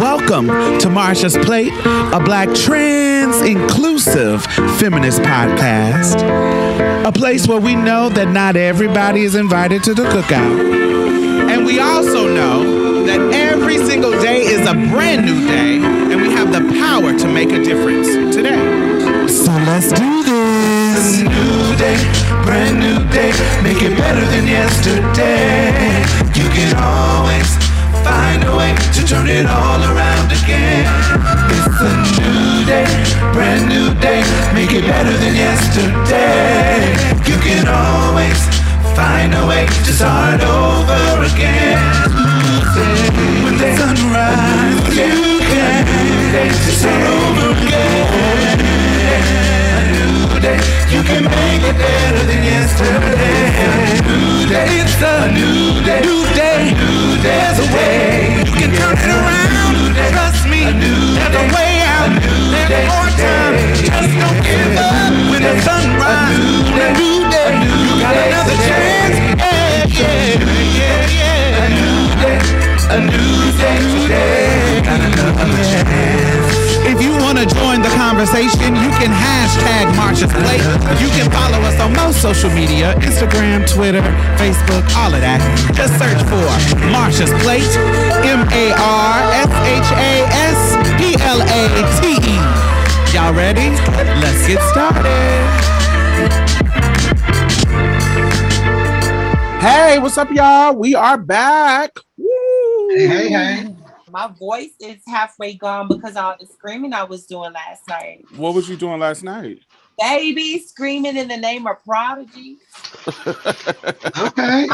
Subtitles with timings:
[0.00, 0.48] Welcome
[0.80, 1.72] to Marsha's Plate,
[2.12, 4.44] a black trans inclusive
[4.78, 6.20] feminist podcast.
[7.06, 11.48] A place where we know that not everybody is invited to the cookout.
[11.48, 16.32] And we also know that every single day is a brand new day, and we
[16.32, 19.28] have the power to make a difference today.
[19.28, 21.20] So let's do this.
[21.22, 21.96] New day,
[22.42, 23.30] brand new day,
[23.62, 25.70] make it better than yesterday.
[26.34, 27.63] You can always
[28.04, 30.84] find a way to turn it all around again.
[31.56, 32.86] It's a new day,
[33.32, 36.92] brand new day, make it better than yesterday.
[37.24, 38.38] You can always
[38.94, 41.80] find a way to start over again.
[43.44, 48.64] When the sun rises, you can start over again.
[50.44, 50.60] Day,
[50.92, 53.48] you can make it better than yesterday.
[53.64, 57.48] A new day, it's a new day, new day, new day.
[57.48, 59.96] There's a way you can turn it around.
[60.12, 62.12] Trust me, there's a way out.
[62.52, 63.56] There's more time.
[63.88, 66.68] Just don't give up when the sun rises.
[66.76, 69.16] A new day, you got another chance.
[69.40, 70.44] Yeah, yeah,
[70.76, 71.64] yeah, yeah.
[71.64, 72.36] A new day,
[72.92, 74.84] a new day today.
[74.84, 76.13] Got another chance.
[77.34, 80.62] To join the conversation, you can hashtag Marsha's Plate.
[81.02, 84.02] You can follow us on most social media Instagram, Twitter,
[84.38, 85.42] Facebook, all of that.
[85.74, 86.46] Just search for
[86.94, 87.66] Marsha's Plate,
[88.24, 91.62] M A R S H A S P L A
[91.98, 92.38] T E.
[93.12, 93.68] Y'all ready?
[94.22, 95.02] Let's get started.
[99.60, 100.76] Hey, what's up, y'all?
[100.76, 101.98] We are back.
[102.16, 102.90] Woo!
[102.90, 103.73] Hey, hey.
[104.14, 108.24] My voice is halfway gone because of all the screaming I was doing last night.
[108.36, 109.58] What was you doing last night?
[109.98, 112.58] Baby screaming in the name of Prodigy.
[114.16, 114.68] Okay.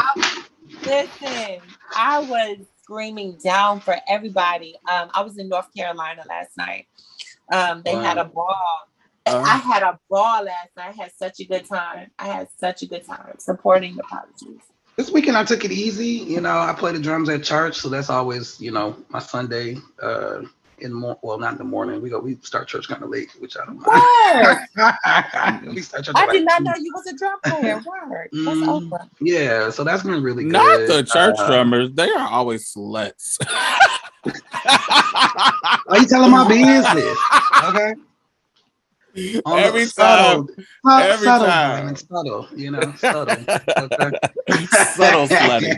[0.83, 1.61] Listen,
[1.95, 4.75] I was screaming down for everybody.
[4.91, 6.85] Um, I was in North Carolina last night.
[7.51, 8.55] Um, they had a ball.
[9.25, 10.93] Uh, I had a ball last night.
[10.97, 12.11] I had such a good time.
[12.19, 14.70] I had such a good time supporting the Prodigies.
[14.97, 16.05] This weekend I took it easy.
[16.07, 19.77] You know, I play the drums at church, so that's always, you know, my Sunday.
[20.01, 20.41] Uh,
[20.79, 22.01] in more, well, not in the morning.
[22.01, 25.65] We go, we start church kind of late, which I don't mind.
[25.75, 26.15] we start church.
[26.15, 26.63] I did like not two.
[26.63, 27.75] know you was a drum player.
[27.77, 28.29] Word.
[28.33, 28.67] That's Mm.
[28.87, 29.07] over.
[29.19, 30.53] Yeah, so that's been really good.
[30.53, 31.91] Not the church Uh, drummers.
[31.93, 33.37] They are always sluts.
[35.85, 37.17] Why you telling my business?
[37.63, 37.93] Okay.
[39.45, 40.65] On Every subtle- time.
[40.85, 41.79] subtle, every subtle, time.
[41.79, 43.21] Raymond, subtle, you know, subtle.
[43.21, 44.11] Okay.
[44.93, 45.75] Subtle slutty.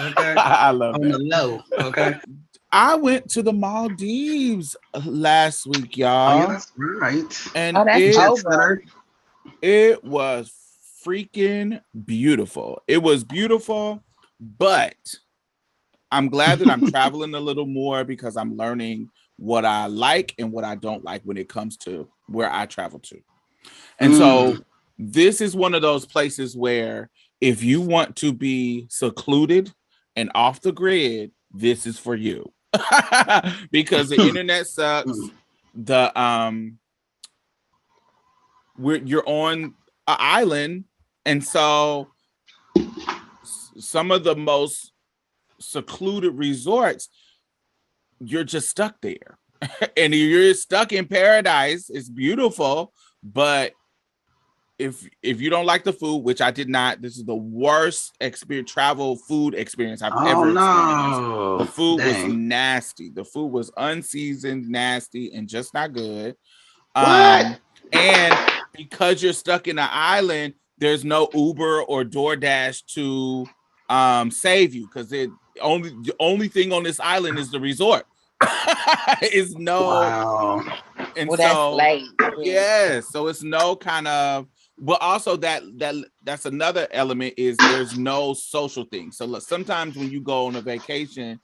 [0.00, 0.34] Okay.
[0.36, 1.20] I love On the it.
[1.22, 1.62] low.
[1.78, 2.16] Okay.
[2.72, 4.76] I went to the Maldives
[5.06, 7.48] last week, Oh, yeah, y'all, that's right.
[7.54, 8.82] and Oh, that's it, over.
[9.62, 10.52] it was
[11.06, 12.82] freaking beautiful.
[12.88, 14.02] It was beautiful,
[14.58, 14.96] but
[16.10, 20.52] I'm glad that I'm traveling a little more because I'm learning what I like and
[20.52, 23.20] what I don't like when it comes to where I travel to.
[23.98, 24.56] And so
[24.98, 27.10] this is one of those places where
[27.40, 29.72] if you want to be secluded
[30.14, 32.52] and off the grid, this is for you.
[33.70, 35.18] because the internet sucks.
[35.74, 36.78] The um
[38.78, 39.72] we're you're on an
[40.06, 40.84] island
[41.24, 42.08] and so
[43.78, 44.92] some of the most
[45.58, 47.08] secluded resorts
[48.20, 49.38] you're just stuck there.
[49.96, 51.88] And you're stuck in paradise.
[51.90, 53.72] It's beautiful but
[54.78, 58.14] if if you don't like the food which i did not this is the worst
[58.20, 61.58] experience travel food experience i've Oh ever experienced.
[61.58, 63.08] the food was nasty.
[63.10, 66.36] The food was unseasoned nasty and just not good.
[66.92, 67.46] What?
[67.46, 67.56] Um,
[67.92, 68.36] and
[68.74, 73.46] because you're stuck in an island, there's no Uber or DoorDash to
[73.88, 78.04] um save you because it only the only thing on this island is the resort.
[79.22, 80.64] is no Wow.
[81.16, 82.02] and Well, that's so late.
[82.42, 84.46] yeah, so it's no kind of
[84.78, 89.10] but also that that that's another element is there's no social thing.
[89.12, 91.40] So look, sometimes when you go on a vacation,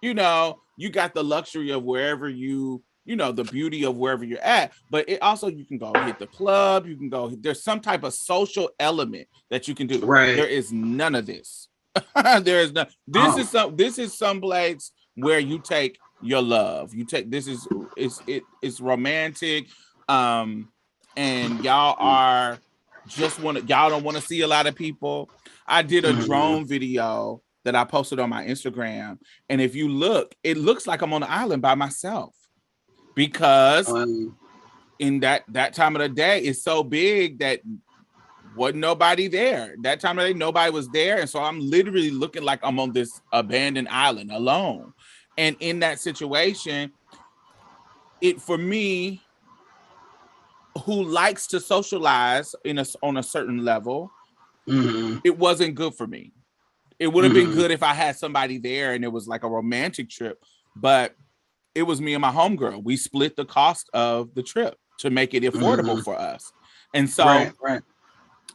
[0.00, 4.24] you know, you got the luxury of wherever you you know the beauty of wherever
[4.24, 7.64] you're at but it also you can go hit the club you can go there's
[7.64, 10.36] some type of social element that you can do Right.
[10.36, 11.69] there is none of this
[12.42, 13.38] there is none this Oh.
[13.40, 17.66] is some this is some place where you take your love you take this is
[17.96, 19.66] it's it, it's romantic
[20.08, 20.68] um
[21.16, 22.58] and y'all are
[23.06, 25.30] just want to y'all don't want to see a lot of people
[25.66, 26.24] i did a Mhm.
[26.26, 31.02] drone video that i posted on my instagram and if you look it looks like
[31.02, 32.34] i'm on the island by myself
[33.14, 34.36] because Um,
[34.98, 37.60] in that that time of the day it's so big that
[38.54, 42.42] wasn't nobody there that time of day nobody was there and so i'm literally looking
[42.42, 44.92] like i'm on this abandoned island alone
[45.36, 46.92] And in that situation,
[48.20, 49.22] it for me,
[50.84, 54.10] who likes to socialize in a on a certain level,
[54.68, 55.20] Mhm.
[55.24, 56.32] it wasn't good for me.
[56.98, 57.54] It would have been Mhm.
[57.54, 60.44] good if I had somebody there and it was like a romantic trip,
[60.76, 61.14] but
[61.74, 62.82] it was me and my homegirl.
[62.84, 66.52] We split the cost of the trip to make it affordable for us.
[66.92, 67.82] And so right, right.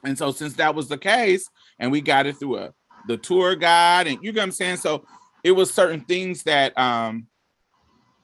[0.05, 1.49] And so since that was the case,
[1.79, 2.73] and we got it through a
[3.07, 4.77] the tour guide, and you get what I'm saying.
[4.77, 5.05] So
[5.43, 7.27] it was certain things that um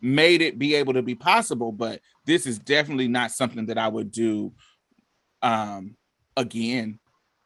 [0.01, 3.87] made it be able to be possible, but this is definitely not something that I
[3.87, 4.53] would do
[5.41, 5.95] um
[6.37, 6.99] again.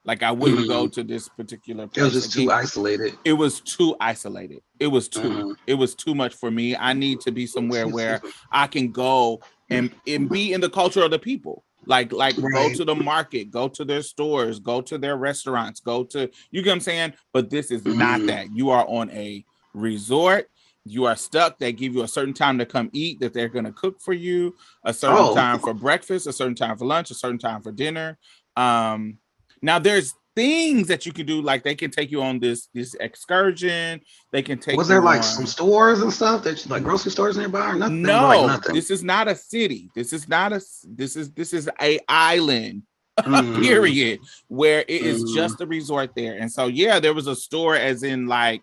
[0.06, 2.00] Like I wouldn't go to this particular Mm-hmm.
[2.00, 2.48] It was place just again.
[2.48, 3.18] too isolated.
[3.26, 4.62] it was too isolated.
[4.80, 5.56] It was too Mhm.
[5.68, 6.76] it was too much for me.
[6.76, 8.22] I need to be somewhere where
[8.52, 11.64] I can go and and be in the culture of the people.
[11.88, 16.04] Like like go to the market, go to their stores, go to their restaurants, go
[16.06, 17.14] to you get what I'm saying.
[17.34, 18.28] But this is not Mhm.
[18.28, 18.56] that.
[18.56, 20.50] You are on a resort.
[20.86, 21.58] You are stuck.
[21.58, 24.56] They give you a certain time to come eat that they're gonna cook for you.
[24.84, 25.34] A certain Oh.
[25.34, 28.18] time for breakfast, a certain time for lunch, a certain time for dinner.
[28.56, 29.18] Um,
[29.62, 32.94] now there's things that you can do, like they can take you on this this
[32.96, 34.02] excursion.
[34.32, 34.78] They can take.
[34.78, 37.76] Was there like on- some stores and stuff that you- like grocery stores nearby or
[37.76, 38.02] nothing?
[38.02, 38.76] no, like nothing.
[38.76, 39.90] this is not a city.
[39.96, 40.62] This is not a.
[40.88, 42.84] This is this is a island.
[43.22, 43.62] Mhm.
[43.64, 44.20] Period.
[44.50, 45.36] Where it is Mhm.
[45.36, 48.62] just a resort there, and so yeah, there was a store, as in like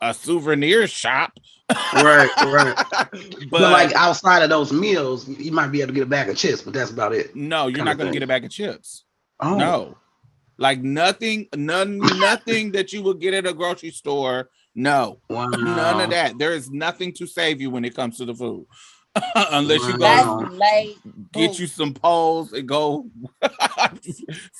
[0.00, 1.32] a souvenir shop.
[1.94, 2.74] right, right.
[2.90, 3.10] but,
[3.50, 6.36] But, like outside of those meals, you might be able to get a bag of
[6.36, 7.36] chips, but that's about it.
[7.36, 9.04] no, you're not going to get a bag of chips.
[9.40, 9.96] Oh, No,
[10.58, 14.50] like nothing, none, nothing that you would get at a grocery store.
[14.74, 15.46] No, wow.
[15.48, 16.38] none of that.
[16.38, 18.66] There is nothing to save you when it comes to the food,
[19.34, 20.38] unless you go Wow.
[20.40, 20.96] That's late.
[21.32, 23.06] get you some poles and go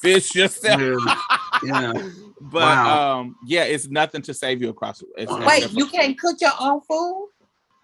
[0.02, 0.81] fish yourself.
[0.81, 1.93] Yeah, yeah.
[2.40, 3.20] But Wow.
[3.20, 5.02] um, yeah, it's nothing to save you across.
[5.17, 7.31] It's Wait, Wait, you can't cook your own food?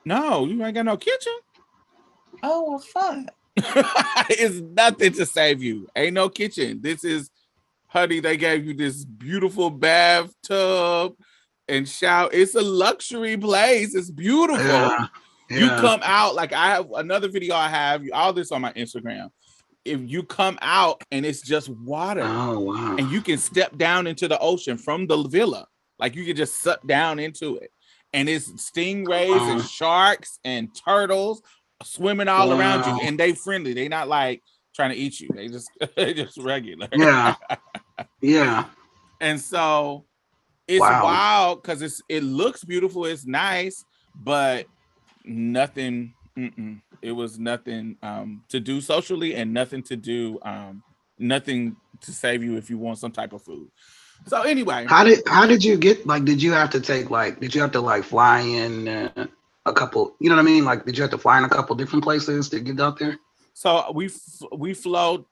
[0.05, 1.33] No, you ain't got no kitchen.
[2.43, 3.27] Oh well, fuck.
[4.31, 5.89] it's nothing to save you.
[5.97, 6.81] Ain't no kitchen.
[6.83, 7.31] This is,
[7.91, 8.21] honey.
[8.21, 11.15] They gave you this beautiful bathtub
[11.69, 12.31] and shower.
[12.33, 13.95] It's a luxury place.
[13.95, 14.65] It's beautiful.
[14.65, 15.07] Yeah,
[15.51, 17.55] You come out like I have another video.
[17.55, 19.29] I have all this on my Instagram.
[19.85, 22.97] If you come out and it's just water, Oh wow.
[22.99, 25.67] and you can step down into the ocean from the villa,
[25.99, 27.71] like you can just suck down into it,
[28.13, 29.53] and it's stingrays Wow.
[29.53, 31.41] and sharks and turtles
[31.83, 33.73] swimming all around you, and they friendly.
[33.73, 34.43] They not like
[34.81, 35.33] trying to eat you.
[35.35, 36.89] They just they just regular.
[36.95, 37.35] Yeah.
[38.23, 38.67] Yeah.
[39.21, 40.07] And so
[40.69, 41.03] it's Wow.
[41.03, 43.85] wild because it's it looks beautiful, it's nice,
[44.15, 44.67] but
[45.25, 46.15] nothing.
[46.39, 50.83] Mm-mm, it was nothing um, to do socially, and nothing to do, um,
[51.19, 53.69] nothing to save you if you want some type of food.
[54.27, 57.41] So anyway, How did how did you get like did you have to take like
[57.41, 59.27] did you have to like fly in uh,
[59.67, 61.49] a couple you know what I mean like did you have to fly in a
[61.51, 63.19] couple different places to get out there?
[63.61, 65.27] So we f- we flew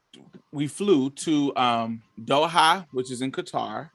[0.53, 3.89] we flew to um, Doha, which is in Qatar.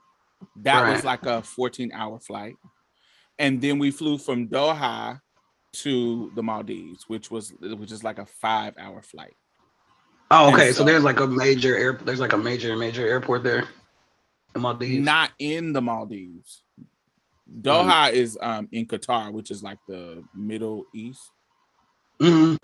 [0.63, 2.55] That was like a 14 hour flight,
[3.37, 5.19] and then we flew from Doha
[5.83, 9.35] to the Maldives, which was which is like a five hour flight.
[10.31, 10.71] Oh, okay.
[10.71, 13.65] so- So, there's like a major air there's like a major major airport there
[14.55, 15.05] in Maldives.
[15.05, 16.63] Not in the Maldives.
[17.61, 18.13] Doha Mm.
[18.13, 21.21] is um, in Qatar, which is like the Middle East,
[22.19, 22.57] Mhm.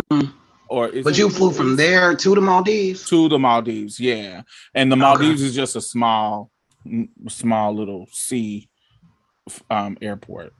[0.69, 3.07] Or is But it you flew from there to the Maldives.
[3.09, 4.43] to the Maldives, yeah.
[4.73, 5.01] And the Okay.
[5.01, 6.51] Maldives is just a small,
[7.27, 8.69] small little sea
[9.69, 10.53] um, airport.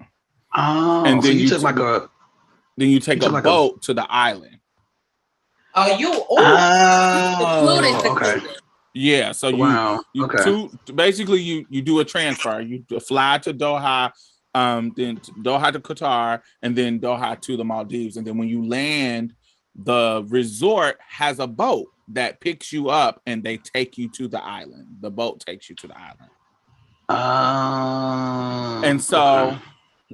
[0.56, 2.10] Oh, And so then you, you took took- like a
[2.78, 4.58] Then you take You a took like a- boat to the island.
[5.76, 6.10] Oh, you.
[6.12, 8.26] Ooh, Oh, secluded, okay.
[8.32, 8.62] secluded.
[8.96, 10.02] Yeah, so you Wow.
[10.14, 10.44] you Okay.
[10.44, 12.60] two basically you you do a transfer.
[12.60, 14.12] You fly to Doha,
[14.56, 18.18] um, then to Doha to Qatar, and then Doha to the Maldives.
[18.18, 19.36] And then when you land,
[19.84, 24.44] the resort has a boat that picks you up and they take you to the
[24.44, 24.88] island.
[25.00, 26.32] The boat takes you to the island.
[27.12, 28.82] Oh.
[28.84, 29.58] and so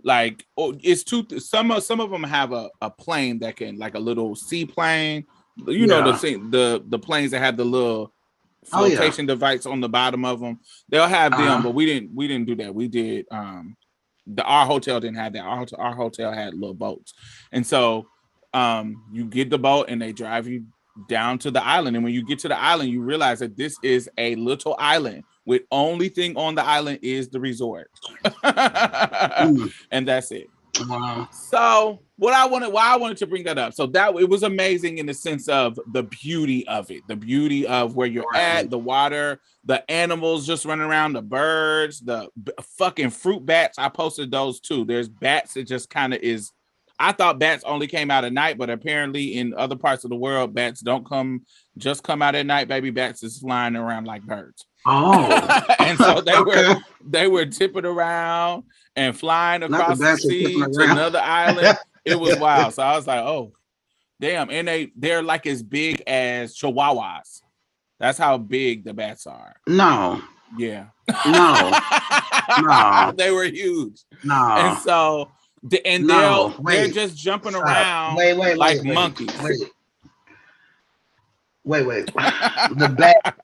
[0.04, 3.78] like oh, it's two some of some of them have a, a plane that can
[3.78, 5.26] like a little seaplane
[5.68, 8.12] you know the thing the the planes that have the little
[8.74, 8.96] Oh, yeah.
[8.96, 11.62] flotation device on the bottom of them they'll have them Uh-huh.
[11.64, 13.76] but we didn't we didn't do that we did um
[14.26, 17.14] the our hotel didn't have that our, our hotel had little boats
[17.52, 18.08] and so
[18.56, 20.66] um you get the boat and they drive you
[21.10, 21.98] down to the island.
[21.98, 25.24] And when you get to the island you realize that this is a little island
[25.46, 27.92] with only thing on the island is the resort.
[28.24, 30.48] Mm, and that's it.
[30.88, 31.30] Wow.
[31.32, 33.74] so what i wanted why i wanted to bring that up.
[33.74, 37.66] So that it was amazing in the sense of the beauty of it the beauty
[37.66, 42.52] of where you're at the water the animals just running around the birds the b-
[42.78, 43.80] fucking fruit bats.
[43.80, 44.84] I posted those too.
[44.86, 46.52] There's bats that just kind of is
[46.98, 50.16] I thought bats only came out at night, but apparently in other parts of the
[50.16, 51.42] world, bats don't come
[51.78, 52.68] just come out at night.
[52.70, 54.66] Baby bats is flying around like birds.
[54.86, 56.68] Oh, and so they Okay.
[56.74, 56.76] were
[57.06, 58.64] they were tipping around
[58.96, 61.78] and flying across the, were sea to another island.
[62.06, 62.74] It was wild.
[62.76, 63.52] So I was like, oh,
[64.22, 64.50] damn.
[64.50, 67.42] And they they're like as big as chihuahuas.
[68.00, 69.56] That's how big the bats are.
[69.68, 70.22] no,
[70.58, 70.86] Yeah.
[71.26, 71.72] no,
[72.62, 73.14] No.
[73.18, 74.02] they were huge.
[74.24, 74.36] no.
[74.36, 75.35] And so the,
[75.86, 77.64] and No, they'll they're just jumping Stop.
[77.66, 79.30] around Wait, wait, like wait, wait, monkeys.
[79.42, 79.60] Wait,
[81.64, 82.06] wait, wait.
[82.06, 83.36] the bat.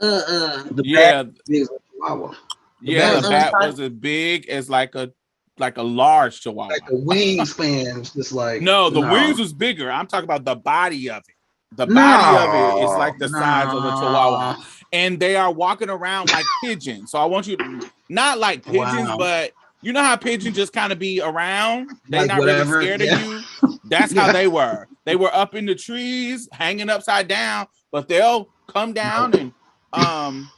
[0.00, 0.62] Uh-uh.
[0.72, 2.34] The yeah, bat is a chihuahua.
[2.80, 5.12] yeah, bat the was bat was as big as like a
[5.58, 6.68] like a large chihuahua.
[6.72, 9.90] Like the wingspans, just like No, the wings was bigger.
[9.90, 11.34] I'm talking about the body of it.
[11.76, 12.38] The body No,
[12.74, 14.56] of it is like the size of a chihuahua.
[14.92, 17.10] And they are walking around like pigeons.
[17.12, 19.16] So I want you to not like pigeons, Wow.
[19.18, 21.90] but you know how pigeons just kind of be around?
[22.08, 23.20] They're Like not whatever, really scared yeah.
[23.20, 23.26] of
[23.62, 23.78] you.
[23.84, 24.86] That's how they were.
[25.04, 29.52] They were up in the trees, hanging upside down, but they'll come down and
[29.92, 30.50] um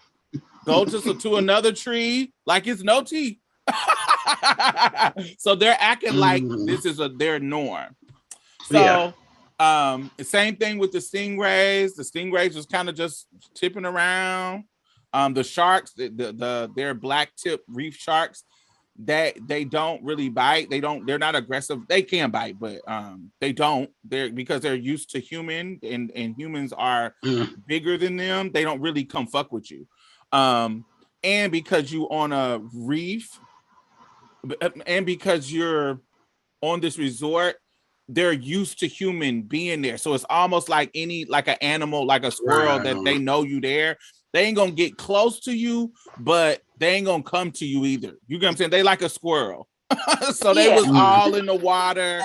[0.64, 3.40] go to, to another tree like it's no tea.
[5.38, 6.66] so they're acting like Mm.
[6.66, 7.96] this is a their norm.
[8.66, 9.12] So Yeah.
[9.92, 11.94] um same thing with the stingrays.
[11.94, 14.64] The stingrays was kind of just tipping around.
[15.12, 18.44] Um the sharks, the, the the they're black tip reef sharks
[19.00, 20.70] that they don't really bite.
[20.70, 21.86] They don't they're not aggressive.
[21.88, 23.90] They can bite, but um they don't.
[24.04, 27.66] They're because they're used to human and and humans are Mm.
[27.66, 28.50] bigger than them.
[28.52, 29.86] They don't really come fuck with you.
[30.32, 30.84] Um
[31.22, 33.40] and because you on a reef
[34.60, 36.00] uh, and because you're
[36.60, 37.56] on this resort
[38.08, 42.22] they're used to human being there so it's almost like any like an animal like
[42.22, 43.96] a squirrel that they know you there
[44.34, 48.14] they ain't gonna get close to you but they ain't gonna come to you either
[48.26, 49.68] you get what i'm saying they like a squirrel
[50.32, 50.74] so they Yeah.
[50.76, 50.96] was Mm.
[50.96, 52.22] all in the water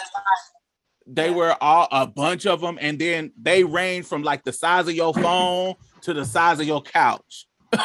[1.07, 4.87] they were all a bunch of them and then they range from like the size
[4.87, 7.47] of your phone to the size of your couch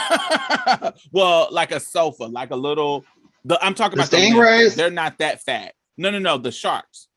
[1.12, 3.04] well like a sofa like a little
[3.44, 4.58] the i'm talking The about stingrays?
[4.60, 4.74] limbs.
[4.76, 7.08] they're not that fat no no no the sharks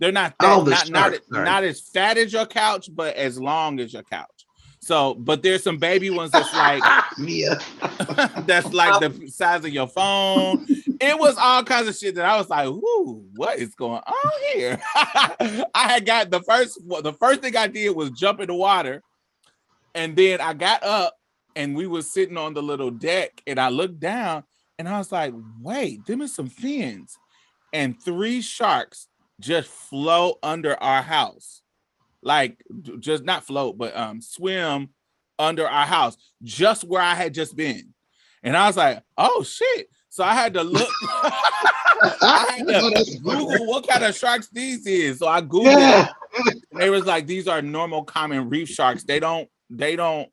[0.00, 1.44] they're not that, Oh, the not, not, sharks, sorry.
[1.44, 4.37] not as fat as your couch but as long as your couch
[4.88, 6.82] so but there's some baby ones that's like
[7.18, 7.58] Mia.
[8.46, 10.64] that's like the size of your phone.
[10.98, 14.32] It was all kinds of shit that I was like, "Ooh, what is going on
[14.54, 18.54] here?" I had got the first the first thing I did was jump in the
[18.54, 19.02] water,
[19.94, 21.14] and then I got up
[21.54, 24.44] and we were sitting on the little deck, and I looked down
[24.78, 27.18] and I was like, "Wait, them is some fins,"
[27.74, 31.60] and three sharks just float under our house,
[32.22, 32.62] like
[33.00, 34.88] just not float, but um swim
[35.38, 37.94] under our house, just where I had just been.
[38.42, 39.88] And I was like, oh shit.
[40.10, 40.88] So I had to look.
[41.02, 43.18] I had to.
[43.22, 45.18] Google what kind of sharks these is.
[45.18, 46.08] So I Googled Yeah.
[46.72, 49.04] they was like, these are normal common reef sharks.
[49.04, 50.28] They don't, they don't,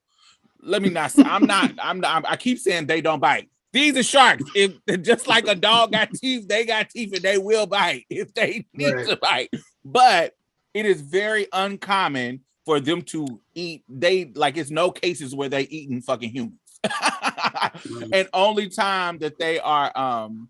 [0.62, 3.50] let me not say, I'm not, I'm not, I'm- I keep saying they don't bite.
[3.74, 4.44] These are sharks.
[4.56, 8.34] If just like a dog got teeth, they got teeth and they will bite if
[8.34, 9.08] they need Right.
[9.08, 9.50] to bite.
[9.84, 10.34] But
[10.76, 13.86] it is very uncommon for them to eat.
[13.88, 16.60] They like it's no cases where they eating fucking humans.
[18.12, 20.50] and only time that they are um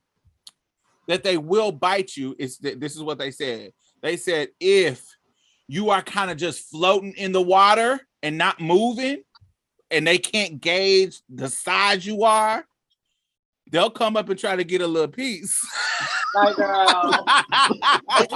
[1.08, 3.72] that they will bite you is this is what they said.
[4.02, 5.06] They said if
[5.68, 9.22] you are kind of just floating in the water and not moving,
[9.92, 12.66] and they can't gauge the size you are,
[13.72, 15.60] they'll come up and try to get a little piece.
[16.36, 17.26] My girl.
[18.20, 18.32] It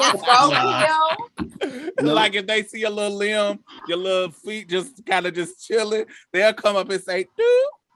[2.06, 2.14] yo.
[2.14, 6.06] like if they see a little limb, your little feet just kind of just chilling,
[6.32, 7.48] they'll come up and say, dude,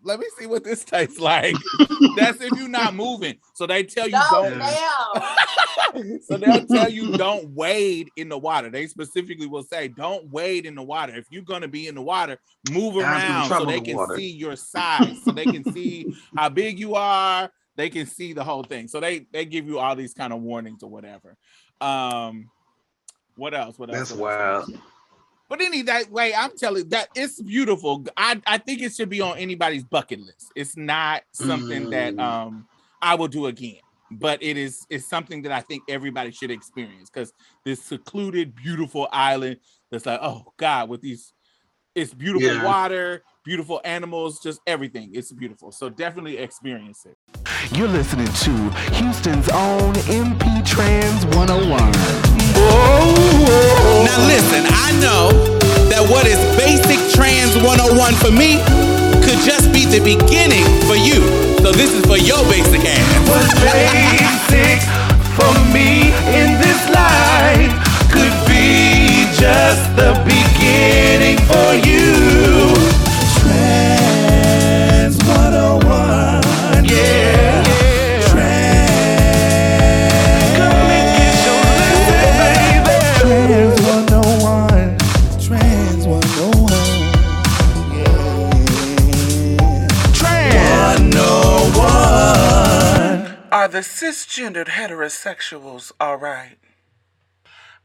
[0.04, 1.56] let me see what this tastes like.
[2.18, 3.36] That's if you're not moving.
[3.54, 4.60] So they tell you No, don't
[6.24, 8.70] so they'll tell you don't wade in the water.
[8.70, 11.16] They specifically will say, don't wade in the water.
[11.16, 12.38] If you're gonna be in the water,
[12.72, 14.18] move around so they the can water.
[14.18, 17.50] see your size, so they can see how big you are.
[17.76, 18.88] They can see the whole thing.
[18.88, 21.36] So they they give you all these kind of warnings or whatever.
[21.82, 22.50] Um,
[23.36, 23.80] what else?
[23.80, 24.10] What else?
[24.10, 24.72] That's wild.
[25.50, 28.06] But any that way, I'm telling that it's beautiful.
[28.18, 30.52] I, I think it should be on anybody's bucket list.
[30.56, 32.22] It's not something that Mm.
[32.22, 32.68] um
[33.02, 37.10] I will do again, but it is it's something that I think everybody should experience
[37.10, 37.34] because
[37.66, 39.58] this secluded, beautiful island
[39.92, 41.34] that's like, oh God, with these
[41.96, 42.64] it's beautiful Yeah.
[42.64, 45.12] water, beautiful animals, just everything.
[45.14, 45.72] It's beautiful.
[45.72, 47.43] So definitely experience it.
[47.72, 48.52] You're listening to
[49.00, 51.80] Houston's own MP Trans 101.
[52.60, 54.04] Whoa.
[54.04, 55.32] Now listen, I know
[55.88, 58.60] that what is basic trans 101 for me
[59.24, 61.24] could just be the beginning for you.
[61.64, 63.08] So this is for your basic ass.
[63.32, 64.84] What's basic
[65.40, 67.72] for me in this life
[68.12, 72.73] could be just the beginning for you.
[93.74, 96.58] The cisgendered heterosexuals all right?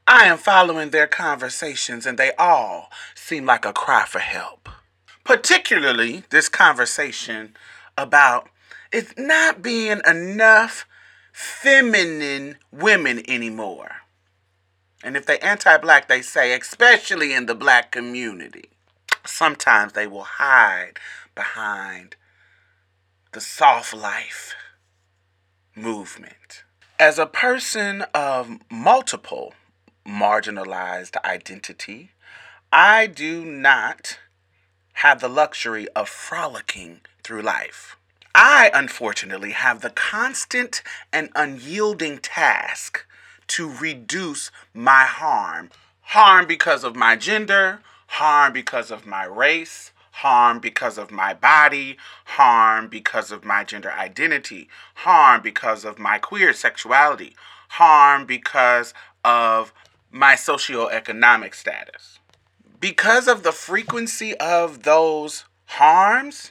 [0.06, 4.68] I am following their conversations and they all seem like a cry for help.
[5.24, 7.56] Particularly this conversation
[7.96, 8.50] about
[8.92, 10.86] it not being enough
[11.32, 14.02] feminine women anymore.
[15.02, 18.68] And if they anti-black, they say, especially in the black community,
[19.24, 20.98] sometimes they will hide
[21.34, 22.16] behind
[23.32, 24.54] the soft life
[25.78, 26.64] movement.
[26.98, 29.54] As a person of multiple
[30.06, 32.10] marginalized identity,
[32.72, 34.18] I do not
[34.94, 37.96] have the luxury of frolicking through life.
[38.34, 40.82] I, unfortunately, have the constant
[41.12, 43.06] and unyielding task
[43.48, 45.70] to reduce my harm.
[46.02, 51.96] Harm because of my gender, harm because of my race, harm because of my body,
[52.24, 57.36] harm because of my gender identity, harm because of my queer sexuality,
[57.70, 58.92] harm because
[59.24, 59.72] of
[60.10, 62.18] my socioeconomic status.
[62.80, 66.50] Because of the frequency of those harms,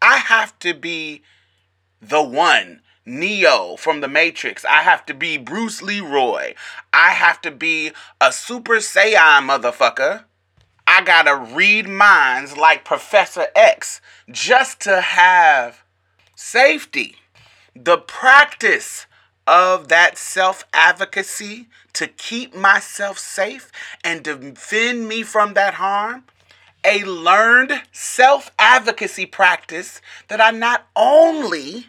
[0.00, 1.22] I have to be
[2.00, 2.82] the one.
[3.04, 4.66] Neo from the Matrix.
[4.66, 6.52] I have to be Bruce Leroy.
[6.92, 10.24] I have to be a Super Saiyan motherfucker.
[10.90, 15.84] I gotta read minds like Professor X just to have
[16.34, 17.16] safety.
[17.76, 19.04] The practice
[19.46, 23.70] of that self advocacy to keep myself safe
[24.02, 26.24] and defend me from that harm.
[26.82, 31.88] A learned self advocacy practice that I not only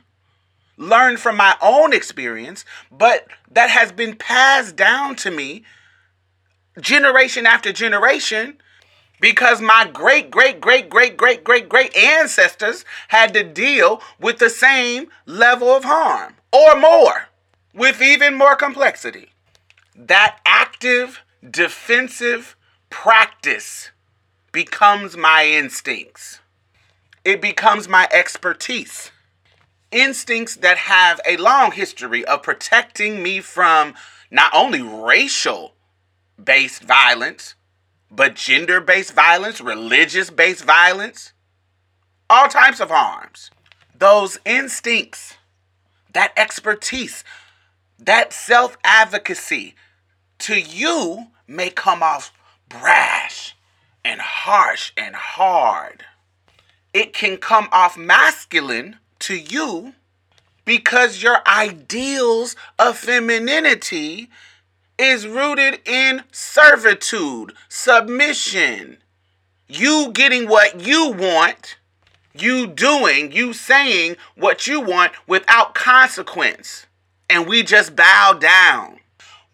[0.75, 5.63] learned from my own experience, but that has been passed down to me
[6.81, 8.57] generation after generation
[9.19, 14.49] because my great, great, great, great, great, great, great ancestors had to deal with the
[14.49, 17.29] same level of harm or more
[17.73, 19.29] with even more complexity.
[19.95, 22.55] That active defensive
[22.89, 23.91] practice
[24.51, 26.39] becomes my instincts,
[27.23, 29.11] it becomes my expertise.
[29.91, 33.95] Instincts that have a long history of protecting me from
[34.29, 35.73] not only racial
[36.41, 37.55] based violence,
[38.11, 41.33] but gender based violence, religious based violence,
[42.29, 43.51] all types of harms.
[43.97, 45.35] Those instincts,
[46.13, 47.23] that expertise,
[47.99, 49.75] that self advocacy
[50.39, 52.31] to you may come off
[52.69, 53.55] brash
[54.05, 56.03] and harsh and hard.
[56.93, 59.93] It can come off masculine to you
[60.65, 64.29] because your ideals of femininity
[64.99, 68.97] is rooted in servitude, submission,
[69.67, 71.77] you getting what you want,
[72.33, 76.85] you doing, you saying what you want without consequence.
[77.29, 78.99] And we just bow down.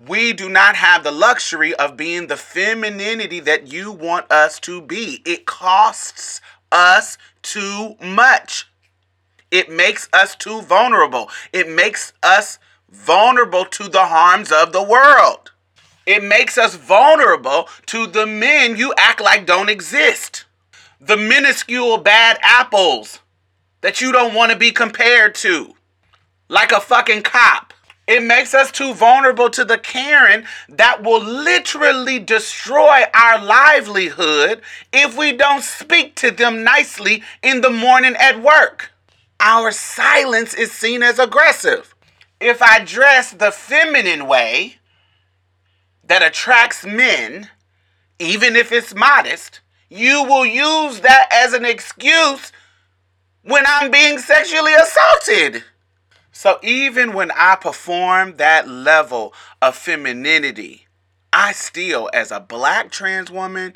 [0.06, 4.82] We do not have the luxury of being the femininity that you want us to
[4.82, 5.22] be.
[5.26, 8.68] It costs us too much.
[9.52, 11.30] It makes us too vulnerable.
[11.54, 12.60] It makes us
[12.96, 15.52] vulnerable to the harms of the world.
[16.06, 20.46] It makes us vulnerable to the men you act like don't exist.
[21.02, 23.20] The minuscule bad apples
[23.82, 25.76] that you don't want to be compared to.
[26.48, 27.74] Like a fucking cop.
[28.08, 34.62] It makes us too vulnerable to the Karen that will literally destroy our livelihood
[34.94, 38.92] if we don't speak to them nicely in the morning at work.
[39.40, 41.95] Our silence is seen as aggressive.
[42.40, 44.76] If I dress the feminine way
[46.04, 47.50] that attracts men,
[48.20, 52.52] even if it's modest, you will use that as an excuse
[53.44, 55.64] when I'm being sexually assaulted.
[56.32, 60.88] So even when I perform that level of femininity,
[61.32, 63.74] I still, as a black trans woman,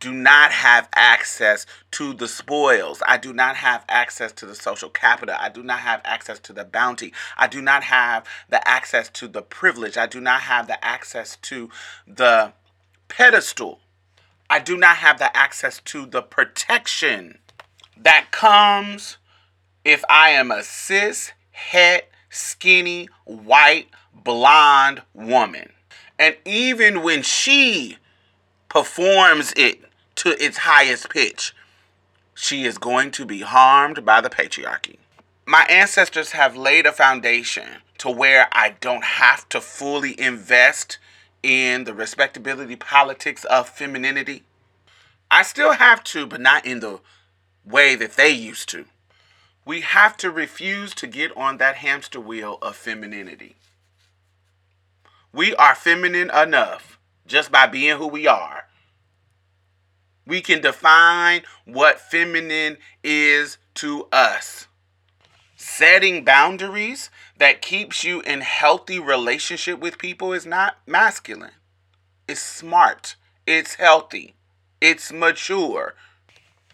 [0.00, 3.02] do not have access to the spoils.
[3.06, 5.36] I do not have access to the social capital.
[5.38, 7.12] I do not have access to the bounty.
[7.36, 9.98] I do not have the access to the privilege.
[9.98, 11.68] I do not have the access to
[12.06, 12.54] the
[13.08, 13.80] pedestal.
[14.48, 17.38] I do not have the access to the protection
[17.96, 19.18] that comes
[19.84, 25.70] if I am a cis het skinny, white, blonde woman.
[26.18, 27.98] And even when she
[28.68, 29.80] performs it
[30.20, 31.54] to its highest pitch,
[32.34, 34.96] she is going to be harmed by the patriarchy.
[35.46, 40.98] My ancestors have laid a foundation to where I don't have to fully invest
[41.42, 44.42] in the respectability politics of femininity.
[45.30, 47.00] I still have to, but not in the
[47.64, 48.84] way that they used to.
[49.64, 53.56] We have to refuse to get on that hamster wheel of femininity.
[55.32, 58.64] We are feminine enough just by being who we are.
[60.26, 64.66] We can define what feminine is to us.
[65.56, 71.52] Setting boundaries that keeps you in healthy relationship with people is not masculine.
[72.28, 73.16] It's smart.
[73.46, 74.34] It's healthy.
[74.80, 75.94] It's mature.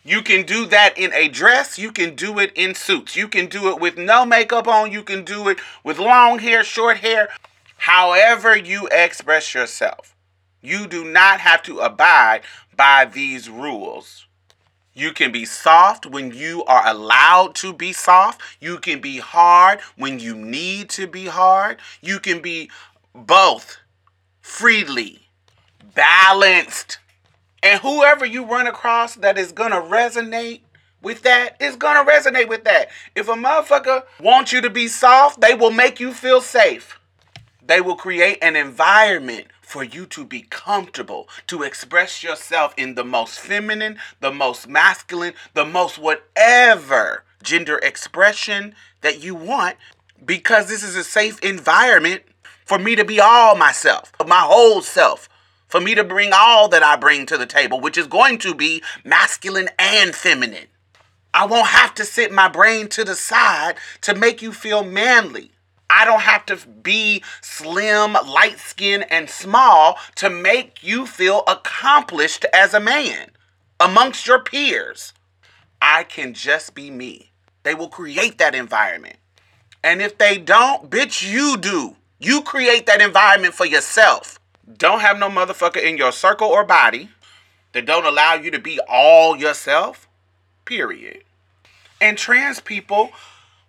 [0.04, 1.78] You can do that in a dress.
[1.78, 3.16] You can do it in suits.
[3.16, 4.92] You can do it with no makeup on.
[4.92, 7.28] You can do it with long hair, short hair.
[7.78, 10.15] However, you express yourself.
[10.60, 12.42] You do not have to abide
[12.76, 14.26] by these rules.
[14.94, 18.40] You can be soft when you are allowed to be soft.
[18.60, 21.78] You can be hard when you need to be hard.
[22.00, 22.70] You can be
[23.14, 23.76] both
[24.40, 25.28] freely,
[25.94, 26.98] balanced.
[27.62, 30.60] And whoever you run across that is going to resonate
[31.02, 32.88] with that is going to resonate with that.
[33.14, 36.98] If a motherfucker wants you to be soft, they will make you feel safe.
[37.66, 43.04] They will create an environment for you to be comfortable, to express yourself in the
[43.04, 49.76] most feminine, the most masculine, the most whatever gender expression that you want,
[50.24, 52.22] because this is a safe environment
[52.64, 55.28] for me to be all myself, my whole self,
[55.66, 58.54] for me to bring all that I bring to the table, which is going to
[58.54, 60.68] be masculine and feminine.
[61.34, 65.50] I won't have to sit my brain to the side to make you feel manly.
[65.88, 72.44] I don't have to be slim, light skinned, and small to make you feel accomplished
[72.52, 73.30] as a man
[73.78, 75.12] amongst your peers.
[75.80, 77.30] I can just be me.
[77.62, 79.16] They will create that environment.
[79.84, 81.96] And if they don't, bitch, you do.
[82.18, 84.40] You create that environment for yourself.
[84.76, 87.10] Don't have no motherfucker in your circle or body
[87.72, 90.08] that don't allow you to be all yourself.
[90.64, 91.22] Period.
[92.00, 93.10] And trans people,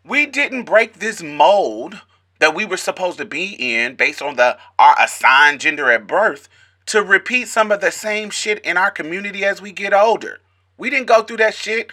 [0.04, 2.02] we didn't break this mold
[2.40, 6.50] that we were supposed to be in based on the our assigned gender at birth
[6.88, 10.40] to repeat some of the same shit in our community as we get older.
[10.78, 11.92] We didn't go through that shit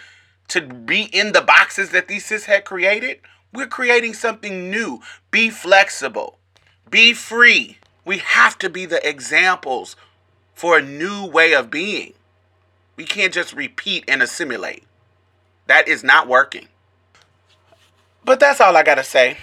[0.49, 3.21] to be in the boxes that these cis had created.
[3.53, 5.01] We're creating something new.
[5.31, 6.39] Be flexible.
[6.91, 7.79] Be free.
[8.05, 9.97] We have to be the examples
[10.55, 12.13] for a new way of being.
[12.97, 14.85] We can't just repeat and assimilate.
[15.67, 16.69] That is not working.
[18.25, 19.39] But that's all I got to say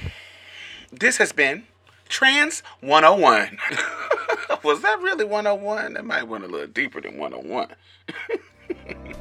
[0.92, 1.64] this has been
[2.10, 3.58] Trans 101.
[4.64, 5.94] Was that really 101?
[5.94, 7.70] That might went a little deeper than 101.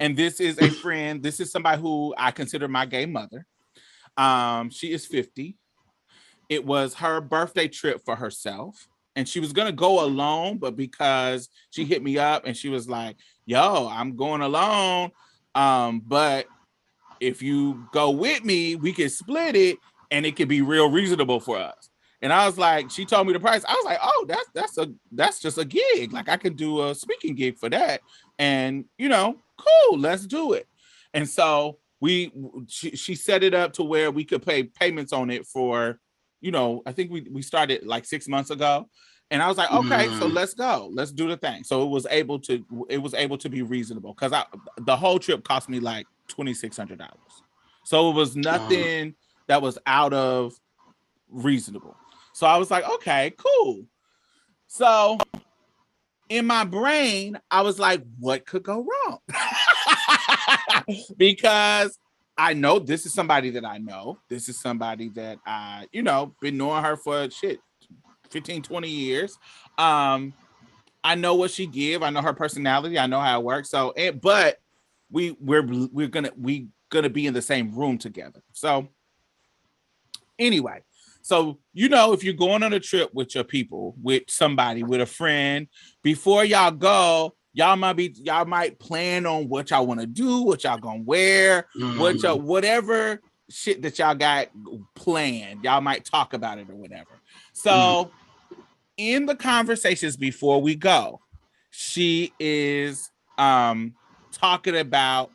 [0.00, 1.22] And this is a friend.
[1.22, 3.46] This is somebody who I consider my gay mother.
[4.16, 5.56] Um, she is 50.
[6.48, 8.88] It was her birthday trip for herself.
[9.16, 12.88] And she was gonna go alone, but because she hit me up and she was
[12.88, 15.10] like, yo, I'm going alone.
[15.54, 16.46] Um, but
[17.20, 19.78] if you go with me, we can split it
[20.10, 21.77] and it could be real reasonable for us.
[22.20, 23.64] And I was like, she told me the price.
[23.64, 26.12] I was like, oh, that's that's a that's just a gig.
[26.12, 28.00] Like I could do a speaking gig for that.
[28.38, 30.66] And you know, cool, let's do it.
[31.14, 32.32] And so we
[32.66, 36.00] she, she set it up to where we could pay payments on it for,
[36.40, 38.88] you know, I think we we started like six months ago.
[39.30, 40.34] And I was like, okay, so Mm.
[40.34, 40.88] let's go.
[40.92, 41.62] Let's do the thing.
[41.62, 44.44] So it was able to it was able to be reasonable because I
[44.78, 47.42] the whole trip cost me like twenty six hundred dollars.
[47.84, 49.14] So it was nothing
[49.46, 50.54] that was out of
[51.30, 51.96] reasonable.
[52.38, 53.84] So I was like, okay, cool.
[54.68, 55.18] So
[56.28, 59.18] in my brain, I was like, what could go wrong?
[61.16, 61.98] because
[62.36, 64.20] I know this is somebody that I know.
[64.28, 67.58] This is somebody that I, you know, been knowing her for shit
[68.30, 69.36] 15, 20 years.
[69.76, 70.32] Um,
[71.02, 72.04] I know what she give.
[72.04, 73.00] I know her personality.
[73.00, 73.68] I know how it works.
[73.68, 74.58] So, and, but
[75.10, 78.42] we we're we're gonna we gonna be in the same room together.
[78.52, 78.86] So,
[80.38, 80.84] anyway,
[81.28, 85.02] so you know, if you're going on a trip with your people, with somebody, with
[85.02, 85.68] a friend,
[86.02, 90.40] before y'all go, y'all might be y'all might plan on what y'all want to do,
[90.44, 92.22] what y'all gonna wear, what Mhm.
[92.22, 94.48] y'all whatever shit that y'all got
[94.94, 95.62] planned.
[95.62, 97.20] Y'all might talk about it or whatever.
[97.52, 98.10] So
[98.96, 101.20] in the conversations before we go,
[101.70, 103.92] she is um
[104.32, 105.30] talking about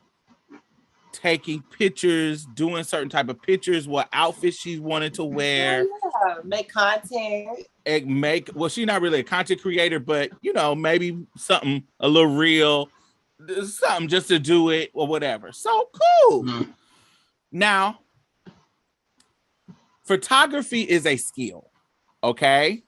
[1.23, 6.69] taking pictures, doing certain type of pictures, what outfits she wanted to wear, Yeah, make
[6.73, 7.67] content.
[7.85, 12.07] and make well, she's not really a content creator, but you know, maybe something a
[12.09, 12.89] little real,
[13.65, 15.51] something just to do it or whatever.
[15.51, 15.89] So
[16.29, 16.43] cool.
[16.43, 16.73] Mhm.
[17.51, 17.99] Now,
[20.05, 21.69] photography is a skill,
[22.23, 22.83] okay?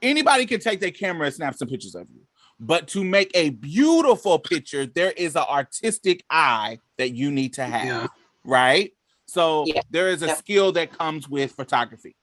[0.00, 2.22] Anybody can take their camera and snap some pictures of you.
[2.62, 7.64] But to make a beautiful picture, there is an artistic eye that you need to
[7.64, 8.06] have, Yeah.
[8.44, 8.92] right?
[9.26, 9.80] So Yeah.
[9.90, 10.34] there is a Yeah.
[10.36, 12.14] skill that comes with photography.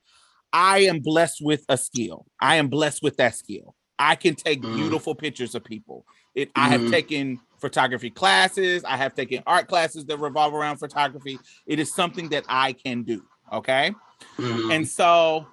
[0.53, 2.25] I am blessed with a skill.
[2.39, 3.75] I am blessed with that skill.
[3.99, 4.77] I can take Mhm.
[4.77, 6.05] beautiful pictures of people.
[6.33, 6.89] It I have Mhm.
[6.89, 11.41] taken photography classes, I have taken art classes that revolve around photography.
[11.67, 13.21] It is something that I can do,
[13.51, 13.93] okay?
[14.37, 14.71] Mhm.
[14.71, 15.45] And so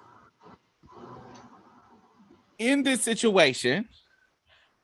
[2.57, 3.89] in this situation,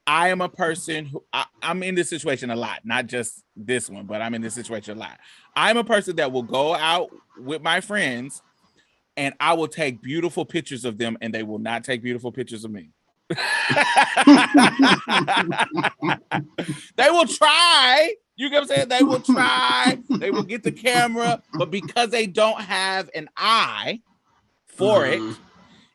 [0.06, 3.90] I am a person who I, I'm in this situation a lot, not just this
[3.90, 5.18] one, but I'm in this situation a lot.
[5.56, 8.42] I'm a person that will go out with my friends
[9.16, 12.66] and I will take beautiful pictures of them and they will not take beautiful pictures
[12.66, 12.90] of me.
[16.98, 18.14] they will try.
[18.36, 18.90] You get what I'm saying?
[18.90, 20.00] They will try.
[20.10, 24.02] They will get the camera, but because they don't have an eye
[24.66, 25.38] for it, Mhm.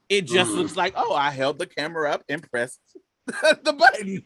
[0.08, 0.56] it just Mhm.
[0.56, 2.80] looks like, oh, I held the camera up and pressed
[3.62, 4.24] the button.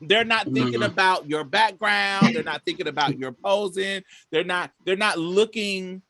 [0.00, 2.34] They're not thinking about your background.
[2.34, 4.02] They're not thinking about your posing.
[4.30, 4.70] They're not.
[4.84, 6.02] They're not looking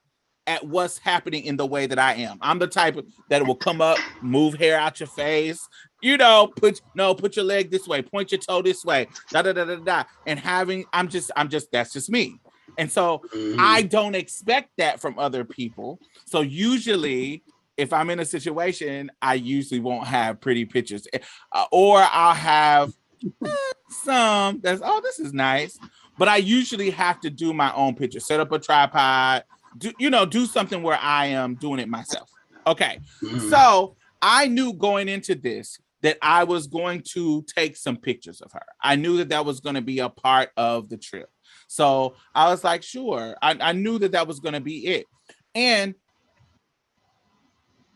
[0.47, 2.39] at what's happening in the way that I am.
[2.41, 5.61] I'm the type of, that will come up, move hair out your face.
[6.01, 9.43] You know, put no, put your leg this way, point your toe this way, da
[9.43, 10.05] da da da da.
[10.27, 12.41] And having, I'm just, I'm just, that's just me.
[12.79, 13.57] And so Mhm.
[13.59, 15.99] I don't expect that from other people.
[16.25, 17.43] So usually,
[17.79, 21.21] if I'm in a situation, I usually won't have pretty pictures, Eh,
[21.53, 22.93] uh, or I'll have
[23.47, 23.51] eh,
[23.89, 25.79] some that's oh, this is nice.
[26.19, 29.45] But I usually have to do my own picture, set up a tripod,
[29.79, 32.29] do you know, do something where I am doing it myself.
[32.67, 33.49] Okay, Mhm.
[33.49, 38.53] so I knew going into this that I was going to take some pictures of
[38.53, 38.63] her.
[38.83, 41.29] I knew that that was going to be a part of the trip.
[41.67, 43.37] So I was like, sure.
[43.43, 45.07] I, I knew that that was going to be it.
[45.55, 45.95] And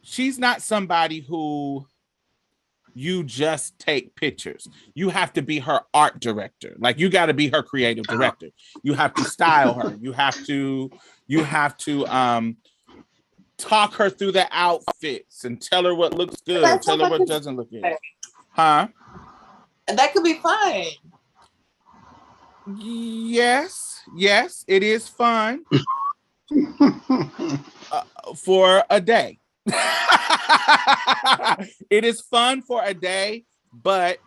[0.02, 1.86] she's not somebody who
[2.94, 4.68] you just take pictures.
[4.94, 6.76] You have to be her art director.
[6.78, 8.50] Like you got to be her creative director.
[8.82, 9.96] You have to style her.
[10.00, 10.90] You have to
[11.26, 12.56] you have to um
[13.56, 17.10] talk her through the outfits and tell her what looks good, That's tell her what
[17.10, 17.96] what I could doesn't look good.
[18.50, 18.88] Huh?
[19.88, 20.84] And that could be fun.
[22.76, 25.64] Yes, yes, it is fun
[26.80, 28.02] uh,
[28.36, 29.38] for a day.
[31.90, 34.18] it is fun for a day, but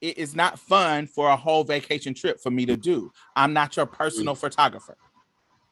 [0.00, 3.10] it is not fun for a whole vacation trip for me to do.
[3.34, 4.96] I'm not your personal photographer.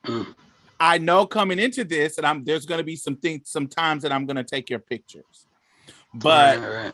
[0.07, 0.35] Mm.
[0.81, 4.11] I know coming into this, and I'm there's gonna be some things, some times that
[4.11, 5.47] I'm gonna take your pictures.
[6.15, 6.93] But Right, right.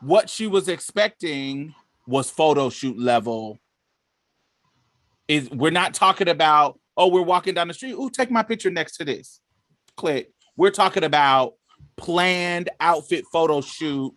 [0.00, 1.74] what she was expecting
[2.06, 3.58] was photo shoot level.
[5.28, 7.94] Is we're not talking about, oh, we're walking down the street.
[7.96, 9.40] Oh, take my picture next to this.
[9.96, 10.32] Click.
[10.56, 11.54] We're talking about
[11.96, 14.14] planned outfit photo shoot,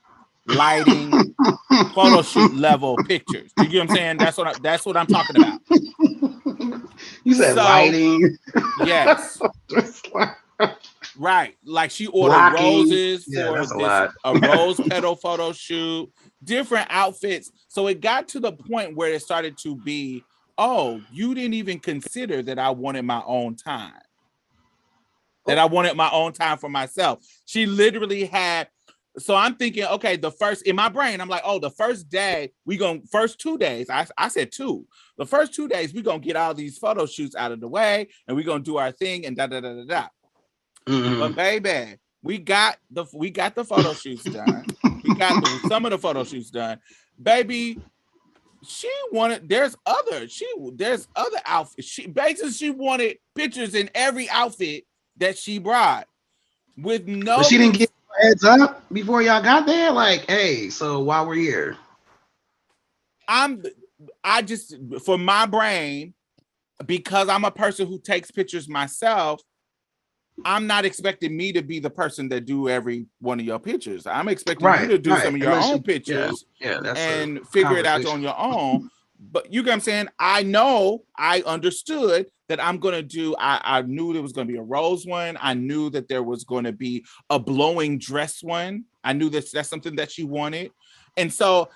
[0.48, 1.12] lighting,
[1.94, 3.52] photo shoot level pictures.
[3.60, 4.18] You get what I'm saying?
[4.18, 5.60] That's what I, that's what I'm talking about.
[7.24, 8.38] you said So- lighting.
[8.86, 9.40] Yes.
[11.18, 11.56] Right.
[11.66, 12.90] Like she ordered Blocking.
[12.90, 14.12] roses Yeah, for a this, lot.
[14.24, 16.10] a rose petal photo shoot,
[16.44, 17.52] different outfits.
[17.68, 20.24] So it got to the point where it started to be
[20.58, 23.94] oh, you didn't even consider that I wanted my own time.
[25.50, 27.26] That I wanted my own time for myself.
[27.46, 28.68] She literally had.
[29.18, 32.52] So I'm thinking, okay, the first in my brain, I'm like, oh, the first day
[32.66, 33.90] we gonna first two days.
[33.90, 34.86] I, I said two.
[35.18, 38.08] The first two days we gonna get all these photo shoots out of the way,
[38.28, 40.08] and we gonna do our thing, and da da da da da.
[40.88, 41.20] Mhm.
[41.20, 44.66] But baby, we got the we got the photo shoots done.
[45.04, 46.80] we got the, some of the photo shoots done.
[47.22, 47.82] Baby,
[48.64, 51.88] she wanted there's other she there's other outfits.
[51.88, 54.86] She basically she wanted pictures in every outfit
[55.20, 56.08] that she brought
[56.78, 59.92] with no But she didn't get heads up before y'all got there.
[59.92, 61.78] Like, hey, so while we're here,
[63.28, 63.64] I'm
[64.24, 66.14] I just for my brain
[66.86, 69.42] because I'm a person who takes pictures myself.
[70.46, 74.08] I'm not expecting me to be the person that do every one of your pictures.
[74.08, 75.22] I'm expecting you to do right.
[75.24, 78.40] some of your Unless own you- pictures yeah, that's and figure it out on your
[78.40, 78.90] own.
[79.32, 80.08] But you get what I'm saying?
[80.18, 83.36] I know I understood that I'm gonna do.
[83.40, 85.38] I, I knew there was gonna be a rose one.
[85.40, 88.84] I knew that there was gonna be a blowing dress one.
[89.04, 90.72] I knew that that's something that she wanted.
[91.16, 91.70] And so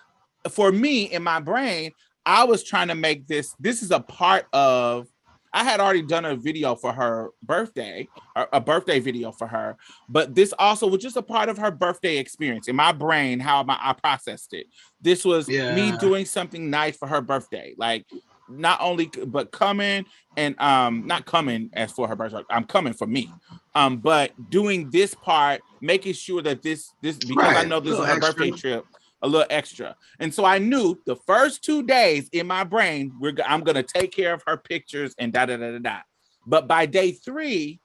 [0.50, 1.92] for me in my brain,
[2.26, 3.56] I was trying to make this.
[3.60, 5.08] This is a part of.
[5.56, 9.78] I had already done a video for her birthday, a birthday video for her,
[10.10, 13.40] but this also was just a part of her birthday experience in my brain.
[13.40, 14.66] How my, I processed it.
[15.00, 18.08] This was me doing something nice for her birthday, like
[18.48, 22.44] not only but coming and um not coming as for her birthday.
[22.50, 23.34] I'm coming for me,
[23.76, 28.06] um, but doing this part, making sure that this this because I know this is
[28.06, 28.86] her birthday trip
[29.24, 29.96] a little extra.
[30.20, 34.12] And so I knew the first two days in my brain, we're I'm gonna take
[34.12, 35.98] care of her pictures and da da da da da.
[36.46, 37.80] But by day three,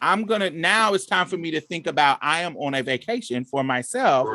[0.00, 3.44] I'm gonna now it's time for me to think about I am on a vacation
[3.46, 4.28] for myself.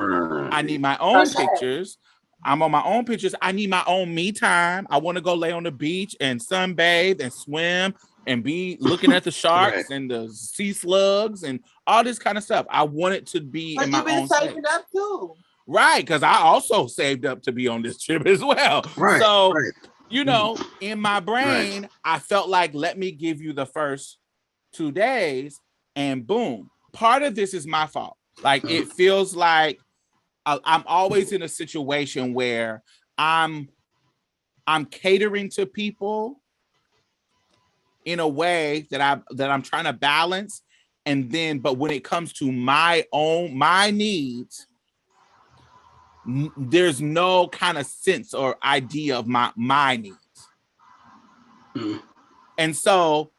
[0.52, 1.48] I need my own Okay.
[1.48, 1.98] pictures.
[2.43, 3.36] I'm on my own pictures.
[3.41, 4.88] I need my own me time.
[4.89, 7.93] I want to go lay on the beach and sunbathe and swim
[8.27, 9.89] and be looking at the sharks Right.
[9.89, 12.65] and the sea slugs and all this kind of stuff.
[12.69, 14.39] I want it to be But in my you've been own space.
[14.41, 15.34] saving up too.
[15.67, 18.84] Right, because I also saved up to be on this trip as well.
[18.97, 19.21] Right.
[19.21, 19.71] So, right.
[20.10, 24.17] you know, in my brain, I felt like, let me give you the first
[24.73, 25.60] two days,
[25.95, 26.69] and boom.
[26.93, 28.17] Part of this is my fault.
[28.43, 28.91] Like, it mm.
[28.93, 29.84] feels like I-
[30.45, 32.84] I'm always in a situation where
[33.17, 33.69] I'm
[34.67, 36.41] I'm catering to people
[38.06, 40.63] in a way that I that I'm trying to balance,
[41.06, 44.67] and then, but when it comes to my own my needs,
[46.27, 50.17] n- there's no kind of sense or idea of my my needs.
[51.75, 52.01] Mm.
[52.58, 53.32] And so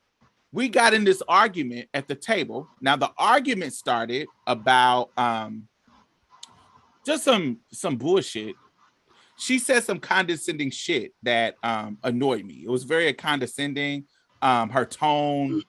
[0.52, 2.68] we got in this argument at the table.
[2.80, 5.68] Now the argument started about um
[7.04, 8.56] just some some bullshit.
[9.38, 12.62] She said some condescending shit that um annoyed me.
[12.64, 14.04] It was very condescending,
[14.40, 15.62] um her tone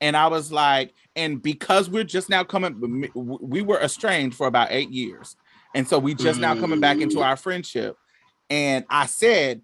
[0.00, 4.68] and I was like, and because we're just now coming, we were estranged for about
[4.70, 5.36] eight years.
[5.74, 7.96] And so we just now coming back into our friendship.
[8.48, 9.60] And I said,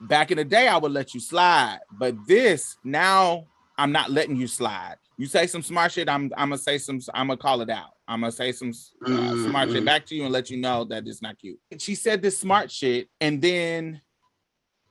[0.00, 4.36] back in the day, I would let you slide, but this now I'm not letting
[4.36, 4.96] you slide.
[5.16, 7.90] You say some smart shit, I'm I'm gonna say some, I'm gonna call it out.
[8.08, 8.72] I'm gonna say some
[9.04, 9.86] uh, smart shit Mhm.
[9.86, 11.60] back to you and let you know that it's not cute.
[11.78, 14.00] She said this smart shit, and then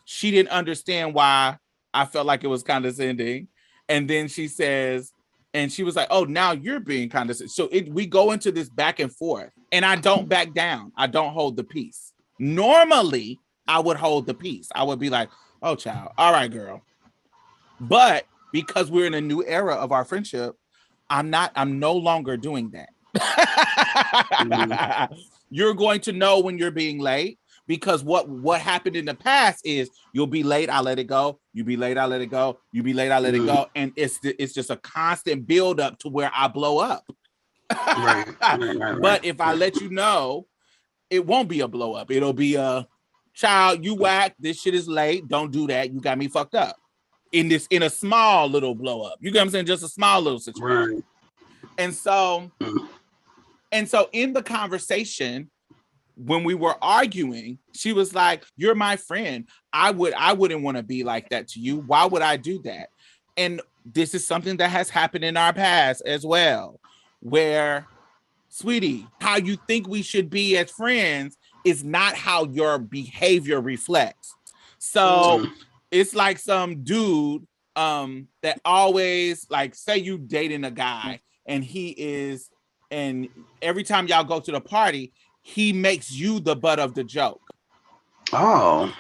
[0.05, 1.57] she didn't understand why
[1.93, 3.47] I felt like it was condescending.
[3.89, 5.11] And then she says,
[5.53, 8.69] and she was like, "Oh, now you're being condescending." So it, we go into this
[8.69, 10.91] back and forth, and I don't back down.
[10.95, 12.13] I don't hold the peace.
[12.37, 14.69] Normally, I would hold the peace.
[14.75, 15.29] I would be like,
[15.63, 16.83] "Oh, child, all right, girl."
[17.79, 20.55] But because we're in a new era of our friendship,
[21.09, 21.51] I'm not.
[21.55, 22.89] I'm no longer doing that.
[25.49, 29.65] You're going to know when you're being late because what what happened in the past
[29.65, 31.39] is you'll be late, I let it go.
[31.53, 32.59] You be late, I let it go.
[32.71, 33.69] You be late, I let it go, mm.
[33.75, 37.05] and it's it's just a constant build up to where I blow up.
[37.71, 38.97] Right, right, right.
[39.01, 40.47] But if I let you know,
[41.09, 42.11] it won't be a blow up.
[42.11, 42.87] It'll be a
[43.33, 43.83] child.
[43.83, 44.35] You whack.
[44.39, 45.27] This shit is late.
[45.27, 45.93] Don't do that.
[45.93, 46.77] You got me fucked up.
[47.33, 49.17] In this, in a small little blow up.
[49.19, 49.65] You get what I'm saying?
[49.65, 51.03] Just a small little situation.
[51.77, 52.51] And so,
[53.71, 55.49] and so in the conversation,
[56.15, 59.47] when we were arguing, she was like, You're my friend.
[59.71, 61.77] I would I wouldn't want to be like that to you.
[61.77, 62.89] Why would I do that?
[63.35, 66.79] And this is something that has happened in our past as well,
[67.19, 67.87] where
[68.49, 74.35] sweetie, how you think we should be as friends is not how your behavior reflects.
[74.79, 75.51] So Mhm.
[75.91, 81.89] it's like some dude um that always like say you dating a guy and he
[81.97, 82.49] is
[82.91, 83.27] and
[83.61, 87.41] every time y'all go to the party he makes you the butt of the joke
[88.33, 88.93] Oh.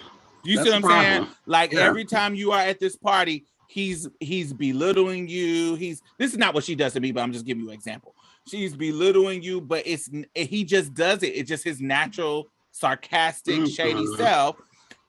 [0.43, 1.27] You see what I'm saying?
[1.45, 1.81] Like Yeah.
[1.81, 5.75] every time you are at this party, he's he's belittling you.
[5.75, 7.73] He's this is not what she does to me, but I'm just giving you an
[7.75, 8.15] example.
[8.47, 11.33] She's belittling you, but it's he just does it.
[11.35, 14.15] It's just his natural sarcastic, shady Mhm.
[14.17, 14.55] self.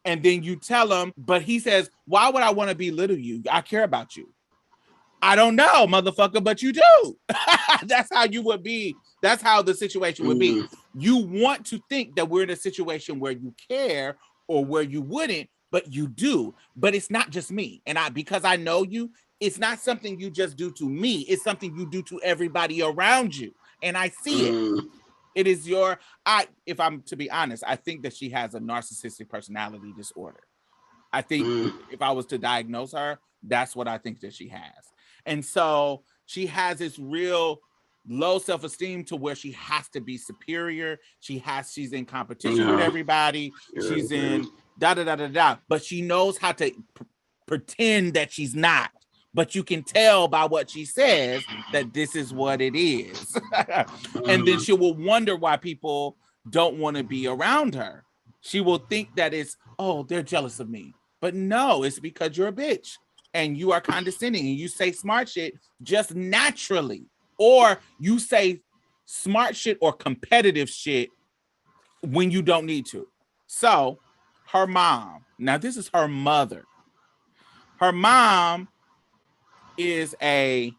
[0.05, 3.43] And then you tell him, but he says, "Why would I want to belittle you?
[3.49, 4.33] I care about you."
[5.21, 7.19] I don't know, motherfucker, but you do.
[7.87, 8.95] That's how you would be.
[9.23, 10.75] That's how the situation would be Mhm.
[10.95, 14.17] you want to think that we're in a situation where you care
[14.47, 16.55] or where you wouldn't, but you do.
[16.77, 17.83] But it's not just me.
[17.87, 19.11] And I because I know you,
[19.41, 21.21] it's not something you just do to me.
[21.23, 23.53] It's something you do to everybody around you.
[23.83, 24.55] And I see it.
[24.55, 24.89] Mm.
[25.35, 28.61] It is your I if I'm to be honest, I think that she has a
[28.61, 30.41] narcissistic personality disorder.
[31.13, 31.73] I think Mm.
[31.91, 34.93] if I was to diagnose her, that's what I think that she has.
[35.29, 37.61] And so she has this real
[38.09, 40.99] low self-esteem to where she has to be superior.
[41.21, 43.53] She has she's in competition with everybody.
[43.75, 44.19] Yeah, She's yeah.
[44.21, 44.47] in
[44.79, 45.57] da da da da da.
[45.69, 47.05] But she knows how to p-
[47.47, 48.91] pretend that she's not.
[49.35, 53.37] But you can tell by what she says that this is what it is.
[53.53, 54.65] and then Mhm.
[54.65, 56.17] she will wonder why people
[56.49, 58.05] don't want to be around her.
[58.41, 60.95] She will think that it's, oh, they're jealous of me.
[61.21, 62.97] But no, it's because you're a bitch
[63.35, 67.07] and you are condescending and you say smart shit just naturally.
[67.39, 68.63] Or you say
[69.05, 71.11] smart shit or competitive shit
[72.03, 73.07] when you don't need to.
[73.47, 73.99] So,
[74.49, 76.65] her mom, now this is her mother.
[77.79, 78.69] Her mom
[79.77, 80.73] is a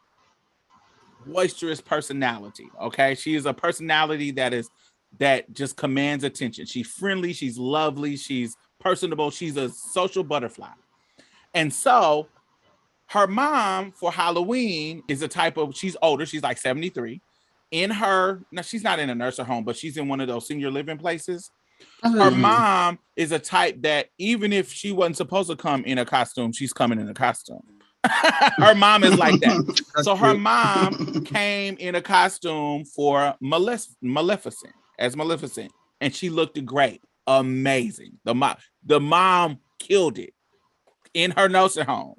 [1.25, 2.69] boisterous personality.
[2.81, 3.15] Okay.
[3.15, 4.69] She is a personality that is
[5.17, 6.65] that just commands attention.
[6.65, 10.69] She's friendly, she's lovely, she's personable, she's a social butterfly.
[11.53, 12.27] And so
[13.09, 17.21] her mom for Halloween is a type of she's older, she's like 73.
[17.71, 20.47] In her, now she's not in a nursing home, but she's in one of those
[20.47, 21.51] senior living places.
[22.03, 22.37] Her Mhm.
[22.37, 26.51] mom is a type that even if she wasn't supposed to come in a costume,
[26.51, 27.61] she's coming in a costume.
[28.03, 29.57] her mom is like that.
[30.03, 36.63] So her mom came in a costume for Malef- Maleficent as Maleficent, and she looked
[36.65, 38.13] great, amazing.
[38.23, 38.55] The mom,
[38.85, 40.33] the mom killed it
[41.13, 42.15] in her nursing home.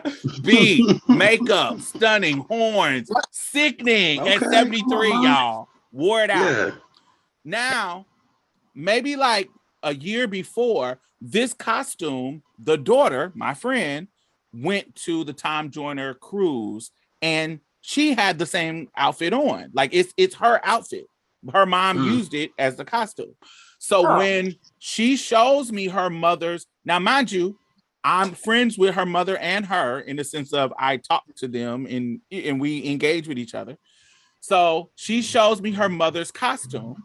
[0.42, 5.68] B makeup, stunning horns, sickening at 73, y'all.
[5.92, 6.44] Wore it out.
[6.50, 6.70] Yeah.
[7.44, 8.06] Now,
[8.74, 9.48] maybe like
[9.82, 14.08] a year before, this costume, the daughter, my friend,
[14.54, 16.90] went to the Tom Joyner cruise
[17.20, 19.70] and she had the same outfit on.
[19.72, 21.06] Like it's it's her outfit.
[21.52, 22.04] Her mom Mm.
[22.06, 23.34] used it as the costume.
[23.78, 24.18] So Oh.
[24.18, 27.58] when she shows me her mother's now, mind you,
[28.04, 31.86] I'm friends with her mother and her in the sense of I talk to them
[31.86, 33.78] and and we engage with each other.
[34.40, 36.96] So she shows me her mother's costume.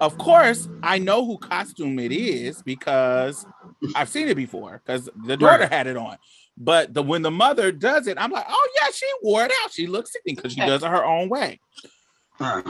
[0.00, 3.44] Of course, I know who costume it is because
[3.94, 6.16] I've seen it before because the daughter had it on.
[6.56, 9.72] But the when the mother does it, I'm like, oh yeah, she wore it out.
[9.72, 11.60] She looks sickening because she does it her own way.
[12.38, 12.62] Uh,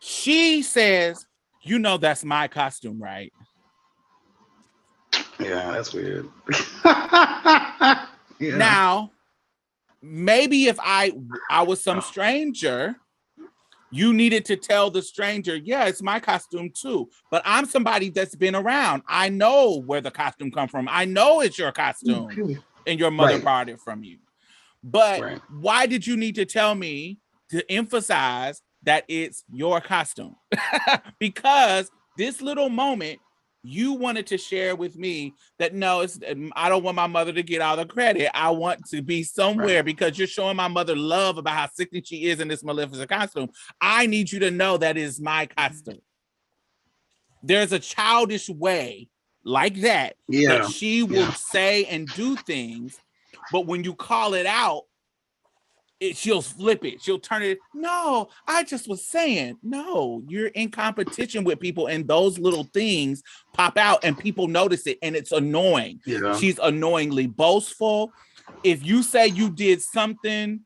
[0.00, 1.26] She says,
[1.62, 3.32] you know, that's my costume, right?
[5.38, 6.28] Yeah, that's weird.
[6.84, 8.06] yeah.
[8.40, 9.12] Now,
[10.02, 11.12] maybe if I
[11.50, 12.00] I was some oh.
[12.00, 12.96] stranger,
[13.90, 17.08] you needed to tell the stranger, yeah, it's my costume too.
[17.30, 19.02] But I'm somebody that's been around.
[19.06, 20.88] I know where the costume come from.
[20.90, 23.42] I know it's your costume and your mother Right.
[23.42, 24.18] brought it from you.
[24.82, 25.42] But Right.
[25.48, 27.18] why did you need to tell me
[27.50, 30.34] to emphasize that it's your costume?
[31.20, 33.20] because this little moment
[33.66, 37.32] you wanted to share with me that no, it's um, I don't want my mother
[37.32, 38.30] to get all the credit.
[38.34, 42.26] I want to be somewhere because you're showing my mother love about how sickening she
[42.26, 43.48] is in this Maleficent costume.
[43.80, 46.02] I need you to know that is my costume.
[47.42, 49.08] There's a childish way
[49.44, 50.58] like that Yeah.
[50.58, 51.32] that she will yeah.
[51.32, 52.98] say and do things,
[53.50, 54.82] but when you call it out,
[56.04, 57.02] it she'll flip it.
[57.02, 57.58] She'll turn it.
[57.72, 63.22] No, I just was saying, no, you're in competition with people, and those little things
[63.52, 66.00] pop out, and people notice it, and it's annoying.
[66.06, 66.36] Yeah.
[66.36, 68.12] She's annoyingly boastful.
[68.62, 70.60] If you say you did something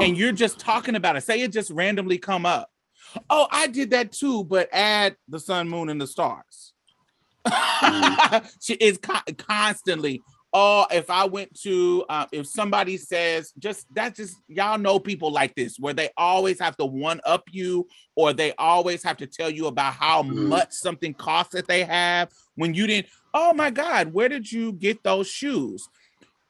[0.00, 2.70] and you're just talking about it, say it just randomly come up.
[3.30, 6.72] Oh, I did that too, but add the sun, moon, and the stars.
[7.46, 8.50] Mm.
[8.60, 10.22] she is co- constantly.
[10.52, 15.30] Oh, if I went to, uh, if somebody says, just that, just y'all know people
[15.30, 19.26] like this, where they always have to one up you, or they always have to
[19.26, 20.48] tell you about how Mhm.
[20.48, 23.08] much something costs that they have when you didn't.
[23.34, 25.88] Oh my God, where did you get those shoes?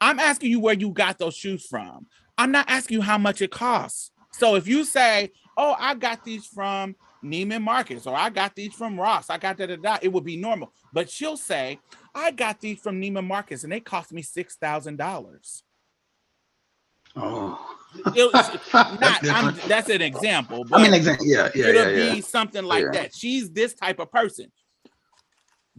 [0.01, 2.07] I'm asking you where you got those shoes from.
[2.39, 4.13] I'm not asking you how much it costs.
[4.31, 6.95] So if you say, "Oh, I got these from
[7.25, 9.31] Neiman Marcus, or I got these from Ross.
[9.31, 9.99] I got da da da.
[10.03, 10.73] It would be normal.
[10.93, 11.81] But she'll say,
[12.17, 15.63] I got these from Neiman Marcus and they cost me six thousand dollars.
[17.15, 17.77] Oh.
[18.15, 19.45] It was that's not.
[19.45, 20.65] I'm, that's an example.
[20.65, 21.29] But I mean, exactly.
[21.29, 22.15] Yeah, yeah, it'll yeah, yeah.
[22.15, 22.91] be something like Yeah.
[22.93, 23.15] that.
[23.15, 24.51] She's this type of person.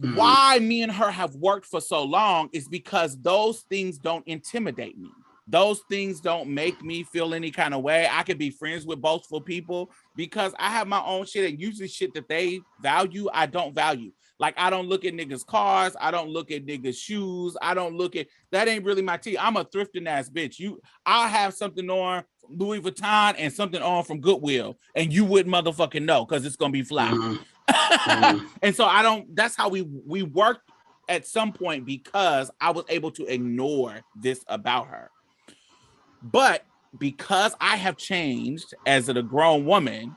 [0.00, 0.16] Mhm.
[0.16, 4.96] Why me and her have worked for so long is because those things don't intimidate
[4.96, 5.10] me.
[5.48, 8.06] Those things don't make me feel any kind of way.
[8.10, 11.88] I could be friends with boastful people because I have my own shit and usually
[11.88, 14.12] shit that they value, I don't value.
[14.38, 17.96] Like I don't look at niggas' cars, I don't look at niggas' shoes, I don't
[17.96, 19.38] look at that ain't really my tea.
[19.38, 20.58] I'm a thrifting ass bitch.
[20.58, 25.54] You I'll have something on Louis Vuitton and something on from Goodwill, and you wouldn't
[25.54, 27.10] motherfucking know because it's gonna be fly.
[27.10, 27.38] Mhm.
[27.68, 28.46] Mhm.
[28.62, 29.34] and so I don't.
[29.34, 30.70] That's how we we worked
[31.08, 35.10] at some point because I was able to ignore this about her.
[36.22, 36.64] But
[36.98, 40.16] because I have changed as a grown woman,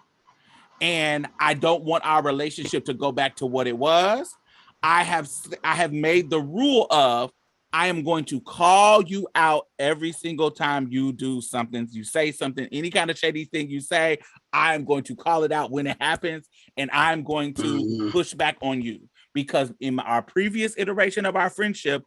[0.80, 4.36] and I don't want our relationship to go back to what it was,
[4.82, 5.30] I have
[5.64, 7.32] I have made the rule of
[7.74, 12.32] I am going to call you out every single time you do something, you say
[12.32, 14.18] something, any kind of shady thing you say,
[14.52, 18.12] I am going to call it out when it happens, and I'm going to Mhm.
[18.12, 22.04] push back on you because in our previous iteration of our friendship,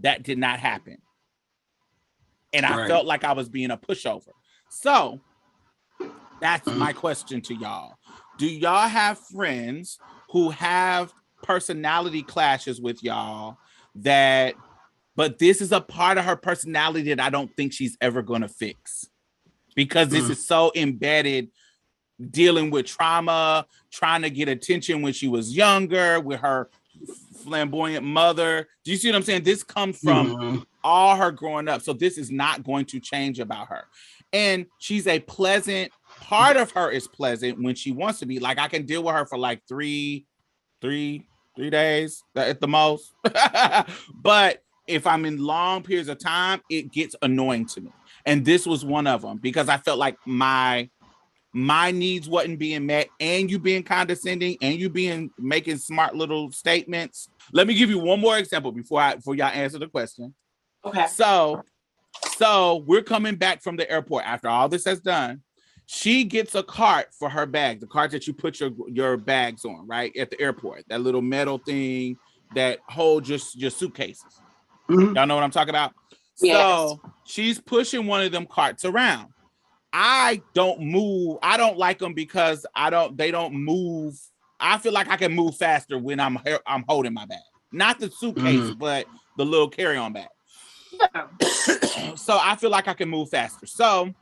[0.00, 0.98] that did not happen.
[2.56, 2.88] And I Right.
[2.88, 4.30] felt like I was being a pushover.
[4.70, 5.20] So
[6.40, 6.78] that's Mhm.
[6.78, 7.98] my question to y'all.
[8.38, 9.98] Do y'all have friends
[10.30, 13.58] who have personality clashes with y'all
[13.96, 14.56] that
[15.14, 18.42] but this is a part of her personality that I don't think she's ever going
[18.42, 19.08] to fix
[19.74, 20.30] because this Mm.
[20.30, 21.50] is so embedded
[22.30, 26.70] dealing with trauma, trying to get attention when she was younger with her
[27.42, 28.68] flamboyant mother.
[28.84, 29.44] Do you see what I'm saying?
[29.44, 30.66] This comes from Mhm.
[30.86, 31.82] All her growing up.
[31.82, 33.84] So this is not going to change about her.
[34.32, 38.38] And she's a pleasant part of her is pleasant when she wants to be.
[38.38, 40.26] Like I can deal with her for like three,
[40.80, 41.26] three,
[41.56, 43.12] three days at the most.
[44.14, 47.90] but if I'm in long periods of time, it gets annoying to me.
[48.24, 50.88] And this was one of them because I felt like my
[51.52, 56.52] my needs wasn't being met and you being condescending and you being making smart little
[56.52, 57.28] statements.
[57.52, 60.34] Let me give you one more example before I before y'all answer the question.
[60.86, 61.06] Okay.
[61.08, 61.62] So,
[62.36, 65.42] so we're coming back from the airport after all this has done.
[65.86, 69.64] She gets a cart for her bag, the cart that you put your your bags
[69.64, 70.84] on, right at the airport.
[70.88, 72.16] That little metal thing
[72.54, 74.40] that holds your your suitcases.
[74.88, 75.14] Mhm.
[75.14, 75.92] Y'all know what I'm talking about.
[76.40, 76.56] Yes.
[76.56, 79.28] So she's pushing one of them carts around.
[79.92, 81.38] I don't move.
[81.42, 83.16] I don't like them because I don't.
[83.16, 84.18] They don't move.
[84.58, 87.38] I feel like I can move faster when I'm I'm holding my bag,
[87.72, 89.06] not the suitcase, but
[89.36, 90.28] the little carry-on bag.
[92.16, 93.66] so I feel like I can move faster.
[93.66, 94.12] So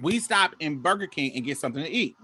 [0.00, 2.16] we stop in Burger King and get something to eat.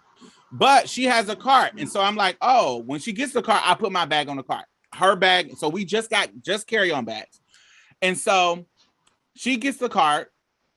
[0.53, 1.73] But she has a cart.
[1.79, 4.37] And so I'm like, oh, when she gets the cart, I put my bag on
[4.37, 4.67] the cart.
[4.95, 5.57] Her bag.
[5.57, 7.41] So we just got just carry-on bags.
[8.01, 8.65] And so
[9.35, 10.31] she gets the cart.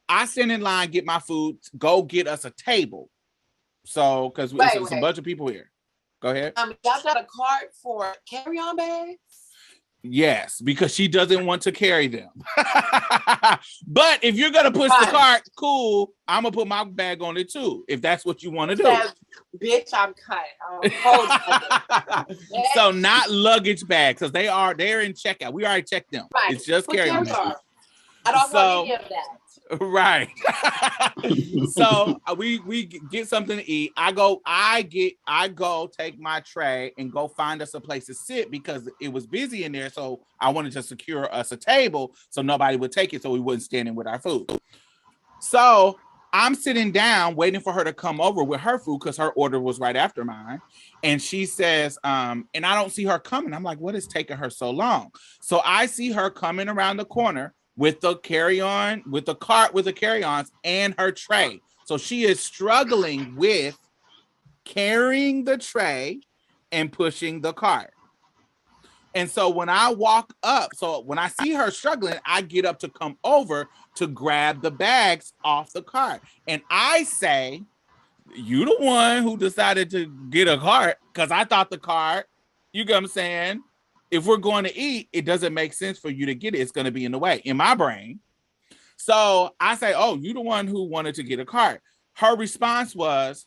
[0.10, 3.10] I stand in line, get my food, go get us a table.
[3.86, 5.70] So because it's a bunch of people here.
[6.22, 6.54] Go ahead.
[6.58, 9.20] Um, y'all got a cart for carry-on bags?
[10.04, 12.30] Yes, because she doesn't want to carry them.
[13.88, 16.14] but if you're gonna push the cart, cool.
[16.28, 18.84] I'm gonna put my bag on it too, if that's what you want to do.
[18.84, 19.14] Says,
[19.60, 20.46] Bitch, I'm cut.
[22.74, 25.52] So not luggage bags, because they are they're in checkout.
[25.54, 26.28] We already checked them.
[26.34, 26.54] Right.
[26.54, 27.40] It's just Put carry on yours bags.
[27.50, 27.54] on.
[28.26, 29.26] I don't So- want any of that.
[29.80, 30.30] right.
[31.68, 33.92] So uh, we we get something to eat.
[33.98, 38.06] I go i get i go take my tray and go find us a place
[38.06, 39.90] to sit because it was busy in there.
[39.90, 43.40] So i wanted to secure us a table so nobody would take it so we
[43.40, 44.52] wouldn't stand in with our food.
[45.40, 45.98] So
[46.34, 49.60] i'm sitting down waiting for her to come over with her food because her order
[49.60, 50.62] was right after mine.
[51.04, 53.54] And she says um and i don't see her coming.
[53.54, 55.12] I'm like what is taking her so long?
[55.42, 59.86] So i see her coming around the corner with the carry-on, with the cart with
[59.86, 61.62] the carry-ons and her tray.
[61.86, 63.78] So she is struggling with
[64.66, 66.20] carrying the tray
[66.72, 67.94] and pushing the cart.
[69.16, 72.80] And so when I walk up, so when I see her struggling, I get up
[72.80, 76.22] to come over to grab the bags off the cart.
[76.48, 77.64] And I say,
[78.36, 82.28] You the one who decided to get a cart because I thought the cart,
[82.74, 83.64] you get what I'm saying?
[84.12, 86.60] If we're going to eat, it doesn't make sense for you to get it.
[86.60, 88.20] It's going to be in the way in my brain.
[88.98, 91.82] So I say, Oh, you're the one who wanted to get a cart.
[92.14, 93.46] Her response was,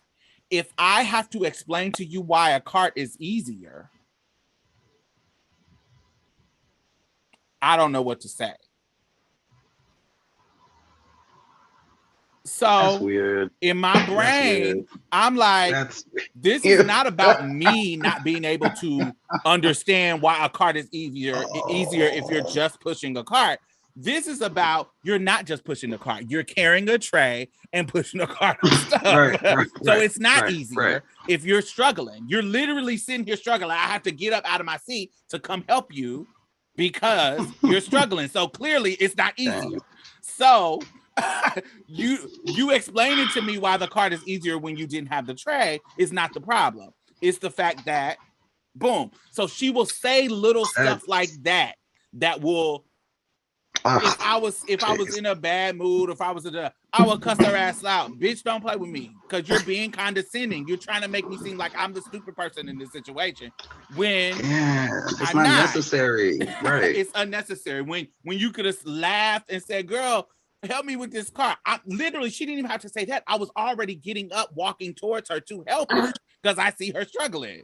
[0.51, 3.91] If I have to explain to you why a cart is easier,
[7.63, 8.55] I don't know what to say.
[12.45, 13.51] So weird.
[13.61, 14.87] in my brain.
[15.13, 19.13] I'm like, That's this is not about me not being able to
[19.45, 23.61] understand why a cart is easier easier if you're just pushing a cart.
[23.97, 28.21] This is about you're not just pushing a cart, you're carrying a tray and pushing
[28.21, 29.03] a cart of stuff.
[29.05, 32.25] Right, right, so right, it's not easier if you're struggling.
[32.27, 33.73] You're literally sitting here struggling.
[33.73, 36.27] I have to get up out of my seat to come help you
[36.77, 38.29] because you're struggling.
[38.29, 39.61] So clearly it's not easier.
[39.61, 39.81] Damn.
[40.23, 40.81] So
[41.87, 45.35] you you explaining to me why the cart is easier when you didn't have the
[45.35, 46.91] tray is not the problem.
[47.21, 48.19] It's the fact that
[48.75, 49.11] boom.
[49.31, 51.75] So she will say little stuff like that
[52.15, 52.85] that will
[53.77, 54.17] if ah.
[54.21, 57.07] I was if I was in a bad mood, if I was in a I
[57.07, 58.11] would cuss her ass out.
[58.19, 60.67] Bitch, don't play with me because you're being condescending.
[60.67, 63.53] You're trying to make me seem like I'm the stupid person in this situation.
[63.95, 65.61] When yeah, it's I'm not, not.
[65.61, 66.41] necessary.
[66.63, 66.95] Right.
[66.95, 67.83] it's unnecessary.
[67.83, 70.29] When when you could have laughed and said, "Girl,
[70.63, 73.25] help me with this car." I literally, she didn't even have to say that.
[73.27, 77.05] I was already getting up, walking towards her to help her because I see her
[77.05, 77.63] struggling.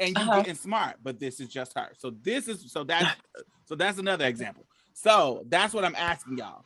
[0.00, 0.38] And you Uh-huh.
[0.38, 1.90] getting smart, but this is just her.
[1.98, 3.14] So this is so that's
[3.66, 4.66] so that's another example.
[4.92, 6.64] So that's what I'm asking y'all.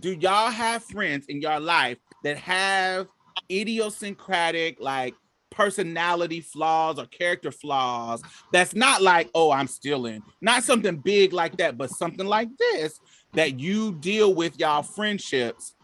[0.00, 3.08] Do y'all have friends in your life that have
[3.50, 5.16] idiosyncratic like
[5.50, 8.22] personality flaws or character flaws
[8.52, 13.00] that's not like oh i'm stealing not something big like that but something like this
[13.34, 15.74] that you deal with y'all friendships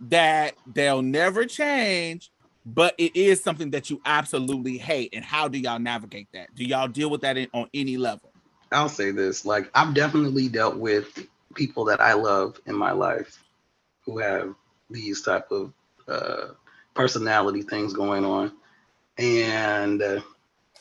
[0.00, 2.30] that they'll never change
[2.66, 6.54] but it is something that you absolutely hate and how do y'all navigate that?
[6.54, 8.32] Do y'all deal with that in, on any level?
[8.72, 13.42] I'll say this: like I've definitely dealt with people that I love in my life
[14.04, 14.54] who have
[14.90, 15.72] these type of
[16.08, 16.48] uh,
[16.94, 18.52] personality things going on,
[19.18, 20.20] and uh,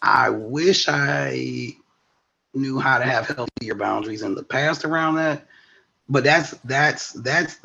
[0.02, 1.76] I wish I
[2.54, 5.46] knew how to have healthier boundaries in the past around that.
[6.10, 7.60] But that's that's that's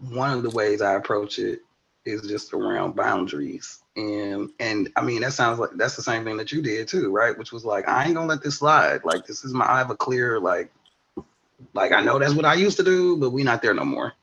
[0.00, 1.60] one of the ways I approach it
[2.04, 3.82] is just around boundaries.
[3.96, 7.10] And and I mean that sounds like that's the same thing that you did too,
[7.10, 7.36] right?
[7.36, 9.04] Which was like, I ain't gonna let this slide.
[9.04, 10.70] Like this is my I have a clear like
[11.74, 14.14] like I know that's what I used to do, but we not there no more.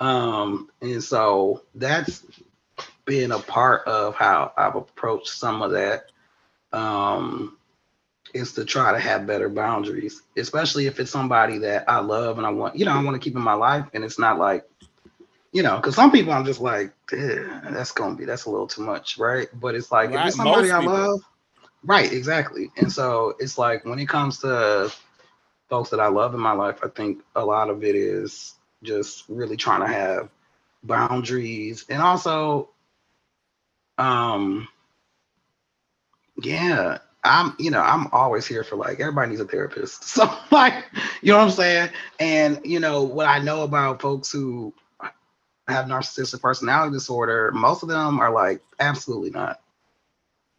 [0.00, 2.24] Um, and so that's
[3.04, 6.06] been a part of how I've approached some of that.
[6.72, 7.58] Um
[8.34, 12.46] is to try to have better boundaries, especially if it's somebody that I love and
[12.46, 13.86] I want, you know, I want to keep in my life.
[13.94, 14.64] And it's not like,
[15.52, 18.66] you know, because some people I'm just like, "Eh, that's gonna be that's a little
[18.66, 19.48] too much, right?
[19.54, 21.20] But it's like if it's somebody I love,
[21.84, 22.70] right, exactly.
[22.76, 24.92] And so it's like when it comes to
[25.68, 29.24] folks that I love in my life, I think a lot of it is just
[29.28, 30.30] really trying to have
[30.82, 32.70] boundaries and also
[33.98, 34.68] um
[36.42, 40.04] yeah i'm you know i'm always here for like everybody needs a therapist.
[40.16, 40.84] So like
[41.22, 41.90] you know what i'm saying?
[42.18, 44.72] And you know what i know about folks who
[45.68, 49.60] have narcissistic personality disorder most of them are like absolutely not.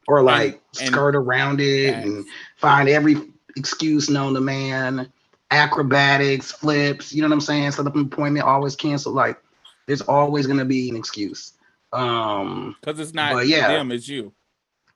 [0.08, 2.06] Or like and- skirt around it Yes.
[2.06, 2.26] and
[2.58, 3.18] find every
[3.58, 5.12] excuse known to man
[5.52, 7.72] acrobatics flips you know what i'm saying?
[7.72, 9.38] Set up an appointment always cancel like
[9.88, 11.54] there's always going to be an excuse.
[11.92, 13.68] Um because it's not yeah.
[13.68, 14.32] them it's you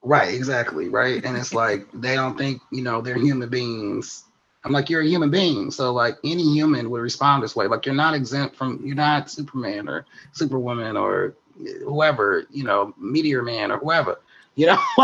[0.06, 1.26] Right, exactly, right.
[1.26, 4.24] And it's like they don't think, you know, they're human beings.
[4.64, 5.72] I'm like, you're a human being.
[5.72, 7.68] So like any human would respond this way.
[7.68, 11.36] Like you're not exempt from you're not Superman or Superwoman or
[11.84, 14.20] whoever, you know, Meteor Man or whoever,
[14.56, 14.80] you know,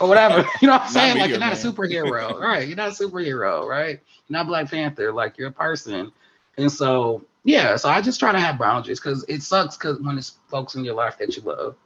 [0.00, 0.46] or whatever.
[0.60, 1.18] You know what I'm saying?
[1.18, 2.38] Like you're not a superhero.
[2.40, 2.66] right.
[2.68, 4.00] You're not a superhero, right?
[4.28, 6.12] You're not Black Panther, like you're a person.
[6.58, 10.18] And so yeah, so I just try to have boundaries because it sucks because when
[10.18, 11.76] it's folks in your life that you love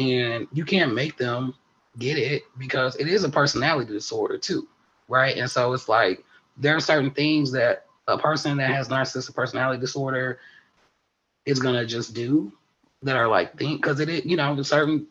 [0.00, 1.54] and you can't make them
[1.98, 4.66] get it because it is a personality disorder too,
[5.08, 5.36] right?
[5.36, 6.24] And so it's like
[6.56, 10.40] there are certain things that a person that has narcissistic personality disorder
[11.46, 12.52] is gonna just do
[13.02, 15.06] that are like think because it you know, certain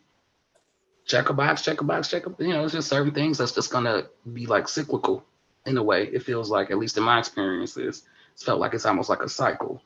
[1.05, 3.51] check a box, check a box, check a, you know, it's just certain things that's
[3.53, 5.23] just gonna be like cyclical
[5.65, 6.05] in a way.
[6.05, 9.29] It feels like, at least in my experiences, it's felt like it's almost like a
[9.29, 9.81] cycle.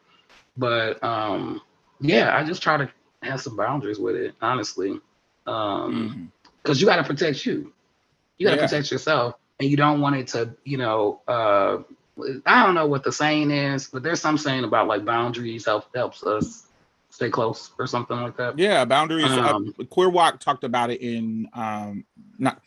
[0.57, 1.61] But um
[2.01, 2.89] yeah, I just try to
[3.25, 4.99] have some boundaries with it, honestly.
[5.45, 6.31] Um Mhm.
[6.61, 7.73] because you got to protect you.
[8.37, 8.65] You got to Yeah.
[8.67, 11.79] protect yourself, and you don't want it to, you know, uh,
[12.45, 15.93] I don't know what the saying is, but there's some saying about like boundaries help
[15.95, 16.67] helps us
[17.09, 18.57] stay close or something like that.
[18.57, 19.25] Yeah, boundaries.
[19.37, 22.05] Um, uh, Queer Walk talked about it in um
[22.37, 22.61] not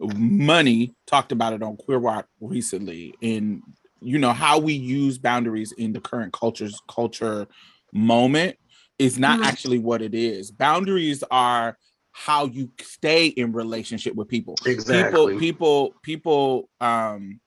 [0.00, 3.62] money talked about it on Queer Walk recently in
[4.00, 7.46] you know how we use boundaries in the current culture's culture
[7.92, 8.56] moment
[8.98, 9.44] is not Mhm.
[9.44, 10.50] actually what it is.
[10.50, 11.78] Boundaries are
[12.12, 14.58] how you stay in relationship with people.
[14.66, 15.38] Exactly.
[15.38, 17.40] People people people um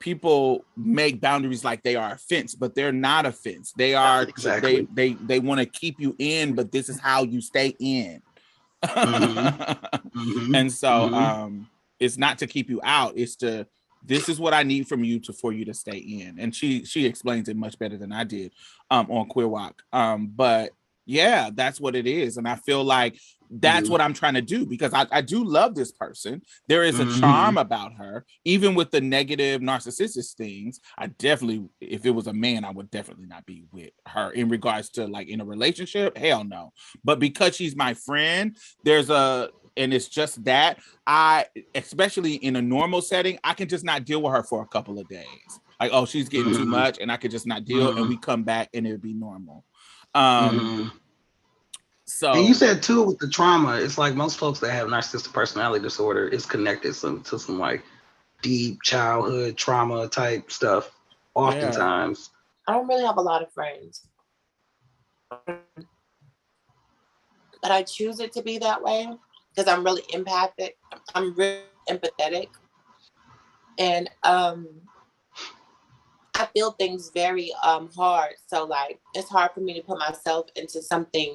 [0.00, 3.72] people make boundaries like they are a fence, but they're not a fence.
[3.72, 4.86] They are Exactly.
[4.92, 8.22] they they they want to keep you in, but this is how you stay in.
[8.84, 10.54] Mhm.
[10.54, 11.12] and so Mhm.
[11.14, 11.66] um
[11.98, 13.66] it's not to keep you out, it's to
[14.02, 16.38] this is what I need from you to for you to stay in.
[16.38, 18.52] And she she explains it much better than I did
[18.90, 19.82] um on Queer Walk.
[19.92, 20.72] Um, but
[21.06, 22.36] yeah, that's what it is.
[22.36, 23.18] And I feel like
[23.50, 23.92] that's Mhm.
[23.92, 26.42] what I'm trying to do because I, I do love this person.
[26.66, 27.18] There is a Mhm.
[27.20, 30.80] charm about her, even with the negative narcissistic things.
[30.98, 34.50] I definitely, if it was a man, I would definitely not be with her in
[34.50, 36.18] regards to like in a relationship.
[36.18, 36.74] Hell no.
[37.02, 39.48] But because she's my friend, there's a
[39.78, 44.20] and it's just that I, especially in a normal setting, I can just not deal
[44.20, 45.60] with her for a couple of days.
[45.80, 46.70] Like, oh, she's getting too Mhm.
[46.70, 48.08] much, and I could just not deal, and Mhm.
[48.08, 49.64] we come back and it'd be normal.
[50.14, 50.92] Um, Mhm.
[52.04, 55.32] so And you said too with the trauma, it's like most folks that have narcissistic
[55.32, 57.84] personality disorder is connected some to some like
[58.42, 60.90] deep childhood trauma type stuff.
[61.34, 62.30] Oftentimes,
[62.66, 64.08] I don't really have a lot of friends.
[67.62, 69.08] But I choose it to be that way
[69.58, 70.78] because I'm really empathic.
[71.16, 72.48] I'm really empathetic.
[73.76, 74.68] And um
[76.34, 78.34] I feel things very um hard.
[78.46, 81.34] So like it's hard for me to put myself into something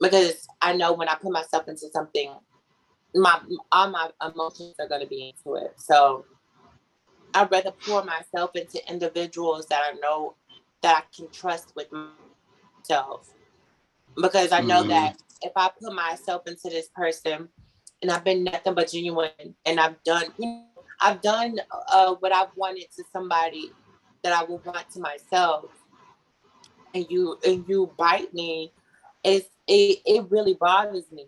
[0.00, 2.32] because I know when I put myself into something,
[3.14, 3.38] my
[3.70, 5.74] all my emotions are gonna be into it.
[5.76, 6.24] So
[7.34, 10.36] I'd rather pour myself into individuals that I know
[10.80, 13.28] that I can trust with myself.
[14.16, 14.88] Because I know Mhm.
[14.88, 17.48] that if I put myself into this person
[18.02, 19.30] and I've been nothing but genuine
[19.64, 20.62] and I've done you know,
[21.00, 21.58] I've done
[21.92, 23.72] uh, what I've wanted to somebody
[24.22, 25.66] that I would want to myself
[26.94, 28.72] and you and you bite me,
[29.22, 31.26] it's it, it really bothers me.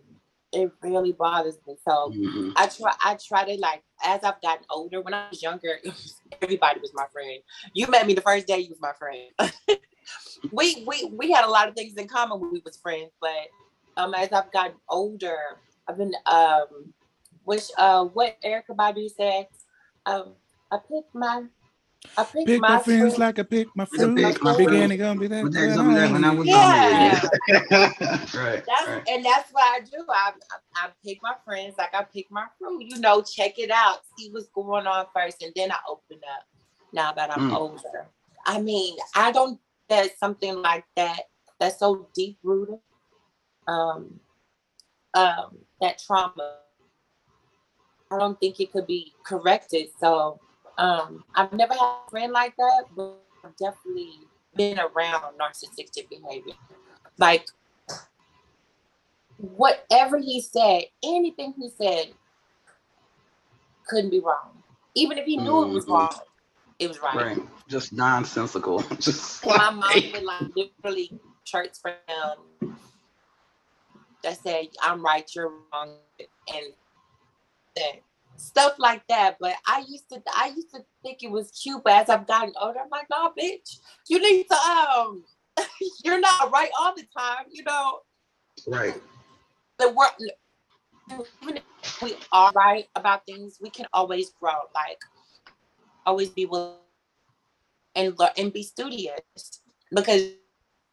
[0.51, 1.75] It really bothers me.
[1.87, 2.53] So Mhm.
[2.55, 5.79] I try I try to like as I've gotten older, when I was younger,
[6.41, 7.39] everybody was my friend.
[7.73, 9.29] You met me the first day, you was my friend.
[10.51, 13.31] we we we had a lot of things in common when we was friends, but
[13.99, 15.37] um as I've gotten older,
[15.87, 16.93] I've been um
[17.43, 19.47] which uh what Erykah Badu said,
[20.05, 20.35] um
[20.71, 21.43] I picked my
[22.17, 24.15] I picked pick my, my friends friends like I pick my Like I fruit.
[24.15, 24.81] pick my Big fruit.
[24.81, 25.43] Annie gonna be that.
[25.43, 26.53] But there's something that when I was you.
[26.53, 27.21] Yeah.
[28.35, 28.63] right.
[28.65, 29.03] That's right.
[29.09, 30.05] and that's what I do.
[30.09, 32.83] I, I I pick my friends like I pick my fruit.
[32.83, 36.43] You know, check it out, see what's going on first, and then I open up.
[36.91, 37.55] Now that I'm Mm.
[37.55, 38.07] older,
[38.45, 39.59] I mean, I don't.
[39.87, 41.21] There's something like that
[41.59, 42.79] that's so deep rooted.
[43.69, 44.19] Um,
[45.13, 46.57] um, that trauma.
[48.11, 49.89] I don't think it could be corrected.
[49.99, 50.39] So,
[50.79, 54.13] um, I've never had a friend like that, but I've definitely
[54.55, 56.55] been around narcissistic behavior.
[57.19, 57.47] Like
[59.37, 62.13] whatever he said, anything he said
[63.87, 64.63] couldn't be wrong.
[64.95, 65.89] Even if he knew it was Mhm.
[65.89, 66.21] wrong,
[66.79, 67.15] it was right.
[67.15, 67.37] Right.
[67.67, 68.79] Just nonsensical.
[68.99, 72.79] Just And my like, mom would like literally church for him
[74.23, 75.97] that said, I'm right, you're wrong,
[76.53, 76.65] and
[77.75, 78.01] that
[78.37, 79.37] stuff like that.
[79.39, 82.53] But I used to I used to think it was cute, but as I've gotten
[82.59, 85.23] older, I'm like, nah, bitch, you need to um
[86.03, 87.99] you're not right all the time, you know.
[88.67, 88.95] right.
[89.77, 90.11] the world
[91.41, 94.99] even if we are right about things we can always grow like
[96.05, 96.75] always be willing
[97.95, 99.21] and learn and be studious
[99.93, 100.31] because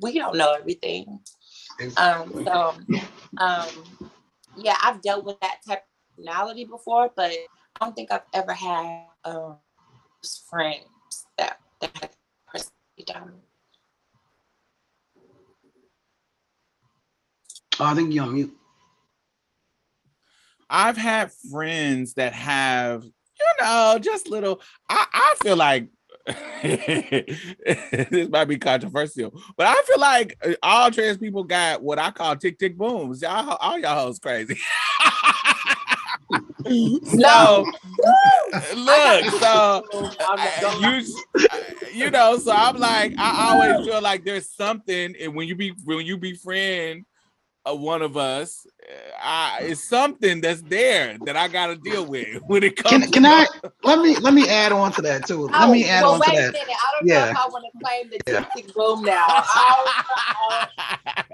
[0.01, 1.19] we don't know everything
[1.97, 2.75] um so
[3.39, 3.69] um
[4.57, 7.47] yeah i've dealt with that type of personality before but i
[7.81, 9.57] don't think i've ever had um
[10.49, 10.87] friends
[11.39, 12.11] that that had
[12.47, 13.33] personality down
[17.79, 18.57] Oh, I think you're on mute.
[20.71, 24.61] I've had friends that have, you know, just little.
[24.89, 25.89] I, I feel like
[26.63, 32.11] this might be controversial, but I feel like uh, all trans people got what I
[32.11, 33.23] call tick tick booms.
[33.23, 34.59] Y'all, all y'all hoes crazy.
[36.65, 37.65] so
[38.75, 41.03] look, so uh, you
[41.93, 45.75] you know, so I'm like, I always feel like there's something, and when you be
[45.85, 47.05] when you befriend
[47.69, 48.93] uh, one of us, uh,
[49.23, 53.05] I, it's something that's there that I got to deal with when it comes.
[53.05, 53.47] Can, can to- I
[53.83, 55.47] let me let me add on to that too.
[55.49, 56.49] Let me add well, on to that.
[56.51, 56.69] a minute.
[56.69, 58.41] I don't know if I want to claim the Yeah.
[58.55, 59.27] tick tick boom now.
[59.29, 60.69] I, was-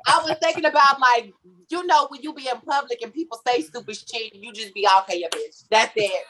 [0.06, 1.32] I was thinking about like,
[1.70, 4.86] you know, when you be in public and people say stupid shit, you just be
[5.00, 5.64] okay, yeah, bitch.
[5.70, 6.24] That's it.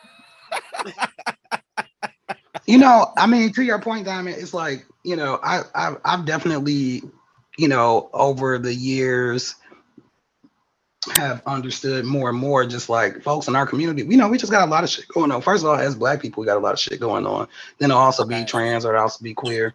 [2.66, 6.24] You know, I mean, to your point, Diamond, it's like you know, I I've, I've
[6.26, 7.02] definitely,
[7.58, 9.56] you know, over the years,
[11.10, 14.52] have understood more and more just like folks in our community you know we just
[14.52, 15.42] got a lot of shit going on.
[15.42, 17.48] First of all as black people we got a lot of shit going on.
[17.78, 19.74] Then it'll also be trans or it'll also be queer.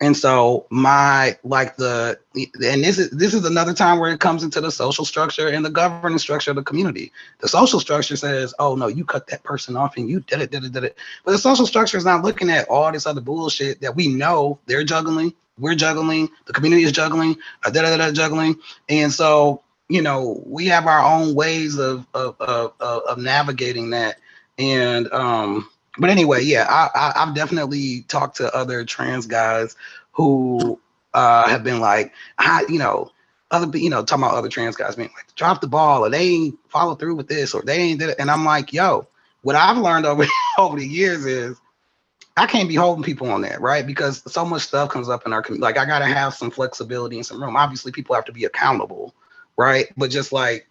[0.00, 4.44] And so my like the and this is this is another time where it comes
[4.44, 7.10] into the social structure and the governance structure of the community.
[7.40, 10.52] The social structure says oh no you cut that person off and you did it
[10.52, 10.96] did it did it.
[11.24, 14.60] But the social structure is not looking at all this other bullshit that we know
[14.66, 18.56] they're juggling we're juggling the community is juggling uh, da, da, da, juggling.
[18.88, 24.18] And so you know, we have our own ways of of of, of navigating that.
[24.58, 29.76] And um, but anyway, yeah, I, I have definitely talked to other trans guys
[30.12, 30.80] who
[31.14, 33.12] uh have been like, I, you know,
[33.52, 36.22] other you know, talking about other trans guys being like, drop the ball, or they
[36.28, 38.16] ain't follow through with this, or they ain't did it.
[38.20, 39.08] And I'm like, yo,
[39.42, 40.26] what I've learned over
[40.58, 41.60] over the years is
[42.36, 43.86] I can't be holding people on that, right?
[43.86, 45.62] Because so much stuff comes up in our community.
[45.62, 47.56] Like I gotta have some flexibility and some room.
[47.56, 49.14] Obviously, people have to be accountable
[49.58, 49.86] right?
[49.96, 50.66] But just like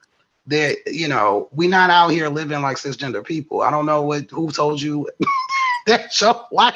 [0.48, 3.62] that, you know, we not out here living like cisgender people.
[3.62, 5.08] I don't know what who told you
[5.86, 6.76] that your life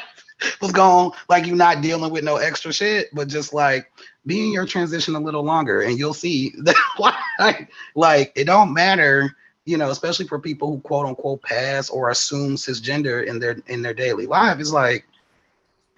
[0.60, 3.90] was gone, like you're not dealing with no extra shit, but just like
[4.26, 8.72] be in your transition a little longer, and you'll see that like, like it don't
[8.72, 9.34] matter
[9.64, 13.82] you know, especially for people who quote unquote pass or assume cisgender in their in
[13.82, 15.06] their daily life, it's like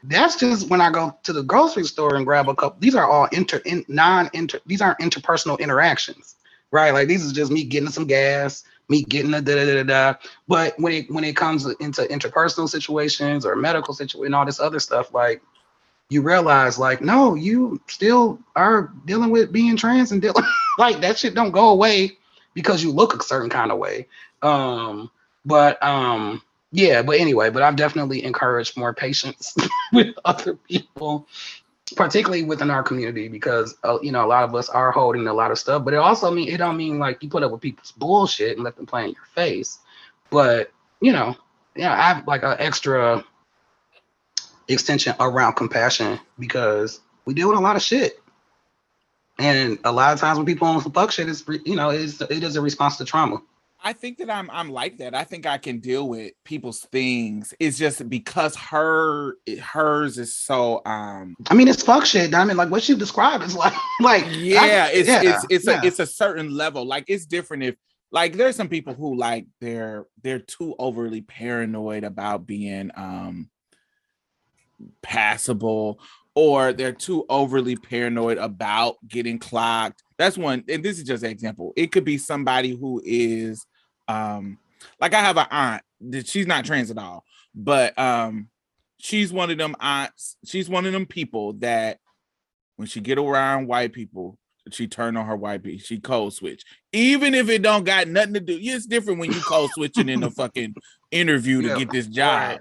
[0.07, 2.81] that's just when I go to the grocery store and grab a cup.
[2.81, 4.61] These are all inter in, non-inter.
[4.67, 6.37] These aren't interpersonal interactions,
[6.71, 6.93] right?
[6.93, 10.19] Like these is just me getting some gas, me getting a da da da da.
[10.47, 14.61] But when it when it comes into interpersonal situations or medical situation, and all this
[14.61, 15.43] other stuff, like
[16.11, 20.45] you realize, like no, you still are dealing with being trans and dealing
[20.79, 22.19] like that shit don't go away
[22.53, 24.07] because you look a certain kind of way.
[24.43, 25.11] Um,
[25.47, 26.43] but um
[26.75, 29.55] yeah, but anyway, but I've definitely encouraged more patience
[29.93, 31.29] with other people,
[31.95, 35.33] particularly within our community, because uh, you know a lot of us are holding a
[35.33, 35.85] lot of stuff.
[35.85, 38.65] But it also mean it don't mean like you put up with people's bullshit and
[38.65, 39.79] let them play in your face.
[40.31, 41.37] But you know,
[41.77, 43.25] yeah, I have like an extra
[44.67, 48.21] extension around compassion because we deal with a lot of shit.
[49.39, 52.21] And a lot of times when people on some fuck shit, it's you know, it's
[52.21, 53.41] it is a response to trauma.
[53.87, 55.15] I think that I'm I'm like that.
[55.15, 57.53] I think I can deal with people's things.
[57.61, 62.57] It's just because her hers is so um I mean it's fuck shit, Diamond.
[62.57, 65.83] Like what you described is like like yeah, I, it's yeah, it's it's yeah.
[65.83, 66.87] a it's a certain level.
[66.87, 67.77] Like it's different if
[68.11, 73.51] like there's some people who like they're they're too overly paranoid about being um
[75.03, 76.01] passable
[76.35, 80.03] or they're too overly paranoid about getting clocked.
[80.17, 81.75] That's one, and this is just an example.
[81.77, 83.67] It could be somebody who is
[84.09, 84.59] um
[85.01, 87.25] like I have an aunt that she's not trans at all,
[87.55, 88.49] but um
[88.99, 91.99] she's one of them aunts, she's one of them people that
[92.77, 94.39] when she get around white people,
[94.73, 95.85] she turn on her white people.
[95.85, 98.59] She code switch, even if it don't got nothing to do.
[98.61, 100.75] It's different when you code switching in a fucking
[101.11, 102.51] interview to yeah, get this job.
[102.51, 102.61] Right.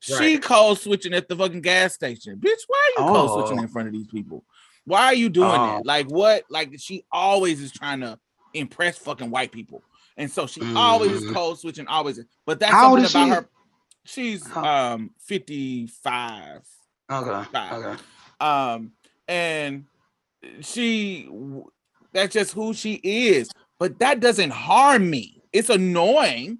[0.00, 0.42] She right.
[0.42, 2.36] code switching at the fucking gas station.
[2.36, 3.14] Bitch, why are you oh.
[3.14, 4.44] code switching in front of these people?
[4.84, 5.76] Why are you doing oh.
[5.76, 5.86] that?
[5.86, 6.44] Like what?
[6.50, 8.18] Like she always is trying to
[8.52, 9.82] impress fucking white people.
[10.16, 10.76] And so she mm.
[10.76, 11.34] always is mm-hmm.
[11.34, 12.20] code switching, always.
[12.46, 13.28] But that's How something about she?
[13.30, 13.48] her.
[14.04, 16.62] She's um 55.
[17.10, 17.58] Okay.
[17.72, 18.02] Okay.
[18.40, 18.92] Um,
[19.28, 19.84] and
[20.60, 21.28] she
[22.12, 23.50] that's just who she is.
[23.78, 25.42] But that doesn't harm me.
[25.52, 26.58] It's annoying.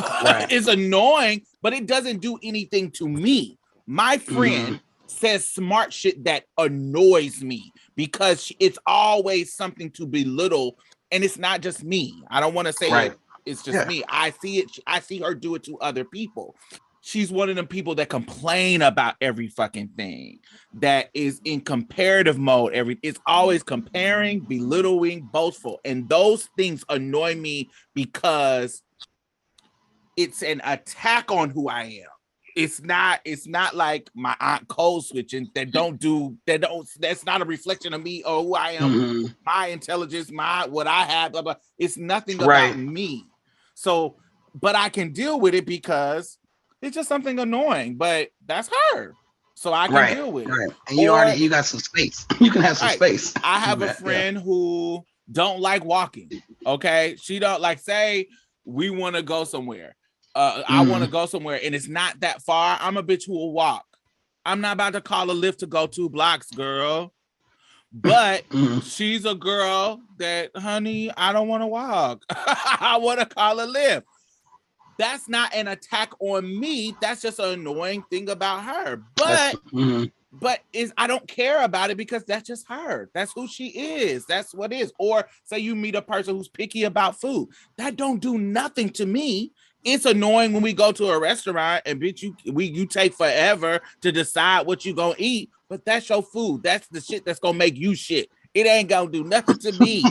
[0.00, 0.46] Right.
[0.50, 3.58] it's annoying, but it doesn't do anything to me.
[3.86, 4.80] My friend mm.
[5.06, 10.78] says smart shit that annoys me because it's always something to belittle
[11.12, 12.24] and it's not just me.
[12.28, 13.14] I don't want to say right.
[13.46, 13.84] it's just yeah.
[13.84, 14.02] me.
[14.08, 14.70] I see it.
[14.86, 16.56] I see her do it to other people.
[17.02, 20.38] She's one of them people that complain about every fucking thing.
[20.74, 22.72] That is in comparative mode.
[22.72, 28.82] Every it's always comparing, belittling, boastful, and those things annoy me because
[30.16, 32.11] it's an attack on who I am
[32.56, 37.24] it's not it's not like my aunt code switching that don't do that don't that's
[37.24, 39.32] not a reflection of me or who I am, mm-hmm.
[39.44, 41.54] my intelligence, my what I have, blah, blah.
[41.78, 43.26] it's nothing about me.
[43.74, 44.16] So,
[44.54, 46.38] but I can deal with it because
[46.80, 49.14] it's just something annoying, but that's her.
[49.54, 50.16] So I can right.
[50.16, 50.68] deal with right.
[50.68, 50.76] it.
[50.88, 52.26] And you or, already you got some space.
[52.40, 53.32] You can have some space.
[53.44, 54.42] I have a friend yeah.
[54.42, 56.30] who don't like walking.
[56.66, 57.16] Okay.
[57.20, 58.28] She don't like say
[58.64, 59.96] we want to go somewhere
[60.34, 60.64] uh, mm.
[60.68, 63.52] I want to go somewhere and it's not that far, I'm a bitch who will
[63.52, 63.86] walk.
[64.44, 67.12] I'm not about to call a Lyft to go two blocks, girl.
[67.92, 68.82] But mm.
[68.82, 72.24] she's a girl that, honey, I don't want to walk.
[72.30, 74.04] I want to call a Lyft.
[74.98, 76.94] That's not an attack on me.
[77.00, 79.02] That's just an annoying thing about her.
[79.16, 80.10] But mm.
[80.32, 83.10] but is I don't care about it because that's just her.
[83.14, 84.24] That's who she is.
[84.26, 84.92] That's what is.
[84.98, 87.48] Or say you meet a person who's picky about food.
[87.78, 89.52] That don't do nothing to me.
[89.84, 93.80] It's annoying when we go to a restaurant and bitch you we you take forever
[94.02, 96.62] to decide what you gonna eat, but that's your food.
[96.62, 98.28] That's the shit that's gonna make you shit.
[98.54, 100.04] It ain't gonna do nothing to me.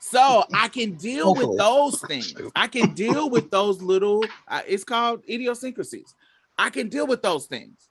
[0.00, 2.34] so I can deal with those things.
[2.54, 4.24] I can deal with those little.
[4.48, 6.14] Uh, it's called idiosyncrasies.
[6.56, 7.88] I can deal with those things,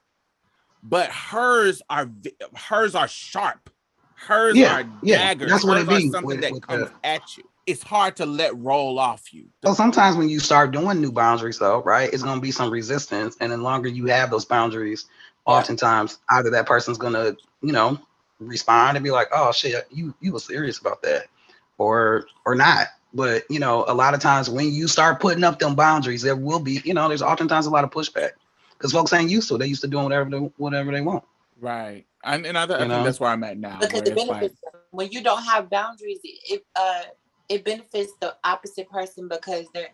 [0.82, 2.10] but hers are
[2.56, 3.70] hers are sharp.
[4.16, 5.50] Hers Yeah, are yeah, daggers.
[5.50, 7.44] that's what hers it be something with- that with comes the- at you.
[7.66, 9.46] It's hard to let roll off you.
[9.64, 13.36] So sometimes when you start doing new boundaries, though, right, it's gonna be some resistance,
[13.40, 15.06] and the longer you have those boundaries,
[15.46, 17.98] oftentimes either that person's gonna, you know,
[18.38, 21.26] respond and be like, "Oh shit, you you were serious about that,"
[21.78, 22.88] or or not.
[23.14, 26.36] But you know, a lot of times when you start putting up them boundaries, there
[26.36, 28.32] will be, you know, there's oftentimes a lot of pushback
[28.72, 29.54] because folks ain't used to.
[29.54, 29.58] it.
[29.58, 31.24] They used to doing whatever they, whatever they want.
[31.60, 32.04] Right.
[32.24, 33.04] And, and I, I think know?
[33.04, 33.78] that's where I'm at now.
[33.78, 34.60] because where it it's like, benefits
[34.90, 37.02] when you don't have boundaries it uh
[37.48, 39.90] it benefits the opposite person because they're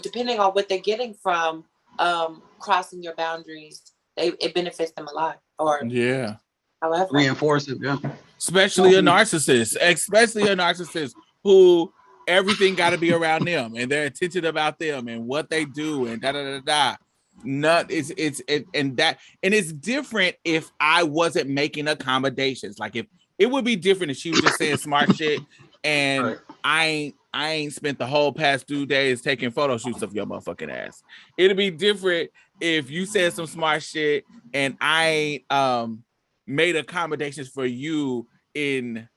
[0.00, 1.64] depending on what they're getting from
[1.98, 6.36] um crossing your boundaries they it benefits them a lot or yeah.
[6.82, 7.98] however Reinforce it, yeah.
[8.38, 11.92] especially a narcissist, especially a narcissist who
[12.26, 16.06] everything got to be around them and their attention about them and what they do
[16.06, 16.96] and da da da da.
[17.44, 22.78] Not it's it's it, and that and it's different if I wasn't making accommodations.
[22.78, 23.06] Like if
[23.38, 25.40] it would be different if she was just saying smart shit
[25.84, 26.38] and Right.
[26.66, 30.26] I ain't I ain't spent the whole past two days taking photo shoots of your
[30.26, 31.00] motherfucking ass.
[31.38, 36.02] It'd be different if you said some smart shit and I um
[36.44, 39.08] made accommodations for you in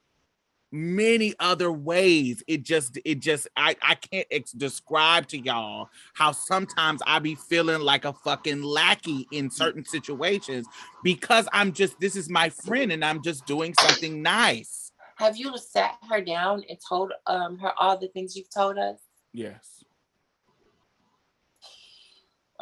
[0.72, 6.32] many other ways it just it just i i can't ex- describe to y'all how
[6.32, 10.68] sometimes i be feeling like a fucking lackey in certain situations
[11.04, 14.89] because i'm just this is my friend and i'm just doing something nice
[15.20, 18.98] have you sat her down and told um her all the things you've told us
[19.34, 19.84] yes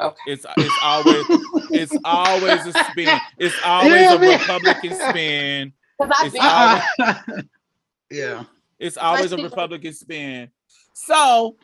[0.00, 1.24] okay it's it's always
[1.72, 7.42] it's always a spin it's always Yeah, a republican spin because i've It's been all-
[8.10, 8.44] yeah.
[8.78, 10.50] It's always a Republican spin.
[10.92, 11.56] So,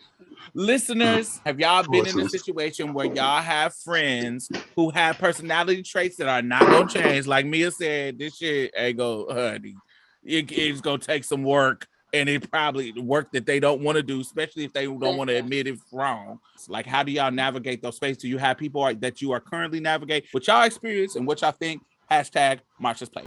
[0.52, 6.16] listeners, have y'all been in a situation where y'all have friends who have personality traits
[6.16, 7.28] that are not gonna change?
[7.28, 9.76] Like Mia said, this shit ain't go, honey.
[10.24, 14.02] It- it's gonna take some work, and it probably work that they don't want to
[14.02, 16.38] do, especially if they don't want to admit it's wrong.
[16.54, 18.18] It's like, how do y'all navigate those spaces?
[18.22, 20.28] Do you have people are- that you are currently navigating?
[20.32, 21.82] What y'all experience and what y'all think?
[22.10, 23.26] Hashtag Marsha's Plate.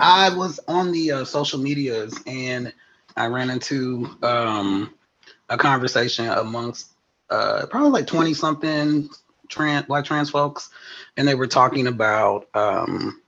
[0.00, 2.72] I was on the uh, social medias and
[3.16, 4.92] I ran into um,
[5.48, 6.92] a conversation amongst
[7.30, 9.08] uh, probably like 20 something
[9.48, 10.70] trans black trans folks.
[11.16, 13.20] And they were talking about um,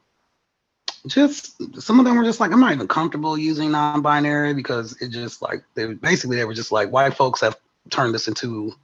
[1.07, 5.01] just some of them were just like, I'm not even comfortable using non binary because
[5.01, 7.57] it just like, they basically, they were just like, white folks have
[7.91, 8.75] turned this into,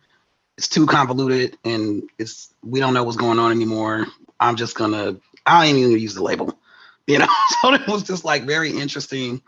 [0.57, 4.07] it's too convoluted and it's, we don't know what's going on anymore.
[4.39, 5.17] I'm just gonna,
[5.47, 6.59] I don't even use the label
[7.07, 7.27] you know
[7.63, 9.43] so it was just like very interesting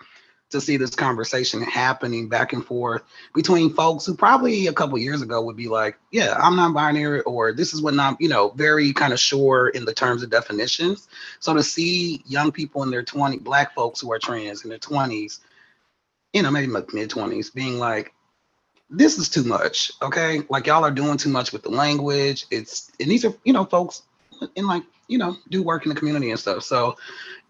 [0.55, 3.03] to see this conversation happening back and forth
[3.35, 7.53] between folks who probably a couple years ago would be like yeah i'm non-binary or
[7.53, 11.09] this is what not you know very kind of sure in the terms of definitions.
[11.41, 14.79] So to see young people in their 20 black folks who are trans in their
[14.79, 15.41] 20s
[16.33, 18.15] you know maybe mid 20s being like
[18.91, 20.43] this is too much okay?
[20.49, 22.47] Like y'all are doing too much with the language.
[22.51, 24.03] It's and these are you know folks
[24.55, 26.63] in like you know do work in the community and stuff.
[26.63, 26.97] So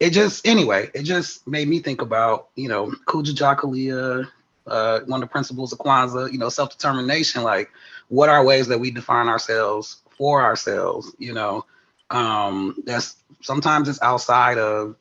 [0.01, 4.29] it just anyway it just made me think about you know Kujichagulia
[4.67, 7.71] uh one of the principles of kwanzaa you know self-determination like
[8.09, 11.65] what are ways that we define ourselves for ourselves you know?
[12.11, 14.97] Um that's sometimes it's outside of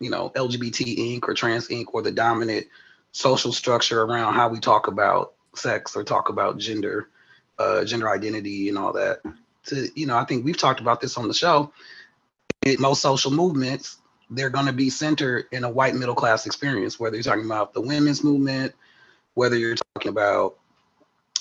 [0.00, 2.66] you know lgbt inc or trans inc or the dominant
[3.12, 7.08] social structure around how we talk about sex or talk about gender
[7.58, 9.20] uh gender identity and all that.
[9.66, 11.72] To you know i think we've talked about this on the show
[12.78, 13.98] most social movements
[14.30, 17.72] they're going to be centered in a white middle class experience whether you're talking about
[17.74, 18.74] the women's movement
[19.34, 20.56] whether you're talking about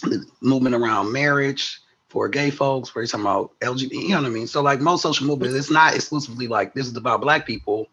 [0.04, 4.28] the movement around marriage for gay folks where you're talking about lgbt you know what
[4.28, 4.48] i mean?
[4.48, 7.88] So like most social movements it's not exclusively like this is about black people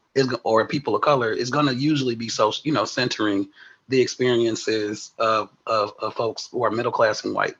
[0.44, 3.48] or people of color it's going to usually be social you know centering
[3.88, 7.56] the experiences of, of, of folks who are middle class and white.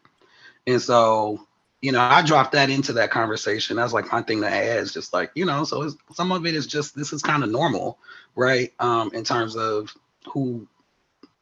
[0.67, 1.47] And so
[1.83, 3.77] you know, I dropped that into that conversation.
[3.77, 6.55] That's like my thing to add is just like, you know, so some of it
[6.55, 7.99] is just this is kind of normal,
[8.37, 8.73] right?
[8.79, 9.93] Um, in terms of
[10.33, 10.67] who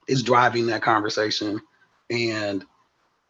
[0.09, 1.61] is driving that conversation.
[2.11, 2.65] And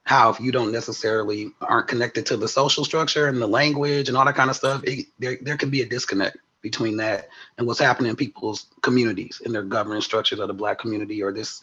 [0.04, 4.16] how if you don't necessarily aren't connected to the social structure and the language and
[4.16, 7.66] all that kind of stuff, it, there there can be a disconnect between that and
[7.66, 11.62] what's happening in people's communities and their governance structures of the black community or this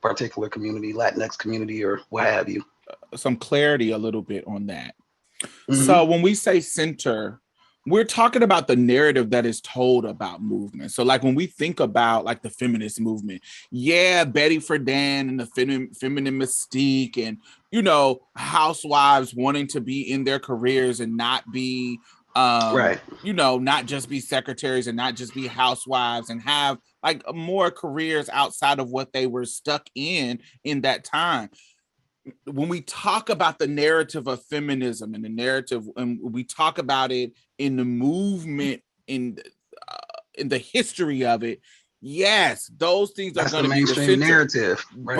[0.00, 2.64] particular community, Latinx community, or what have you.
[3.14, 4.94] Some clarity a little bit on that.
[5.70, 5.86] Mhm.
[5.86, 7.40] So when we say center,
[7.86, 10.90] we're talking about the narrative that is told about movement.
[10.90, 15.46] So like when we think about like the feminist movement, yeah, Betty Friedan and the
[15.46, 17.38] fem- feminine mystique and
[17.70, 21.98] you know, housewives wanting to be in their careers and not be
[22.34, 23.00] um right.
[23.22, 27.70] you know, not just be secretaries and not just be housewives and have like more
[27.70, 31.50] careers outside of what they were stuck in in that time.
[32.44, 37.12] When we talk about the narrative of feminism and the narrative, and we talk about
[37.12, 39.38] it in the movement in
[39.88, 39.96] uh,
[40.34, 41.60] in the history of it,
[42.00, 44.84] yes, those things are That's the going to be the narrative.
[44.96, 45.16] Right.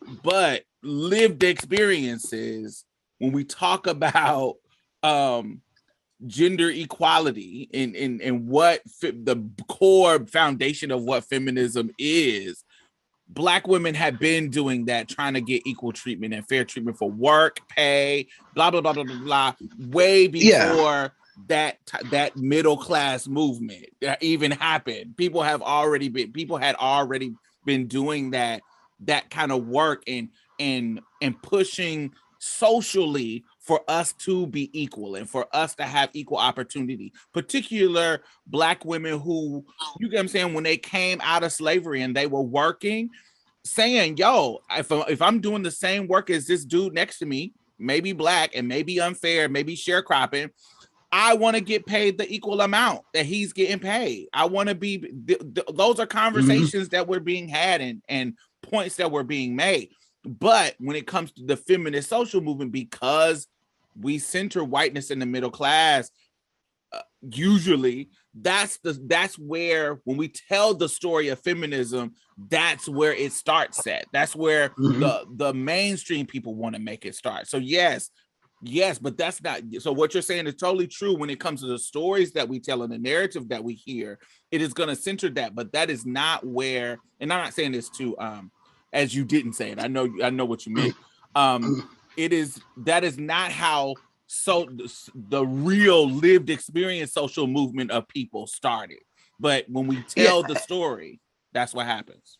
[0.00, 2.84] but but lived experiences
[3.18, 4.56] when we talk about
[5.02, 5.60] um
[6.26, 12.64] gender equality and and, and what fe- the core foundation of what feminism is
[13.28, 17.10] black women have been doing that trying to get equal treatment and fair treatment for
[17.10, 21.08] work pay blah blah blah blah blah, blah way before Yeah.
[21.48, 21.78] that
[22.10, 27.88] that middle class movement that even happened people have already been people had already been
[27.88, 28.62] doing that
[29.00, 35.28] that kind of work and and and pushing socially for us to be equal and
[35.28, 39.64] for us to have equal opportunity particular black women who
[39.98, 43.10] you get what i'm saying when they came out of slavery and they were working
[43.64, 47.26] saying yo if, I- if i'm doing the same work as this dude next to
[47.26, 50.50] me maybe black and maybe unfair maybe sharecropping
[51.12, 54.26] I want to get paid the equal amount that he's getting paid.
[54.32, 54.98] I want to be.
[54.98, 56.18] Th- th- those are mm-hmm.
[56.18, 59.90] conversations that were being had and and points that were being made.
[60.24, 63.46] But when it comes to the feminist social movement, because
[64.00, 66.10] we center whiteness in the middle class,
[66.92, 72.14] uh, usually that's the that's where when we tell the story of feminism,
[72.50, 74.06] that's where it starts at.
[74.12, 75.00] That's where Mhm.
[75.00, 77.48] the the mainstream people want to make it start.
[77.48, 78.10] So yes,
[78.62, 81.66] yes, but that's not so what you're saying is totally true when it comes to
[81.66, 84.18] the stories that we tell and the narrative that we hear.
[84.50, 87.72] It is going to center that, but that is not where and I'm not saying
[87.72, 88.50] this to um
[88.92, 89.80] as you didn't say it.
[89.80, 90.94] I know I know what you meant.
[91.34, 93.94] Um it is that is not how
[94.26, 94.68] so
[95.14, 98.98] the real lived experience social movement of people started.
[99.38, 101.20] But when we tell the story,
[101.52, 102.38] that's what happens.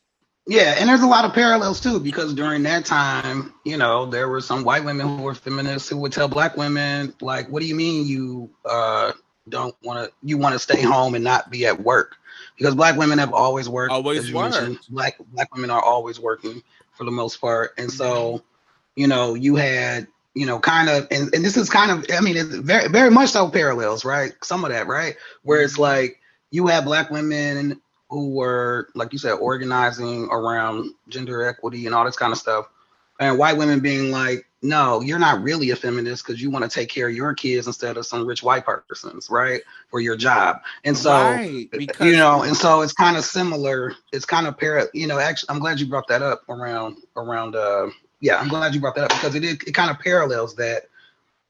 [0.49, 4.29] Yeah, and there's a lot of parallels too, because during that time, you know, there
[4.29, 7.67] were some white women who were feminists who would tell black women, like, what do
[7.69, 9.13] you mean you uh
[9.49, 12.17] don't want to you want to stay home and not be at work?
[12.57, 13.93] Because black women have always worked.
[13.93, 14.69] Always as you mentioned.
[14.75, 14.91] worked.
[14.91, 16.63] Black black women are always working
[16.93, 17.73] for the most part.
[17.77, 18.43] And so,
[18.97, 22.21] you know, you had, you know, kind of and, and this is kind of I
[22.23, 24.33] mean, it's very very much so parallels, right?
[24.45, 25.17] Some of that, right?
[25.45, 25.63] Where Mm-hmm.
[25.63, 26.21] it's like
[26.53, 27.81] you have black women
[28.11, 32.67] who were, like you said, organizing around gender equity and all this kind of stuff.
[33.21, 36.71] And white women being like, no, you're not really a feminist because you want to
[36.71, 39.63] take care of your kids instead of some rich white person's, right?
[39.91, 40.59] For your job.
[40.85, 43.93] And so, right, because you know, and so it's kind of similar.
[44.13, 47.57] It's kind of para, you know, actually, I'm glad you brought that up around, around,
[47.57, 47.89] uh,
[48.21, 50.85] yeah, I'm glad you brought that up because it, is- it kind of parallels that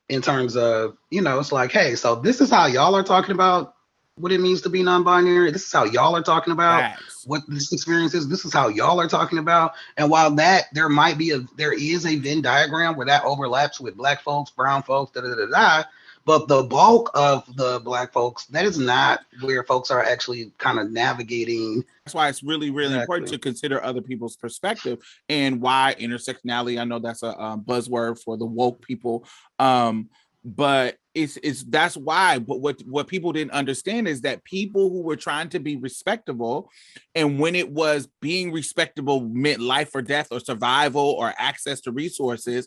[0.09, 3.33] in terms of, you know, it's like, hey, so this is how y'all are talking
[3.33, 3.75] about
[4.19, 5.51] what it means to be non-binary.
[5.51, 7.25] This is how y'all are talking about facts.
[7.27, 8.29] what this experience is.
[8.29, 9.75] This is how y'all are talking about.
[9.97, 13.79] And while that there might be a there is a Venn diagram where that overlaps
[13.81, 15.85] with black folks, brown folks, da da da da.
[16.27, 20.81] But the bulk of the black folks, that is not where folks are actually kind
[20.81, 21.85] of navigating.
[22.05, 24.99] That's why it's really, really important to consider other people's perspective
[25.29, 26.81] and why intersectionality.
[26.81, 29.25] I know that's a um, buzzword for the woke people,
[29.61, 30.11] um,
[30.45, 32.41] but it's it's that's why.
[32.41, 36.73] But what what people didn't understand is that people who were trying to be respectable,
[37.15, 41.93] and when it was being respectable meant life or death or survival or access to
[41.93, 42.67] resources,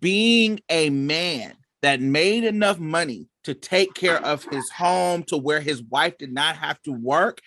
[0.00, 5.60] being a man that made enough money to take care of his home to where
[5.60, 7.40] his wife did not have to work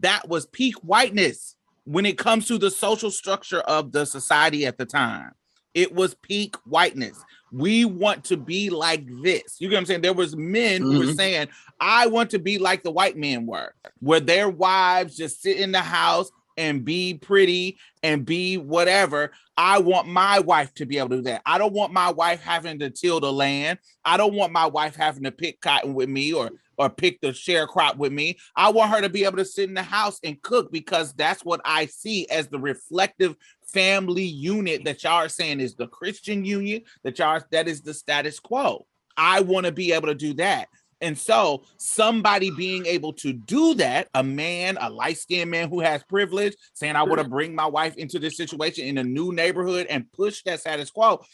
[0.00, 4.76] that was peak whiteness when it comes to the social structure of the society at
[4.76, 5.30] the time.
[5.72, 7.22] It was peak whiteness.
[7.50, 9.56] We want to be like this.
[9.58, 10.00] You get what i'm saying?
[10.02, 11.16] There was men who were Mhm.
[11.16, 11.48] saying
[11.80, 15.72] i want to be like the white men were where their wives just sit in
[15.72, 19.30] the house and be pretty and be whatever.
[19.56, 21.42] I want my wife to be able to do that.
[21.46, 23.78] I don't want my wife having to till the land.
[24.04, 27.32] I don't want my wife having to pick cotton with me or or pick the
[27.32, 28.38] share crop with me.
[28.54, 31.44] I want her to be able to sit in the house and cook because that's
[31.44, 33.34] what I see as the reflective
[33.66, 37.94] family unit that y'all are saying is the Christian union, that y'all that is the
[37.94, 38.86] status quo.
[39.16, 40.68] I want to be able to do that.
[41.00, 45.80] And so, somebody being able to do that, a man, a light skinned man who
[45.80, 49.32] has privilege, saying, I want to bring my wife into this situation in a new
[49.32, 51.24] neighborhood and push that status quo.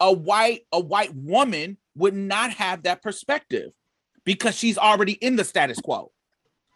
[0.00, 3.72] A white, a white woman would not have that perspective
[4.24, 6.12] because she's already in the status quo.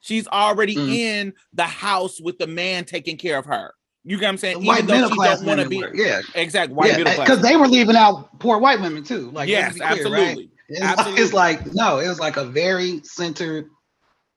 [0.00, 0.94] She's already Mm.
[0.94, 3.74] in the house with the man taking care of her.
[4.06, 4.64] You get what I'm saying?
[4.66, 6.74] white middle class want to women be were, yeah, exactly.
[6.74, 7.26] white yeah, middle class.
[7.28, 9.30] because they were leaving out poor white women too.
[9.30, 10.34] Like, yes, clear, absolutely.
[10.34, 10.48] Like-
[10.80, 11.22] Absolutely.
[11.22, 13.68] it's like no, it was like a very centered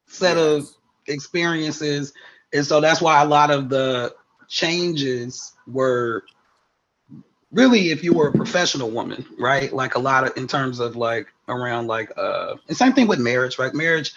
[0.07, 0.67] set of
[1.07, 2.13] experiences,
[2.53, 4.13] and so that's why a lot of the
[4.47, 6.23] changes were
[7.51, 9.71] really if you were a professional woman, right?
[9.71, 13.19] Like a lot of in terms of like around like uh, and same thing with
[13.19, 13.73] marriage, right?
[13.73, 14.13] Marriage,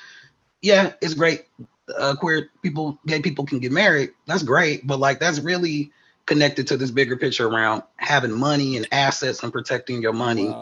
[0.62, 1.44] yeah, it's great.
[1.98, 4.10] Uh, queer people, gay people can get married.
[4.26, 5.92] That's great, but like that's really
[6.30, 10.56] connected to this bigger picture around having money and assets and protecting your money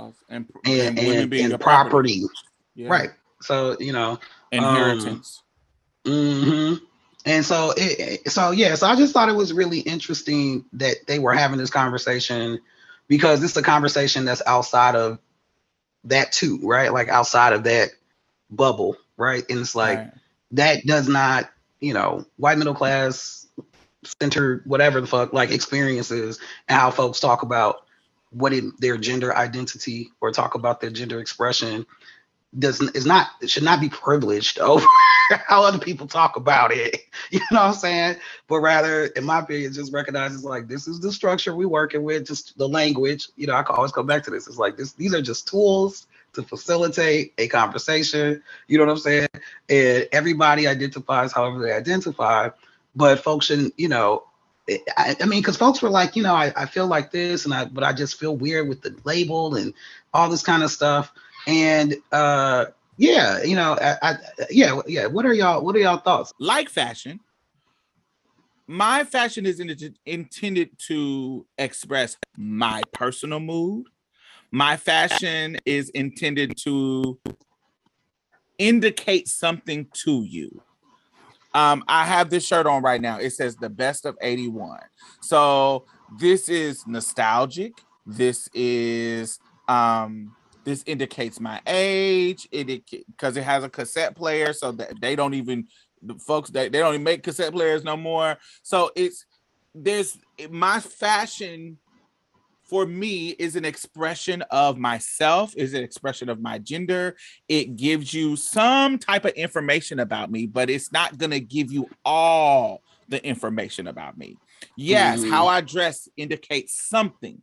[0.65, 2.25] and, and, and, being and your property.
[2.75, 2.89] Yeah.
[2.91, 3.11] Right.
[3.43, 4.19] So, you know,
[4.51, 5.43] Inheritance.
[6.07, 6.75] hmm
[7.27, 11.07] and so it, it- so yeah, so I just thought it was really interesting that
[11.07, 12.61] they were having this conversation
[13.09, 15.19] because it's a conversation that's outside of
[16.05, 16.93] that too, right?
[16.93, 17.91] Like outside of that
[18.51, 19.45] bubble, right?
[19.51, 20.13] And it's like Right.
[20.53, 21.51] that does not,
[21.81, 23.48] you know, white middle class
[24.21, 26.39] centered whatever the fuck like experiences
[26.69, 27.87] and how folks talk about
[28.31, 31.87] what their gender identity or talk about their gender expression
[32.59, 34.87] doesn't is not it should not be privileged over
[35.47, 36.99] how other people talk about it.
[37.31, 38.17] You know what I'm saying?
[38.49, 42.27] But rather, in my opinion, just recognizes like this is the structure we're working with,
[42.27, 43.29] just the language.
[43.37, 44.49] You know, I can always come back to this.
[44.49, 48.43] It's like this, these are just tools to facilitate a conversation.
[48.69, 49.29] You know what I'm saying?
[49.69, 52.51] And everybody identifies however they identify,
[52.99, 54.25] but folks shouldn't, you know,
[54.97, 57.55] I, I mean, because folks were like, you know, I, I feel like this, and
[57.55, 59.73] I, but I just feel weird with the label and
[60.13, 61.13] all this kind of stuff.
[61.47, 62.67] And uh,
[62.97, 64.15] yeah, you know, I, I,
[64.51, 65.07] yeah, yeah.
[65.07, 65.65] What are y'all?
[65.65, 66.35] What are y'all thoughts?
[66.39, 67.21] like fashion,
[68.67, 73.87] my fashion is in- intended to express my personal mood.
[74.51, 77.19] My fashion is intended to
[78.59, 80.63] indicate something to you.
[81.55, 83.19] Um, I have this shirt on right now.
[83.19, 84.81] It says the best of 81.
[85.21, 85.87] So
[86.19, 87.73] this is nostalgic.
[88.07, 89.39] This is
[89.69, 90.35] um
[90.65, 92.49] this indicates my age.
[92.51, 95.67] It because it has a cassette player, so that they don't even
[96.03, 98.37] the folks that they don't even make cassette players no more.
[98.63, 99.27] So it's
[99.75, 100.19] there's
[100.51, 101.79] my fashion
[102.69, 107.17] for me is an expression of myself, is an expression of my gender.
[107.49, 111.89] It gives you some type of information about me, but it's not gonna give you
[112.05, 114.37] all the information about me.
[114.77, 115.31] Yes, Mhm.
[115.31, 117.43] how I dress indicates something,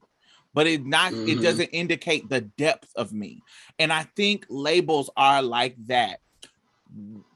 [0.54, 1.42] but it not it Mhm.
[1.42, 3.42] doesn't indicate the depth of me.
[3.80, 6.20] And I think labels are like that.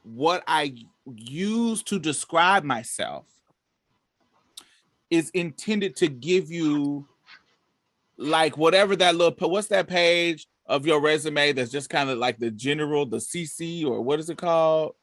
[0.04, 0.86] What I
[1.16, 3.26] use to describe myself
[5.10, 7.08] is intended to give you
[8.20, 12.38] like whatever that little what's that page of your resume that's just kind of like
[12.38, 14.94] the general the cc or what is it called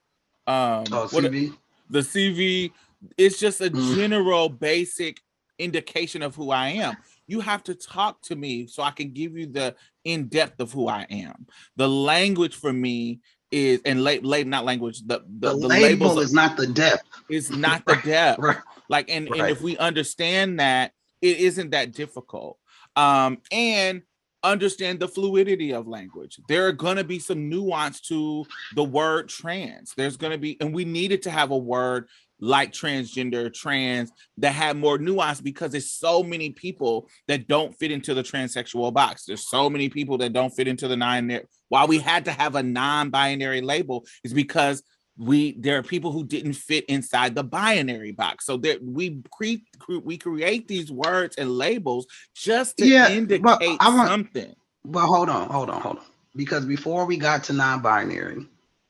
[0.46, 1.54] um Oh, what- CV.
[1.90, 2.72] the cv
[3.18, 3.96] it's just a Mm.
[3.96, 5.20] general basic
[5.58, 6.96] indication of who i am
[7.26, 10.72] you have to talk to me so i can give you the in depth of
[10.72, 13.20] who i am the language for me
[13.52, 17.02] is and late late not language the the, The, the label is not the depth.
[17.30, 18.58] is not the depth Right.
[18.90, 20.92] like and, and if we understand that
[21.22, 22.60] it isn't that difficult
[22.98, 24.02] um and
[24.44, 26.40] understand the fluidity of language.
[26.48, 28.46] There are going to be some nuance to
[28.76, 29.94] the word trans.
[29.98, 32.08] There's going to be and we needed to have a word
[32.40, 37.92] like transgender trans that had more nuance because there's so many people that don't fit
[37.92, 39.26] into the transsexual box.
[39.26, 42.56] There's so many people that don't fit into the nine why we had to have
[42.56, 44.84] a non-binary label is because
[45.18, 49.64] we there are people who didn't fit inside the binary box so that we create
[50.04, 55.08] we create these words and labels just to Yeah, but indicate I want- something But
[55.08, 56.06] hold on, hold on, hold on.
[56.36, 58.46] Because before we got to non-binary,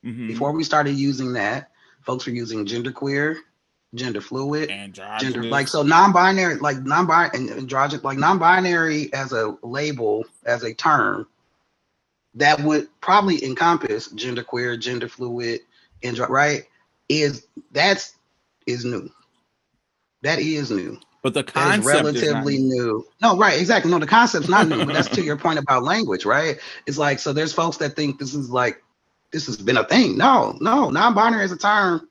[0.06, 0.28] Mhm.
[0.28, 1.72] before we started using that,
[2.02, 3.38] folks were using genderqueer,
[3.96, 4.70] gender fluid,
[5.20, 10.74] gender like so non-binary, like non-binary and androgynous, like non-binary as a label, as a
[10.74, 11.26] term,
[12.36, 15.62] that would probably encompass genderqueer, gender fluid,
[16.04, 16.64] andro- right?
[17.10, 18.16] Is that's
[18.66, 19.10] is new.
[20.24, 21.00] That is new.
[21.24, 22.76] But the That is concept is relatively new.
[22.76, 23.08] new.
[23.22, 23.92] No, right, exactly.
[23.92, 26.58] No, the concept's not new, but that's to your point about language, right?
[26.86, 28.82] It's like so there's folks that think this is like
[29.32, 30.18] this has been a thing.
[30.18, 32.08] No, no, non-binary is a term.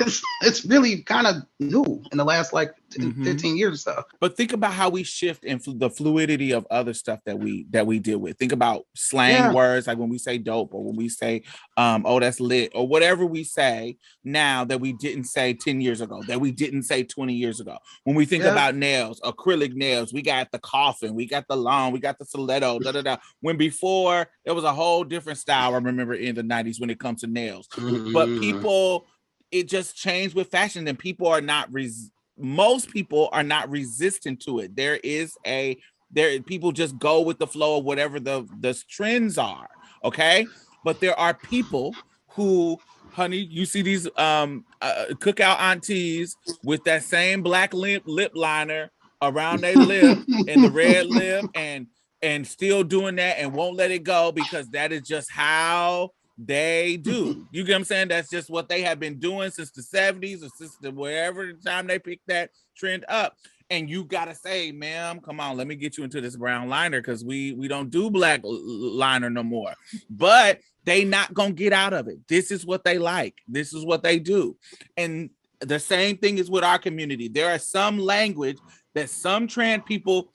[0.00, 3.24] It's, it's really kind of new in the last like 10, Mhm.
[3.24, 4.02] 15 years or so.
[4.20, 7.66] But think about how we shift and fl- the fluidity of other stuff that we
[7.70, 8.36] that we deal with.
[8.38, 9.52] Think about slang Yeah.
[9.52, 11.42] words like when we say dope or when we say
[11.76, 16.00] um oh that's lit or whatever we say now that we didn't say 10 years
[16.00, 17.76] ago, that we didn't say 20 years ago.
[18.04, 18.50] When we think Yeah.
[18.52, 22.24] about nails, acrylic nails, we got the coffin, we got the long, we got the
[22.24, 23.16] stiletto, da da da.
[23.40, 26.98] When before there was a whole different style I remember in the 90s when it
[26.98, 27.68] comes to nails
[28.12, 28.40] but Mhm.
[28.40, 29.06] people
[29.50, 34.40] it just changed with fashion and people are not res- most people are not resistant
[34.40, 34.74] to it.
[34.76, 35.78] There is a
[36.10, 39.68] there people just go with the flow of whatever the the trends are
[40.04, 40.46] okay?
[40.84, 41.94] But there are people
[42.30, 42.78] who
[43.12, 48.90] honey you see these um uh, cookout aunties with that same black lip lip liner
[49.22, 50.18] around their lip
[50.48, 51.86] and the red lip and
[52.22, 56.10] and still doing that and won't let it go because that is just how
[56.46, 57.46] they do.
[57.52, 58.08] You get what I'm saying?
[58.08, 61.86] That's just what they have been doing since the 70s or since the wherever time
[61.86, 63.34] they picked that trend up.
[63.68, 67.00] And you gotta say, ma'am, come on, let me get you into this brown liner
[67.00, 69.74] because we we don't do black liner no more.
[70.08, 72.18] But they not gonna get out of it.
[72.28, 73.34] This is what they like.
[73.46, 74.56] This is what they do.
[74.96, 75.30] And
[75.60, 77.28] the same thing is with our community.
[77.28, 78.58] There are some language
[78.94, 80.32] that some trans people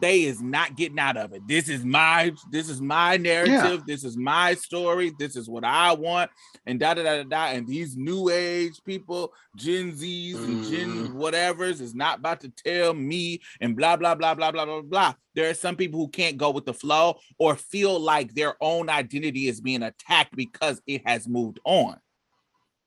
[0.00, 1.46] they is not getting out of it.
[1.46, 3.84] This is my this is my narrative.
[3.86, 5.12] This is my story.
[5.18, 6.30] This is what I want.
[6.66, 7.44] And da da da da da.
[7.46, 12.94] And these new age people, Gen Zs and Gen whatevers, is not about to tell
[12.94, 15.14] me and blah blah blah blah blah blah blah.
[15.34, 18.88] There are some people who can't go with the flow or feel like their own
[18.88, 21.96] identity is being attacked because it has moved on.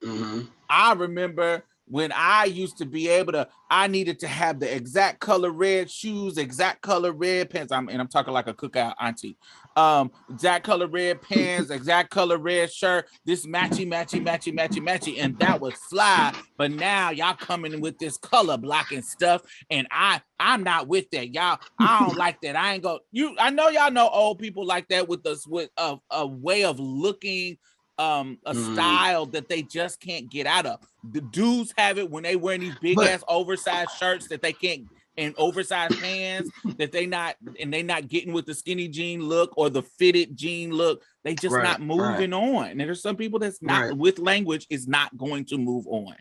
[0.04, 0.48] Mhm.
[0.70, 5.20] I remember when I used to be able to, I needed to have the exact
[5.20, 7.72] color red shoes, exact color red pants.
[7.72, 9.38] I'm and I'm talking like a cookout auntie.
[9.76, 15.16] Um, exact color red pants, exact color red shirt, this matchy, matchy, matchy, matchy, matchy,
[15.20, 16.34] and that was fly.
[16.58, 21.34] But now y'all coming with this color blocking stuff, and I I'm not with that.
[21.34, 22.56] Y'all, I don't like that.
[22.56, 23.00] I ain't go.
[23.12, 26.66] You, I know y'all know old people like that with us with a, a way
[26.66, 27.58] of looking
[28.00, 28.74] um a Mhm.
[28.74, 30.80] style that they just can't get out of.
[31.12, 34.54] The dudes have it when they wearing these big But- ass oversized shirts that they
[34.54, 39.22] can't and oversized pants that they not and they not getting with the skinny jean
[39.22, 41.04] look or the fitted jean look.
[41.26, 41.86] They just Right, not right.
[42.22, 42.68] moving on.
[42.70, 43.98] And there's some people that's not Right.
[43.98, 46.16] with language is not going to move on.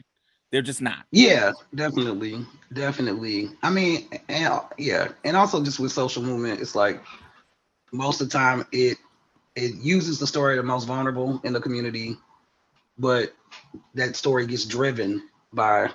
[0.51, 1.05] They're just not.
[1.13, 3.51] Yeah, definitely, definitely.
[3.63, 7.01] I mean, and yeah, and also just with social movement, it's like
[7.93, 8.99] most of the time it
[9.59, 12.17] it uses the story of the most vulnerable in the community,
[12.99, 13.35] but
[13.95, 15.91] that story gets driven by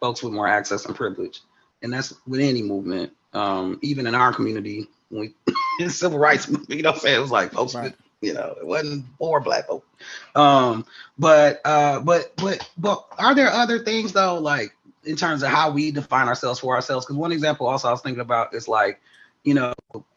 [0.00, 1.40] folks with more access and privilege,
[1.82, 3.12] and that's with any movement.
[3.32, 5.34] Um, even in our community, when
[5.78, 7.94] we civil rights movement, you know, what I'm saying it was like folks, Right.
[8.22, 9.86] you know, it wasn't for black folk.
[10.34, 10.86] Um,
[11.18, 14.74] but uh, but but but are there other things though, like
[15.04, 17.06] in terms of how we define ourselves for ourselves?
[17.06, 19.00] Because one example also I was thinking about is like,
[19.44, 19.72] you know,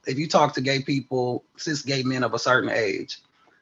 [0.06, 3.20] if you talk to gay people, cis gay men of a certain age,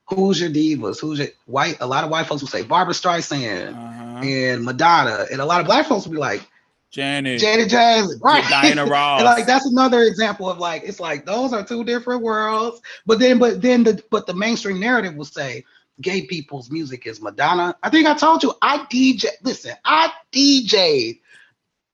[0.08, 1.00] who's your divas?
[1.00, 1.78] Who's your white?
[1.82, 4.26] A lot of white folks will say Barbara Streisand Uh-huh.
[4.26, 6.46] and Madonna, and a lot of black folks will be like
[6.90, 8.44] Janet, Janet Jackson, right?
[8.50, 9.22] Diana Ross.
[9.22, 12.82] And like that's another example of like it's like those are two different worlds.
[13.06, 15.64] But then but then the but the mainstream narrative will say
[16.02, 17.76] gay people's music is Madonna.
[17.84, 19.26] I think I told you I DJ.
[19.44, 21.20] Listen, I DJ'd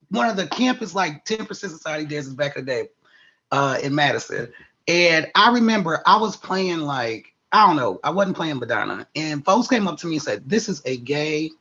[0.09, 2.89] one of the campus like 10% society dances back in the day
[3.51, 4.51] uh in Madison.
[4.87, 9.07] And I remember I was playing like I don't know, I wasn't playing Madonna.
[9.15, 11.51] And folks came up to me and said, This is a gay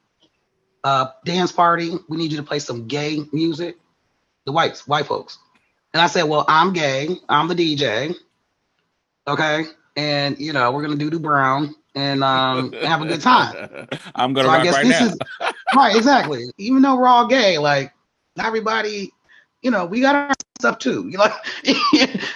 [0.85, 1.93] uh dance party.
[2.09, 3.77] We need you to play some gay music.
[4.47, 5.39] The whites, white folks.
[5.93, 8.15] And I said, Well, I'm gay, I'm the DJ.
[9.27, 9.65] Okay.
[9.97, 13.57] And you know, we're gonna do the brown and um have a good time.
[14.15, 15.01] I'm gonna So I guess right this now.
[15.01, 15.19] is
[15.73, 16.45] right, exactly.
[16.59, 17.93] Even though we're all gay, like
[18.37, 19.11] not everybody,
[19.67, 21.09] you know, we got our stuff too.
[21.09, 21.27] You know,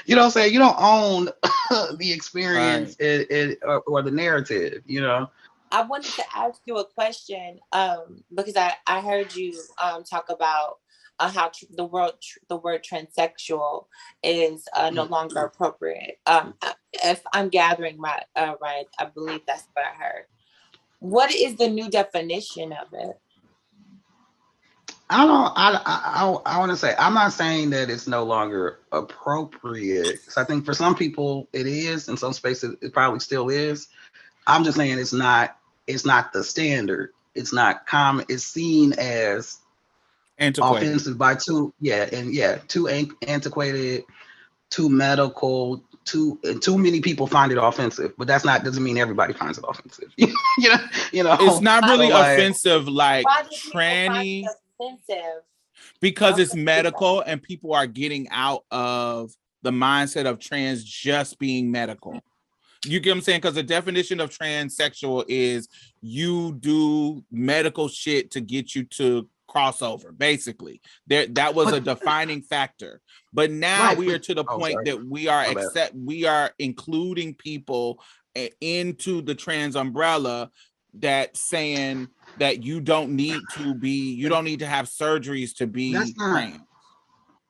[0.05, 0.53] you know what I'm saying?
[0.53, 1.27] You don't own
[1.97, 5.31] the experience and, and- or, or the narrative, you know.
[5.71, 10.29] I wanted to ask you a question um, because I, I heard you um, talk
[10.29, 10.79] about
[11.21, 13.85] uh, how tr- the word tr- the word transsexual
[14.25, 16.19] is uh, no longer appropriate.
[16.27, 16.55] Um,
[16.93, 20.25] if I'm gathering right, uh, right, I believe that's what I heard.
[20.99, 23.21] What is the new definition of it?
[25.11, 25.53] I don't.
[25.57, 30.25] I I I, I want to say I'm not saying that it's no longer appropriate.
[30.25, 33.89] 'cause I think for some people it is, in some spaces it probably still is.
[34.47, 35.57] I'm just saying it's not.
[35.87, 37.11] It's not the standard.
[37.35, 38.25] It's not common.
[38.29, 39.59] It's seen as
[40.39, 40.89] Antiquated.
[40.89, 41.75] offensive by two.
[41.81, 44.05] yeah and yeah too an- antiquated
[44.71, 48.97] too medical too and too many people find it offensive but that's not doesn't mean
[48.97, 50.29] everybody finds it offensive you
[50.69, 50.77] know
[51.13, 54.45] you know It's not really So, like- offensive like Why do people tranny
[54.81, 55.43] it offensive?
[56.01, 56.63] because it's Okay.
[56.63, 59.33] medical and people are getting out of
[59.63, 62.21] the mindset of trans just being medical.
[62.85, 63.41] You get what I'm saying?
[63.41, 65.69] Because the definition of transsexual is
[66.01, 70.81] you do medical shit to get you to crossover, basically.
[71.07, 73.01] There that was a defining factor.
[73.33, 74.85] But now Right, we are to the oh, point sorry.
[74.87, 75.65] that we are My bad.
[75.65, 78.03] accept we are including people
[78.35, 80.51] eh, into the trans umbrella
[80.95, 82.09] that saying
[82.39, 86.17] that you don't need to be you don't need to have surgeries to be That's
[86.17, 86.61] not- trans.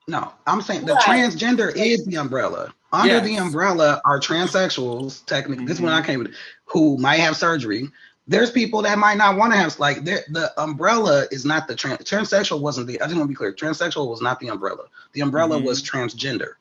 [0.07, 1.03] no i'm saying the Right.
[1.03, 6.01] transgender is the umbrella under the umbrella are transsexuals technically this is when Mhm.
[6.01, 6.33] i came with
[6.65, 7.89] who might have surgery
[8.27, 11.75] there's people that might not want to have like they're- the umbrella is not the
[11.75, 14.83] trans transsexual wasn't the i just want to be clear transsexual was not the umbrella
[15.13, 15.63] the umbrella Mhm.
[15.65, 16.53] was transgender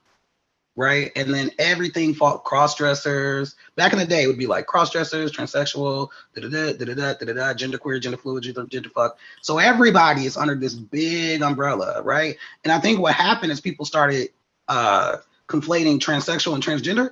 [0.77, 1.11] right?
[1.17, 4.91] And then everything fought cross dressers back in the day it would be like cross
[4.91, 8.89] dressers transsexual da da da da da da da gender queer gender fluid gender, gender
[8.91, 9.19] fuck.
[9.43, 12.37] So everybody is under this big umbrella right?
[12.65, 14.29] And i think what happened is people started
[14.69, 15.17] uh
[15.49, 17.09] conflating transsexual and transgender.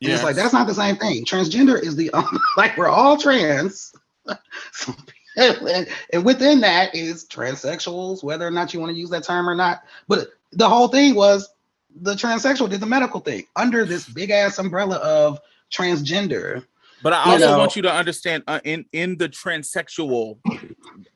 [0.00, 1.24] And it's like that's not the same thing.
[1.24, 3.92] Transgender is the um, like we're all trans,
[4.72, 4.94] So-
[5.36, 9.48] and, and within that is transsexuals, whether or not you want to use that term
[9.48, 9.82] or not.
[10.08, 11.48] But the whole thing was
[12.02, 15.40] the transsexual did the medical thing under this big ass umbrella of
[15.72, 16.64] transgender.
[17.02, 20.38] But I you also know- want you to understand uh, in in the transsexual,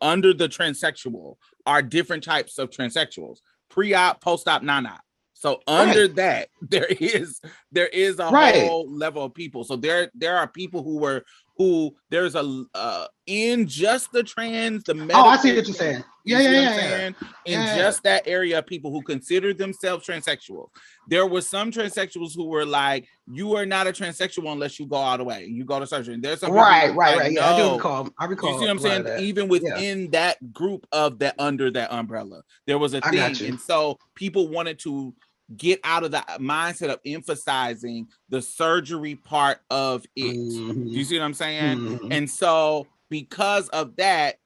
[0.00, 1.36] under the transsexual
[1.66, 3.38] are different types of transsexuals:
[3.68, 5.00] pre-op, post-op, non-op.
[5.34, 7.40] So under that, there is
[7.72, 8.66] there is a Right.
[8.68, 9.64] whole level of people.
[9.64, 11.24] So there there are people who were
[11.56, 15.74] who there's a uh in just the trans the medical Oh, I see what you're
[15.74, 16.04] saying.
[16.24, 16.96] You Yeah, see yeah, yeah, I'm yeah.
[16.96, 17.16] saying?
[17.44, 17.76] In Yeah.
[17.76, 20.68] just that area of people who consider themselves transsexual.
[21.08, 24.96] There were some transsexuals who were like, you are not a transsexual unless you go
[24.96, 25.46] all the way.
[25.46, 26.14] You go to surgery.
[26.14, 27.32] And there's some Right, right, right.
[27.32, 28.08] Yeah, I do recall.
[28.18, 28.52] I recall.
[28.52, 29.28] You see what I'm a lot of saying?
[29.28, 33.48] Even within that group of that under that umbrella, there was a I thing.
[33.48, 35.14] And so people wanted to
[35.56, 40.34] get out of the mindset of emphasizing the surgery part of it.
[40.36, 41.78] Mhm, You see what I'm saying?
[41.78, 42.12] mhm.
[42.12, 44.36] And so because of that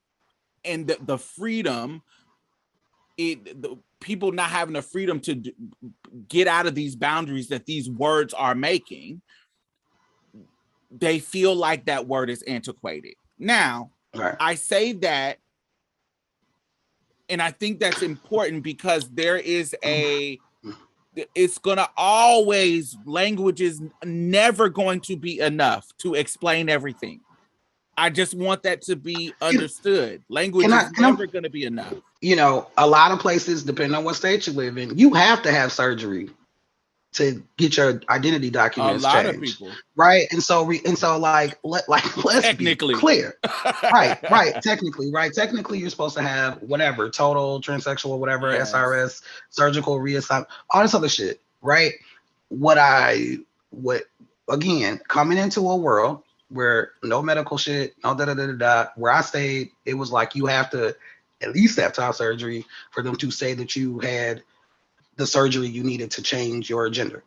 [0.65, 2.03] and the, the freedom,
[3.17, 5.55] it the people not having the freedom to d-
[6.29, 9.23] get out of these boundaries that these words are making,
[10.91, 13.15] they feel like that word is antiquated.
[13.39, 14.37] Now, Right.
[14.41, 15.39] I say that,
[17.29, 20.39] and I think that's important because there is a
[21.35, 27.21] it's gonna always language is never going to be enough to explain everything.
[27.99, 30.23] I just want that to be understood.
[30.29, 31.95] Language I- is never gonna be enough.
[32.21, 35.43] you know, a lot of places, depending on what state you live in, you have
[35.43, 36.31] to have surgery
[37.17, 39.71] to get your identity A documents lot changed, of people.
[39.97, 40.27] right?
[40.33, 42.95] And so, re, and so, like, let, like, let's Technically.
[42.95, 43.35] be clear,
[43.83, 44.19] right?
[44.31, 44.55] Right?
[44.63, 45.33] Technically, right?
[45.33, 48.73] Technically, you're supposed to have whatever total transsexual, whatever Yes.
[48.73, 51.93] SRS, surgical reassignment, all this other shit, right?
[52.49, 53.39] What I,
[53.71, 54.05] what
[54.49, 58.87] again, coming into a world where no medical shit, no da da da da da.
[58.97, 60.95] Where I stayed, it was like you have to
[61.43, 64.43] at least have top surgery for them to say that you had
[65.17, 67.25] the surgery you needed to change your gender,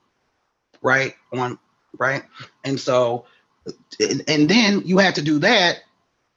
[0.82, 1.16] right?
[1.34, 1.58] On
[1.98, 2.24] right,
[2.64, 3.26] and so,
[4.00, 5.80] and, and then you had to do that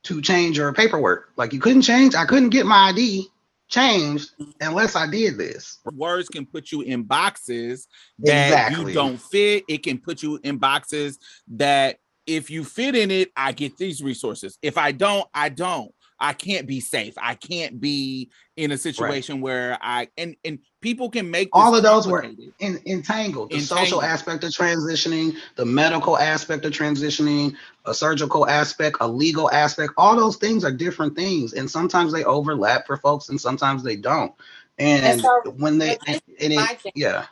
[0.05, 1.31] to change your paperwork.
[1.37, 2.15] Like you couldn't change.
[2.15, 3.29] I couldn't get my ID
[3.69, 4.31] changed
[4.61, 5.79] unless I did this.
[5.95, 7.89] Words can put you in boxes
[8.19, 8.91] that Exactly.
[8.91, 9.65] you don't fit.
[9.69, 11.19] It can put you in boxes
[11.49, 14.59] that if you fit in it, I get these resources.
[14.63, 15.93] If I don't, I don't.
[16.21, 17.15] I can't be safe.
[17.21, 21.83] I can't be in a situation where I and and people can make All of
[21.83, 23.51] those were in, entangled.
[23.51, 23.89] The Entangled.
[23.89, 27.57] social aspect of transitioning, the medical aspect of transitioning,
[27.87, 29.95] a surgical aspect, a legal aspect.
[29.97, 33.97] All those things are different things, and sometimes they overlap for folks, and sometimes they
[33.97, 34.35] don't.
[34.79, 37.27] And, And so, when they but this and it, yeah,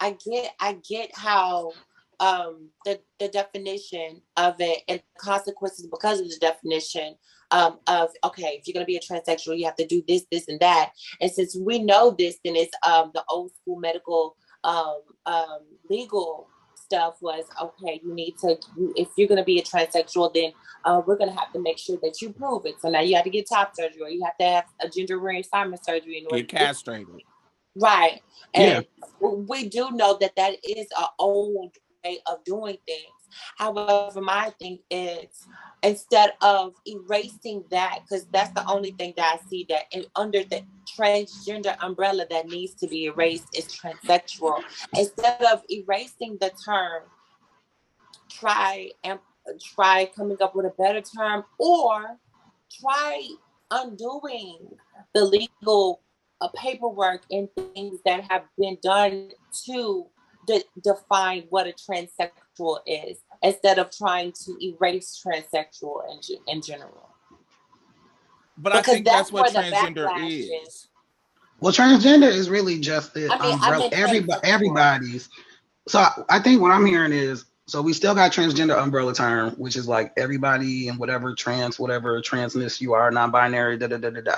[0.00, 1.72] I get I get how
[2.20, 7.16] um the the definition of it and consequences because of the definition
[7.50, 10.48] um of okay if you're gonna be a transsexual you have to do this this
[10.48, 10.90] and that
[11.20, 16.48] and since we know this then it's um the old school medical um um legal
[16.74, 20.52] stuff was okay you need to you, if you're gonna be a transsexual then
[20.84, 23.24] uh, we're gonna have to make sure that you prove it so now you have
[23.24, 26.42] to get top surgery or you have to have a gender reassignment surgery in order
[26.42, 27.22] Get to castrated.
[27.76, 28.20] Right.
[28.54, 28.86] And
[29.20, 31.74] we do know that that is an old
[32.04, 33.19] way of doing things.
[33.56, 35.46] However, my thing is
[35.82, 40.44] instead of erasing that because that's the only thing that i see that in, under
[40.44, 44.62] the transgender umbrella that needs to be erased is transsexual.
[44.94, 47.02] Instead of erasing the term
[48.30, 49.18] try and
[49.74, 52.18] try coming up with a better term or
[52.80, 53.28] try
[53.70, 54.58] undoing
[55.14, 56.02] the legal
[56.40, 59.30] uh, paperwork and things that have been done
[59.66, 60.06] to
[60.46, 62.30] de- define what a transsexual
[62.86, 67.08] is instead of trying to erase transsexual in, in general.
[68.58, 70.46] But because I think that's, that's what transgender is.
[70.46, 70.88] is.
[71.60, 73.88] Well, transgender is really just the I mean, umbrella.
[73.92, 75.28] Everybody, everybody's.
[75.88, 79.76] So I think what I'm hearing is so we still got transgender umbrella term, which
[79.76, 84.20] is like everybody and whatever trans, whatever transness you are, non-binary, da da da da
[84.20, 84.36] da.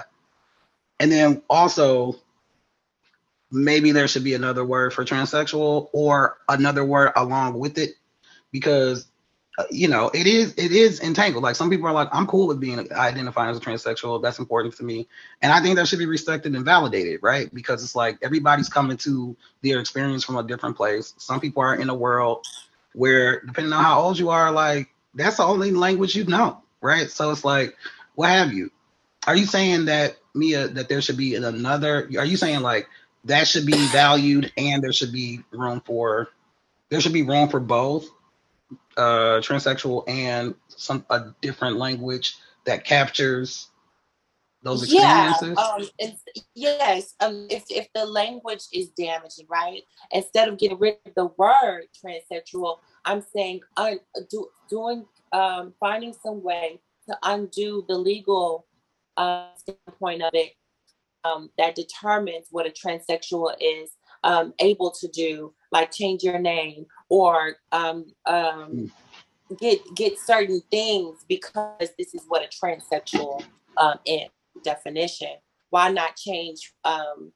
[1.00, 2.16] And then also
[3.50, 7.94] maybe there should be another word for transsexual or another word along with it
[8.52, 9.08] because
[9.58, 12.46] uh, you know it is it is entangled like some people are like i'm cool
[12.46, 15.08] with being identifying as a transsexual that's important to me
[15.42, 18.96] and i think that should be respected and validated right because it's like everybody's coming
[18.96, 22.46] to their experience from a different place some people are in a world
[22.94, 27.10] where depending on how old you are, like that's the only language you know, right?
[27.10, 27.76] So it's like,
[28.14, 28.70] what have you?
[29.26, 32.10] Are you saying that Mia that there should be another?
[32.18, 32.88] Are you saying like
[33.24, 36.28] that should be valued and there should be room for
[36.90, 38.08] there should be room for both
[38.96, 43.70] uh transsexual and some a different language that captures
[44.62, 45.58] those experiences?
[45.98, 46.12] Yeah, um,
[46.54, 47.14] yes.
[47.20, 49.82] Um, if if the language is damaging, right?
[50.10, 53.98] Instead of getting rid of the word transsexual, I'm saying un,
[54.30, 58.66] do, doing um, finding some way to undo the legal
[59.16, 60.52] uh, standpoint of it
[61.24, 63.90] um, that determines what a transsexual is
[64.24, 68.90] um, able to do, like change your name or um, um, mm.
[69.60, 73.44] get get certain things because this is what a transsexual
[73.76, 74.30] um, is
[74.64, 75.34] definition,
[75.68, 77.30] why not change um,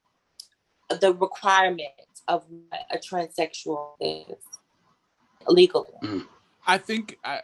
[1.03, 1.91] the requirement
[2.27, 4.39] of what a transsexual is
[5.47, 5.93] legally?
[6.03, 6.27] Mm.
[6.67, 7.43] I think I,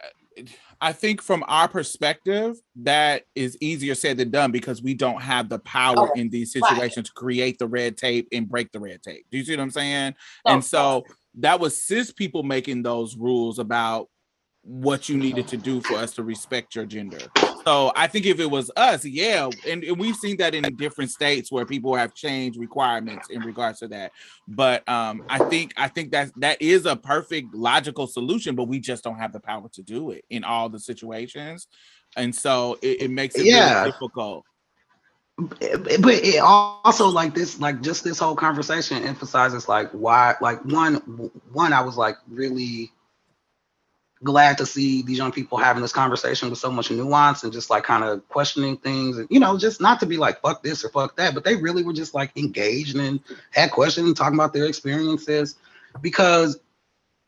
[0.81, 5.49] I think from our perspective, that is easier said than done because we don't have
[5.49, 7.05] the power oh, in these situations right.
[7.05, 9.27] to create the red tape and break the red tape.
[9.31, 10.15] Do you see what I'm saying?
[10.45, 11.03] Oh, and so
[11.35, 14.09] that was cis people making those rules about
[14.63, 17.19] what you needed to do for us to respect your gender.
[17.65, 21.11] So I think if it was us, yeah, and, and, we've seen that in different
[21.11, 24.11] states where people have changed requirements in regards to that.
[24.47, 28.79] But um, I think I think that that is a perfect logical solution, but we
[28.79, 31.67] just don't have the power to do it in all the situations,
[32.17, 33.79] and so it, it makes it yeah.
[33.79, 34.45] really difficult.
[35.37, 40.95] But it also like this, like just this whole conversation emphasizes like why, like one,
[41.51, 42.91] one I was like really
[44.23, 47.69] glad to see these young people having this conversation with so much nuance and just
[47.69, 50.85] like kind of questioning things and you know just not to be like fuck this
[50.85, 53.19] or fuck that but they really were just like engaged and
[53.51, 55.55] had questions and talking about their experiences
[56.01, 56.57] because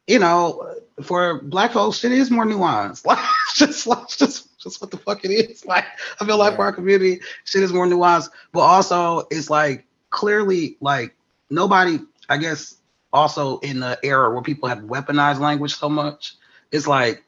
[0.08, 0.74] you know
[1.04, 3.06] for black folks shit is more nuanced.
[3.16, 3.20] Like
[3.56, 3.88] just
[4.18, 5.86] just just what the fuck it is like
[6.20, 6.58] i feel like yeah.
[6.58, 11.16] for our community shit is more nuanced but also it's like clearly like
[11.50, 12.76] nobody i guess
[13.14, 16.34] also in the era where people have weaponized language so much
[16.72, 17.24] it's like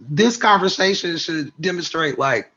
[0.00, 2.50] this conversation should demonstrate like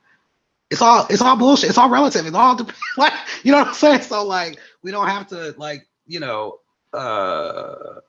[0.69, 1.69] it's all it's all bullshit.
[1.69, 2.25] It's all relative.
[2.25, 2.57] It's all
[2.97, 3.13] like
[3.43, 4.01] you know what I'm saying.
[4.01, 6.59] So like we don't have to like you know
[6.93, 7.99] uh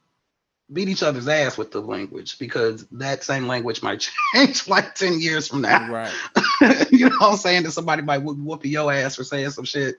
[0.73, 5.21] beat each other's ass with the language because that same language might change like 10
[5.21, 5.91] years from now.
[5.91, 6.13] Right.
[6.91, 7.63] you know what I'm saying?
[7.65, 9.97] That somebody might whoop, whoop your ass for saying some shit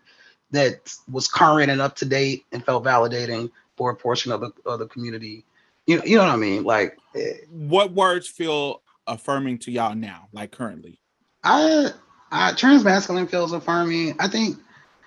[0.52, 4.52] that was current and up to date and felt validating for a portion of the,
[4.66, 5.46] of the community
[5.88, 6.64] you, know, you know what I mean?
[6.64, 11.00] Like, eh, what words feel affirming to y'all now, like currently?
[11.44, 11.92] I,
[12.30, 14.16] I trans masculine feels affirming.
[14.20, 14.58] I think,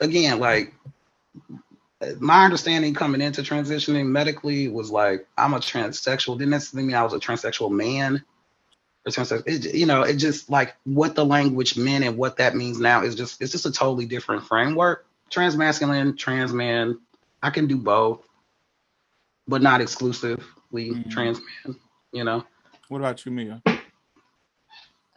[0.01, 0.75] again, like
[2.19, 6.39] my understanding coming into transitioning medically was like I'm a transsexual.
[6.39, 8.25] Didn't necessarily mean I was a transsexual man.
[9.07, 9.47] Or transsexual.
[9.47, 13.03] It, you know, it just like what the language meant and what that means now
[13.03, 15.07] is just it's just a totally different framework.
[15.29, 16.99] Trans masculine, trans man,
[17.43, 18.27] I can do both,
[19.47, 20.43] but not exclusively
[20.75, 21.11] mm-hmm.
[21.11, 21.77] trans man,
[22.13, 22.45] you know.
[22.89, 23.63] What about you, Mia?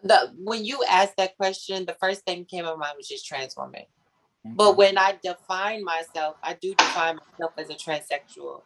[0.03, 3.55] The when you asked that question, the first thing came to mind was just trans
[3.55, 3.84] woman.
[4.45, 4.56] Mm-hmm.
[4.56, 8.61] But when I define myself, I do define myself as a transsexual.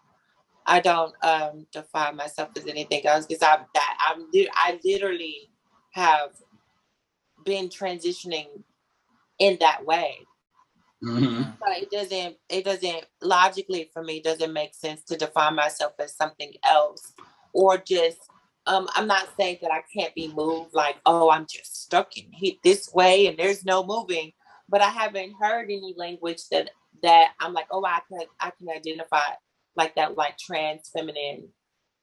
[0.66, 5.50] I don't um, define myself as anything else because I'm that I'm I literally
[5.92, 6.32] have
[7.46, 8.48] been transitioning
[9.40, 10.18] in that way.
[11.04, 11.52] Mm-hmm.
[11.60, 16.16] But it doesn't it doesn't logically for me doesn't make sense to define myself as
[16.16, 17.14] something else
[17.54, 18.20] or just
[18.68, 22.26] um, I'm not saying that I can't be moved, like, oh, I'm just stuck in
[22.34, 24.34] hit this way and there's no moving.
[24.70, 26.72] But I haven't heard any language that
[27.04, 29.22] that I'm like, oh, I can I can identify
[29.76, 31.50] like that, like trans feminine.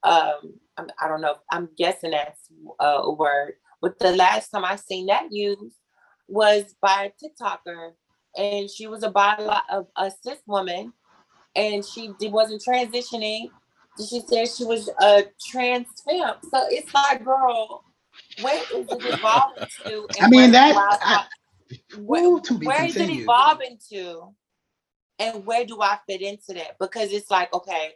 [0.02, 1.36] Um, I'm, I don't know.
[1.50, 2.48] I'm guessing that's
[2.80, 3.54] uh, a word.
[3.82, 5.76] But the last time I seen that used
[6.28, 7.92] was by a TikToker,
[8.36, 10.92] and she was a body of a cis woman,
[11.56, 13.48] and she wasn't transitioning.
[13.98, 16.34] She said she was a trans femme.
[16.50, 17.84] So it's like, girl,
[18.40, 20.08] where is it evolving to?
[20.20, 20.74] I mean that.
[21.02, 21.24] I,
[21.98, 24.34] where, Ooh, to be where is it evolving to?
[25.18, 26.78] And where do I fit into that?
[26.80, 27.92] Because it's like, okay,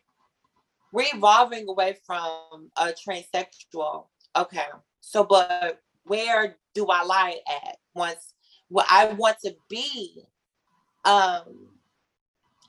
[0.92, 4.06] we're evolving away from a transsexual.
[4.36, 4.66] Okay.
[5.00, 8.34] So, but where do I lie at once?
[8.70, 10.22] Well, I want to be
[11.04, 11.68] um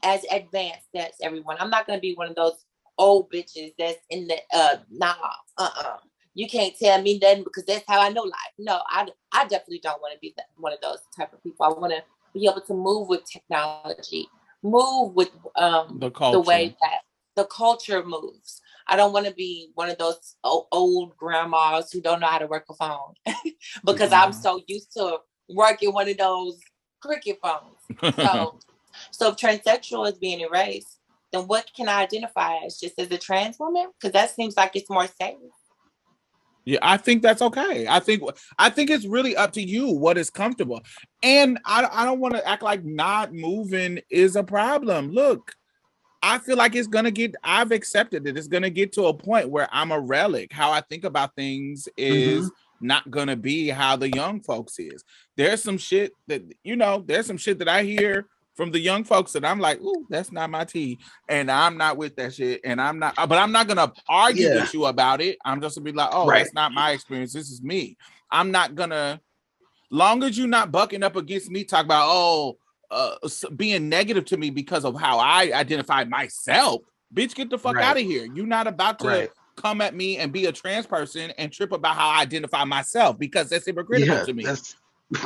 [0.03, 1.57] as advanced as everyone.
[1.59, 2.65] I'm not gonna be one of those
[2.97, 5.15] old bitches that's in the uh nah
[5.57, 5.97] uh-uh.
[6.35, 8.53] You can't tell me nothing because that's how I know life.
[8.57, 11.65] No, I I definitely don't want to be that, one of those type of people.
[11.65, 12.03] I want to
[12.33, 14.27] be able to move with technology,
[14.63, 16.99] move with um The the way that
[17.35, 18.61] the culture moves.
[18.87, 22.47] I don't want to be one of those old grandmas who don't know how to
[22.47, 23.13] work a phone
[23.85, 24.41] because I'm Mhm.
[24.41, 26.59] so used to working one of those
[27.01, 27.79] cricket phones.
[28.23, 28.59] So,
[29.11, 30.99] so if transsexual is being erased,
[31.31, 32.79] then what can I identify as?
[32.79, 33.91] Just as a trans woman?
[33.99, 35.37] Because that seems like it's more safe.
[36.69, 37.87] Yeah, I think that's okay.
[37.87, 38.21] I think
[38.59, 40.83] I think it's really up to you what is comfortable.
[41.23, 45.09] And I I don't want to act like not moving is a problem.
[45.09, 45.51] Look,
[46.21, 48.37] I feel like it's gonna get I've accepted it.
[48.37, 50.53] It's gonna get to a point where I'm a relic.
[50.53, 52.85] How I think about things is mm-hmm.
[52.85, 55.03] not gonna be how the young folks is.
[55.37, 58.27] There's some shit that you know, there's some shit that I hear
[58.59, 60.99] from the young folks that I'm like, ooh, that's not my tea.
[61.29, 62.59] And I'm not with that shit.
[62.65, 64.55] And I'm not, but I'm not gonna argue Yeah.
[64.55, 65.37] with you about it.
[65.45, 66.39] I'm just gonna be like, oh, Right.
[66.39, 67.31] that's not my experience.
[67.31, 67.95] This is me.
[68.29, 69.21] I'm not gonna,
[69.91, 72.57] long as you're not bucking up against me, talk about, oh,
[72.91, 73.15] uh,
[73.55, 76.81] being negative to me because of how I identify myself.
[77.15, 77.85] Bitch, get the fuck Right.
[77.85, 78.27] out of here.
[78.35, 79.29] You're not about to Right.
[79.55, 83.17] come at me and be a trans person and trip about how I identify myself
[83.17, 84.43] because that's hypocritical Yeah, to me.
[84.43, 84.75] that's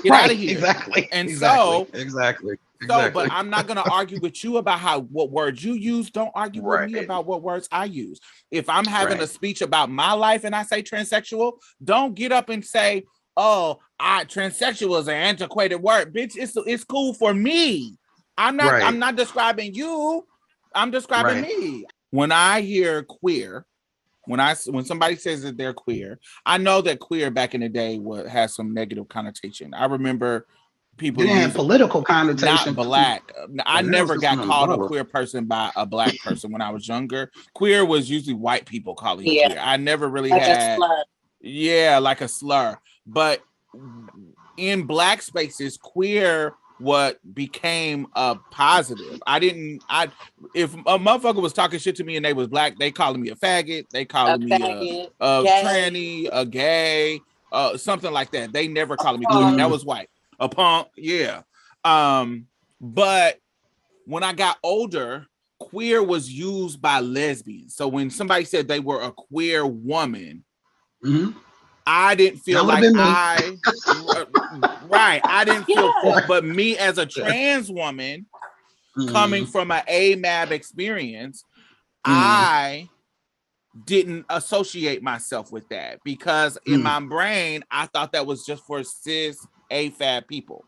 [0.01, 0.51] Get right, outta here.
[0.51, 1.09] Exactly.
[1.11, 2.55] And exactly, so- exactly.
[2.87, 3.23] So, exactly.
[3.23, 6.09] but I'm not gonna argue with you about how what words you use.
[6.11, 8.19] Don't argue with me about what words I use.
[8.51, 11.53] If I'm having a speech about my life and I say transsexual,
[11.83, 13.03] don't get up and say,
[13.37, 17.97] "Oh, I transsexual is an antiquated word." Bitch, it's it's cool for me.
[18.37, 18.71] I'm not.
[18.71, 18.83] Right.
[18.83, 20.25] I'm not describing you.
[20.75, 21.59] I'm describing Right.
[21.59, 21.85] me.
[22.09, 23.65] When I hear queer,
[24.25, 27.69] when I when somebody says that they're queer, I know that queer back in the
[27.69, 29.73] day was has some negative connotation.
[29.73, 30.47] I remember
[30.97, 32.75] people It had using- political connotation.
[32.75, 33.31] not black.
[33.65, 36.87] I And never got called a queer person by a black person when I was
[36.87, 37.31] younger.
[37.53, 39.47] Queer was usually white people calling Yeah.
[39.47, 39.59] queer.
[39.59, 41.03] I never really Like had, slur.
[41.41, 42.77] yeah, like a slur.
[43.05, 43.41] But
[44.57, 49.21] in black spaces, queer what became a positive.
[49.25, 49.83] I didn't.
[49.89, 50.09] I
[50.53, 53.29] if a motherfucker was talking shit to me and they was black, they calling me
[53.29, 53.89] a faggot.
[53.91, 55.09] They A calling me a, faggot.
[55.21, 55.61] a gay.
[55.65, 57.21] tranny, a gay,
[57.51, 58.53] uh, something like that.
[58.53, 59.45] They never called me punk.
[59.45, 59.57] queer.
[59.57, 60.09] That was white.
[60.39, 61.41] A punk, yeah.
[61.83, 62.47] Um,
[62.81, 63.39] but
[64.05, 65.25] when I got older,
[65.59, 67.75] queer was used by lesbians.
[67.75, 70.43] So when somebody said they were a queer woman,
[71.03, 71.35] Mhm.
[71.85, 73.09] I didn't feel like would've been me.
[73.09, 73.57] I
[74.81, 75.21] right.
[75.25, 76.23] I didn't feel Yeah.
[76.27, 78.25] but me as a trans woman
[78.97, 79.11] Mhm.
[79.11, 81.43] coming from an AMAB experience,
[82.05, 82.11] Mm.
[82.13, 82.89] I
[83.85, 86.83] didn't associate myself with that because in Mm.
[86.83, 90.63] my brain, I thought that was just for cis AFAB people.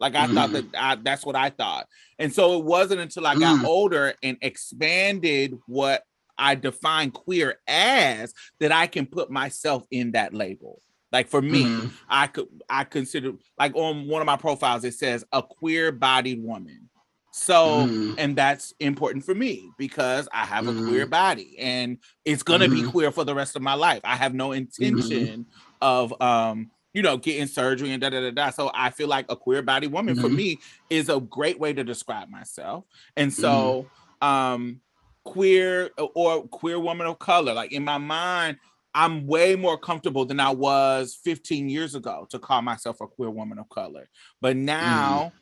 [0.00, 0.52] Like I thought Mm.
[0.52, 1.86] that I, that's what I thought.
[2.18, 3.64] And so it wasn't until I got Mm.
[3.64, 6.02] older and expanded what
[6.38, 10.80] I define queer as that I can put myself in that label.
[11.10, 11.90] Like for me, Mhm.
[12.08, 16.42] I could I consider like on one of my profiles it says a queer bodied
[16.44, 16.88] woman.
[17.32, 18.14] So Mhm.
[18.18, 22.82] and that's important for me because I have a queer body and it's gonna be
[22.82, 22.90] Mhm.
[22.90, 24.00] queer for the rest of my life.
[24.04, 25.46] I have no intention
[25.80, 28.50] of um you know getting surgery and da da da da.
[28.50, 30.34] So I feel like a queer body woman for Mhm.
[30.34, 30.60] me
[30.90, 32.84] is a great way to describe myself.
[33.16, 33.86] And so
[34.20, 34.80] um
[35.24, 38.58] queer or queer woman of color, like in my mind,
[38.94, 43.30] I'm way more comfortable than I was 15 years ago to call myself a queer
[43.30, 44.08] woman of color.
[44.40, 45.32] But now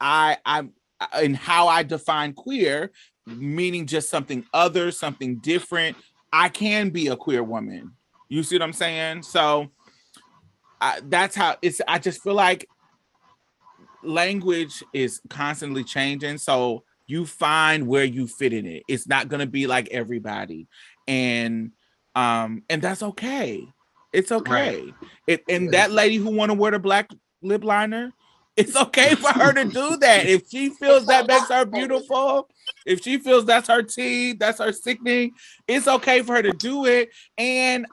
[0.00, 0.72] I I'm
[1.20, 2.90] in how I define queer,
[3.26, 5.96] meaning just something other, something different.
[6.32, 7.92] I can be a queer woman.
[8.28, 9.22] You see what I'm saying?
[9.22, 9.70] So
[10.84, 11.80] I, that's how it's.
[11.88, 12.68] I just feel like
[14.02, 16.38] language is constantly changing.
[16.38, 18.82] So you find where you fit in it.
[18.88, 20.68] It's not going to be like everybody.
[21.08, 21.72] And
[22.14, 23.66] Um, and that's okay.
[24.12, 24.94] It's okay.
[25.26, 27.10] It and that lady who want to wear the black
[27.42, 28.12] lip liner,
[28.56, 30.26] it's okay for her to do that.
[30.28, 32.48] If she feels that makes her beautiful,
[32.86, 35.32] if she feels that's her tea, that's her sickening,
[35.68, 37.10] it's okay for her to do it.
[37.38, 37.86] And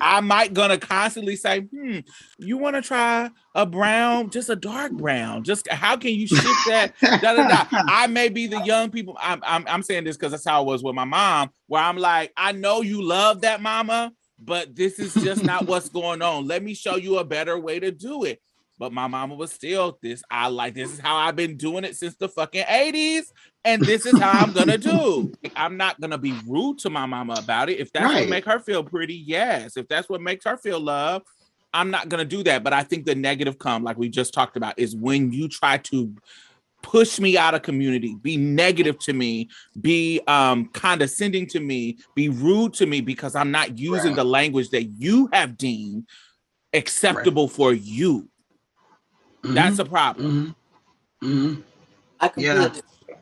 [0.00, 2.00] I might gonna constantly say, hmm,
[2.38, 5.44] you want to try a brown, just a dark brown.
[5.44, 6.94] Just how can you shift that?
[7.20, 7.66] da, da, da.
[7.88, 9.18] I may be the young people.
[9.20, 11.98] I'm I'm, I'm saying this because that's how it was with my mom, where I'm
[11.98, 16.46] like, I know you love that mama, but this is just not what's going on.
[16.46, 18.40] Let me show you a better way to do it.
[18.78, 20.22] But my mama was still this.
[20.30, 23.32] I like this is how I've been doing it since the fucking 80s.
[23.64, 25.32] And this is how I'm gonna do.
[25.56, 27.80] I'm not gonna be rude to my mama about it.
[27.80, 28.20] If that's Right.
[28.20, 29.76] what make her feel pretty, yes.
[29.76, 31.22] If that's what makes her feel love,
[31.72, 32.62] I'm not gonna do that.
[32.62, 35.78] But I think the negative come, like we just talked about, is when you try
[35.78, 36.14] to
[36.82, 39.48] push me out of community, be negative to me,
[39.80, 44.16] be um condescending to me, be rude to me because I'm not using Right.
[44.16, 46.06] the language that you have deemed
[46.72, 48.28] acceptable for you.
[49.42, 50.54] That's a problem.
[51.22, 51.60] hmm hmm
[52.20, 52.80] I completely Yeah.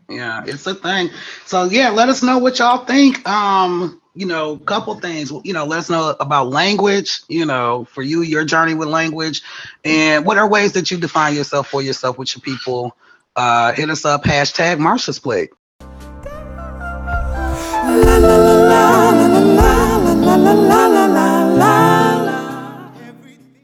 [0.09, 1.11] Yeah, it's a thing.
[1.47, 3.27] So yeah, let us know what y'all think.
[3.29, 5.33] Um, you know, couple things.
[5.45, 7.23] You know, let us know about language.
[7.29, 9.43] You know, for you, your journey with language,
[9.85, 12.97] and what are ways that you define yourself for yourself with your people.
[13.35, 15.51] Uh, hit us up hashtag Marsha's Plate.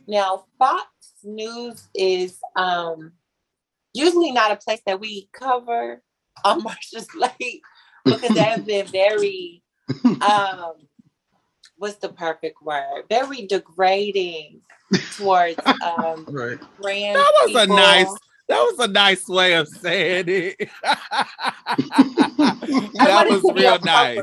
[0.09, 3.13] Now, Fox News is um,
[3.93, 6.03] usually not a place that we cover
[6.45, 7.63] on Marsha's Plate
[8.05, 9.63] because that has been very,
[10.21, 10.75] um,
[11.77, 13.05] what's the perfect word?
[13.09, 14.61] Very degrading
[15.17, 16.59] towards um, Right.
[16.79, 18.17] That was a nice
[18.49, 20.69] that was a nice way of saying it.
[22.95, 24.23] That was real nice.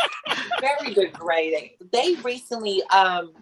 [0.60, 1.70] Very degrading.
[1.92, 3.32] They recently um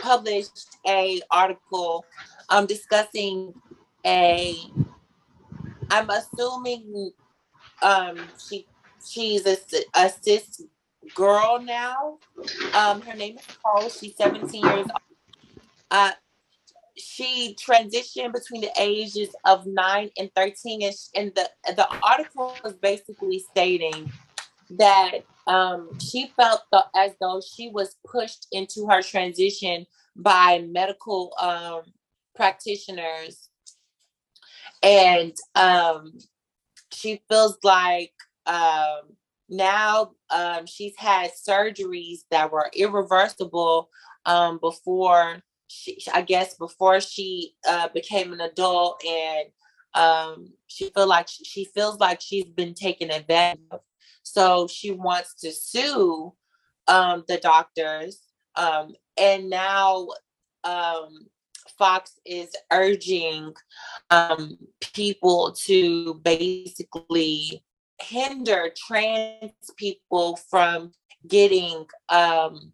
[0.00, 2.04] published a article
[2.48, 3.54] um discussing
[4.06, 4.56] a
[5.90, 7.12] I'm assuming
[7.82, 8.66] um she
[9.04, 9.56] she's a,
[9.94, 10.62] a cis
[11.14, 12.18] girl now.
[12.74, 13.88] Um her name is Cole.
[13.88, 15.00] She's 17 years old.
[15.90, 16.12] Uh
[16.96, 22.74] she transitioned between the ages of 9 and 13 and, and the the article was
[22.74, 24.12] basically stating
[24.70, 25.20] that
[25.50, 26.62] um, she felt
[26.94, 31.82] as though she was pushed into her transition by medical um,
[32.36, 33.48] practitioners
[34.82, 36.12] and um,
[36.92, 38.12] she feels like
[38.46, 39.00] um,
[39.48, 43.90] now um, she's had surgeries that were irreversible
[44.26, 49.48] um, before she, I guess before she uh, became an adult and
[49.94, 53.80] um, she feel like she feels like she's been taken advantage of.
[54.32, 56.32] So she wants to sue
[56.86, 58.20] um, the doctors.
[58.56, 60.08] Um, and now
[60.64, 61.26] um,
[61.78, 63.52] Fox is urging
[64.10, 64.56] um,
[64.94, 67.64] people to basically
[68.00, 70.92] hinder trans people from
[71.26, 72.72] getting um,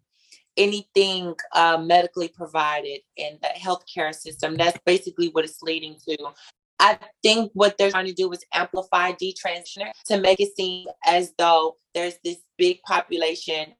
[0.57, 4.55] anything uh, medically provided in the healthcare system.
[4.55, 6.17] That's basically what it's leading to.
[6.79, 11.33] I think what they're trying to do is amplify detransitioner to make it seem as
[11.37, 13.73] though there's this big population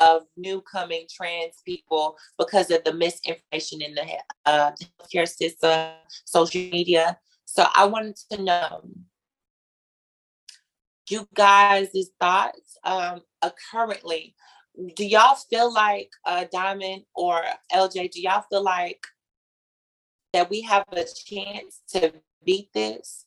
[0.00, 4.06] of new coming trans people because of the misinformation in the
[4.46, 5.90] uh, healthcare system,
[6.24, 7.18] social media.
[7.44, 8.82] So I wanted to know
[11.08, 14.34] you guys' thoughts um, uh, currently.
[14.96, 17.42] Do y'all feel like uh, Diamond or
[17.72, 18.10] LJ?
[18.10, 19.06] Do y'all feel like
[20.32, 22.12] that we have a chance to
[22.44, 23.26] beat this?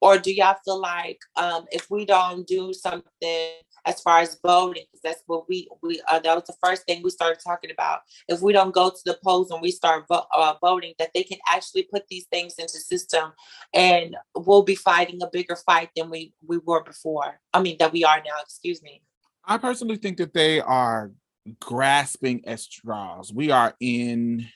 [0.00, 3.50] Or do y'all feel like um, if we don't do something
[3.86, 7.02] as far as voting, because that's what we we uh, that was the first thing
[7.02, 8.00] we started talking about.
[8.28, 11.22] If we don't go to the polls and we start vo- uh, voting, that they
[11.22, 13.32] can actually put these things into system,
[13.72, 17.40] and we'll be fighting a bigger fight than we we were before.
[17.54, 18.42] I mean that we are now.
[18.42, 19.02] Excuse me.
[19.44, 21.12] I personally think that they are
[21.60, 23.32] grasping at straws.
[23.32, 24.48] We are in,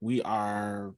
[0.00, 0.94] we are,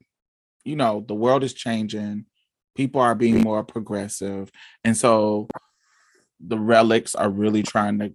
[0.64, 2.26] you know, the world is changing.
[2.74, 4.50] People are being more progressive.
[4.84, 5.48] And so
[6.40, 8.12] the relics are really trying to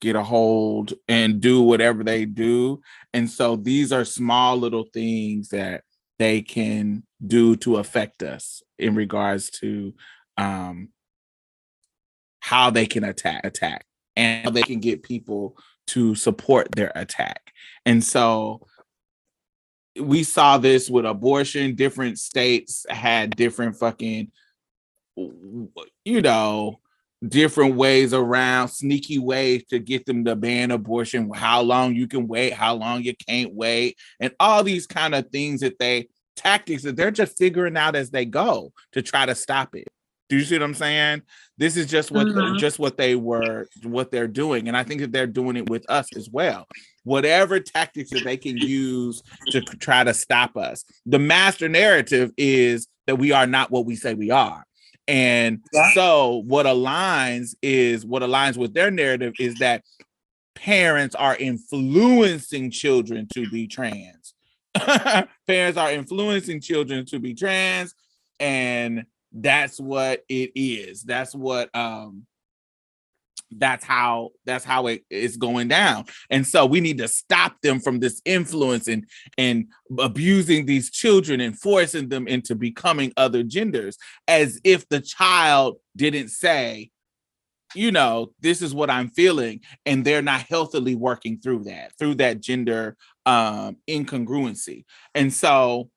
[0.00, 2.80] get a hold and do whatever they do.
[3.12, 5.82] And so these are small little things that
[6.18, 9.94] they can do to affect us in regards to
[10.36, 10.88] um
[12.40, 13.84] how they can attack attack
[14.16, 17.52] and how they can get people to support their attack.
[17.84, 18.66] And so
[19.98, 21.74] we saw this with abortion.
[21.74, 24.30] Different states had different fucking,
[25.16, 26.80] you know,
[27.26, 32.26] different ways around sneaky ways to get them to ban abortion how long you can
[32.26, 36.82] wait how long you can't wait and all these kind of things that they tactics
[36.82, 39.86] that they're just figuring out as they go to try to stop it
[40.30, 41.20] do you see what i'm saying
[41.58, 42.58] this is just what Mhm.
[42.58, 45.84] just what they were what they're doing and i think that they're doing it with
[45.90, 46.66] us as well
[47.04, 52.88] whatever tactics that they can use to try to stop us the master narrative is
[53.06, 54.64] that we are not what we say we are
[55.10, 55.60] and
[55.94, 59.82] so what aligns is what aligns with their narrative is that
[60.54, 64.34] parents are influencing children to be trans.
[65.46, 67.94] parents are influencing children to be trans
[68.38, 71.02] and that's what it is.
[71.02, 72.26] That's what um
[73.52, 76.04] that's how that's how it is going down.
[76.30, 79.06] And so we need to stop them from this influence and
[79.38, 79.66] and
[79.98, 83.98] abusing these children and forcing them into becoming other genders
[84.28, 86.90] as if the child didn't say
[87.76, 92.16] you know this is what i'm feeling and they're not healthily working through that through
[92.16, 92.96] that gender
[93.26, 94.84] um incongruency.
[95.14, 95.90] And so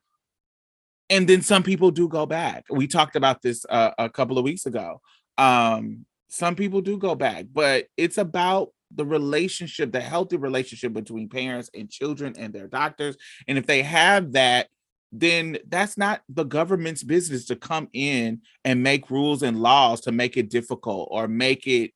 [1.09, 4.43] and then some people do go back we talked about this uh, a couple of
[4.43, 5.01] weeks ago.
[5.38, 11.30] Um some people do go back but it's about the relationship the healthy relationship between
[11.30, 13.15] parents and children and their doctors
[13.47, 14.68] and if they have that
[15.11, 20.11] then that's not the government's business to come in and make rules and laws to
[20.11, 21.91] make it difficult or make it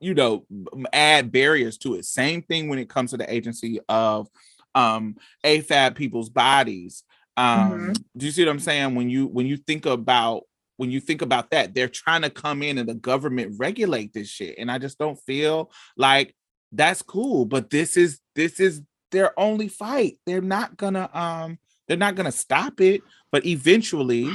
[0.00, 0.46] you know
[0.92, 2.04] add barriers to it.
[2.04, 4.28] Same thing when it comes to the agency of
[4.74, 7.02] um afab people's bodies.
[7.36, 8.94] Um do you see what i'm saying?
[8.94, 10.44] When you when you think about
[10.80, 14.28] when you think about that they're trying to come in and the government regulate this
[14.28, 16.34] shit and i just don't feel like
[16.72, 20.18] that's cool but this is this is their only fight.
[20.26, 23.02] They're not gonna um they're not gonna stop it
[23.32, 24.30] but eventually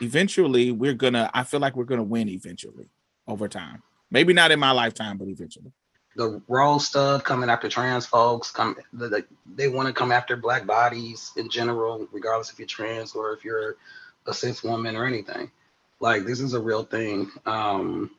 [0.00, 2.90] eventually we're gonna i feel like we're gonna win eventually
[3.26, 3.82] over time.
[4.10, 5.72] Maybe not in my lifetime but eventually.
[6.16, 9.24] The roll stuff coming after trans folks come the, the,
[9.54, 13.44] they want to come after black bodies in general regardless if you're trans or if
[13.44, 13.76] you're
[14.26, 15.50] a cis woman or anything.
[16.00, 17.30] Like this is a real thing.
[17.46, 18.10] Um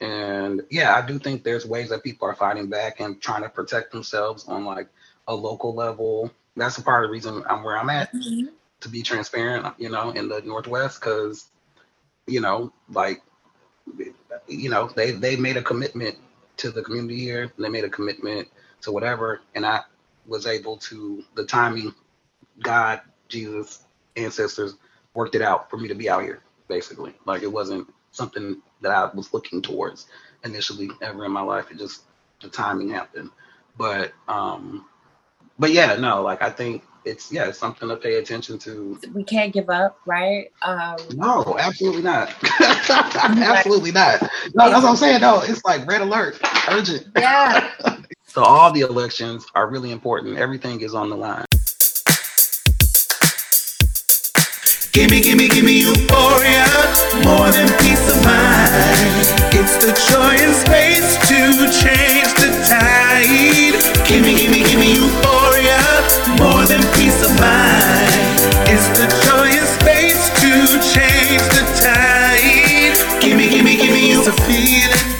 [0.00, 3.48] and yeah i do think there's ways that people are fighting back and trying to
[3.50, 4.88] protect themselves on like
[5.28, 6.30] a local level.
[6.56, 8.12] That's a part of the reason i'm where i'm at
[8.80, 11.46] to be transparent you know in the northwest because
[12.26, 13.22] you know like
[14.48, 16.16] you know they they made a commitment
[16.58, 17.52] to the community here.
[17.58, 18.48] They made a commitment
[18.82, 19.42] to whatever.
[19.54, 19.80] And i
[20.26, 21.94] was able to the timing
[22.62, 23.84] god jesus
[24.16, 24.76] ancestors
[25.14, 28.92] worked it out for me to be out here basically like it wasn't something that
[28.92, 30.06] i was looking towards
[30.44, 32.02] initially ever in my life it just
[32.40, 33.30] the timing happened
[33.76, 34.86] but um
[35.58, 39.24] but yeah no like i think it's yeah it's something to pay attention to We
[39.24, 40.52] can't give up, right?
[40.62, 42.32] Um, no, absolutely not.
[42.60, 44.22] absolutely not.
[44.54, 45.20] No, that's what I'm saying.
[45.20, 47.08] No, it's like red alert, urgent.
[47.16, 47.70] yeah.
[48.24, 50.38] So all the elections are really important.
[50.38, 51.44] Everything is on the line.
[54.92, 56.66] Gimme, gimme, gimme euphoria,
[57.24, 59.24] more than peace of mind.
[59.56, 63.72] It's the joy and space to change the tide.
[64.06, 65.80] Gimme, gimme, gimme euphoria,
[66.36, 68.12] more than peace of mind.
[68.68, 70.52] It's the joy and space to
[70.92, 73.22] change the tide.
[73.22, 75.12] Gimme, gimme, gimme you a feeling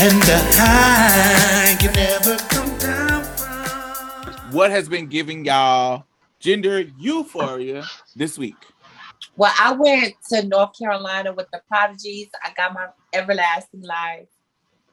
[0.00, 4.52] and a high you never come down from.
[4.52, 6.04] what has been giving y'all
[6.38, 7.84] gender euphoria
[8.14, 8.56] this week
[9.36, 12.28] Well, I went to North Carolina with the Prodigies.
[12.42, 14.28] I got my everlasting life.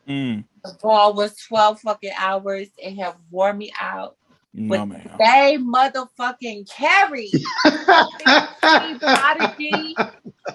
[0.08, 2.68] Mm, The ball was 12 fucking hours.
[2.78, 4.18] It had wore me out.
[4.54, 7.32] no But man they motherfucking carried.
[9.00, 9.96] Prodigy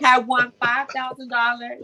[0.02, 1.78] had won $5,000.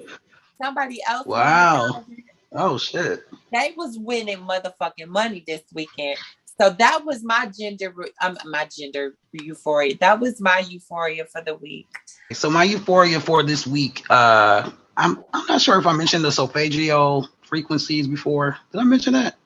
[0.62, 1.26] Somebody else.
[1.26, 2.04] Wow.
[2.52, 3.24] Oh shit.
[3.52, 6.18] They was winning motherfucking money this weekend.
[6.60, 9.96] So that was my gender, um, my gender euphoria.
[10.00, 11.88] That was my euphoria for the week.
[12.32, 16.30] So my euphoria for this week, uh, I'm I'm not sure if I mentioned the
[16.30, 18.56] solfeggio frequencies before.
[18.72, 19.36] Did I mention that?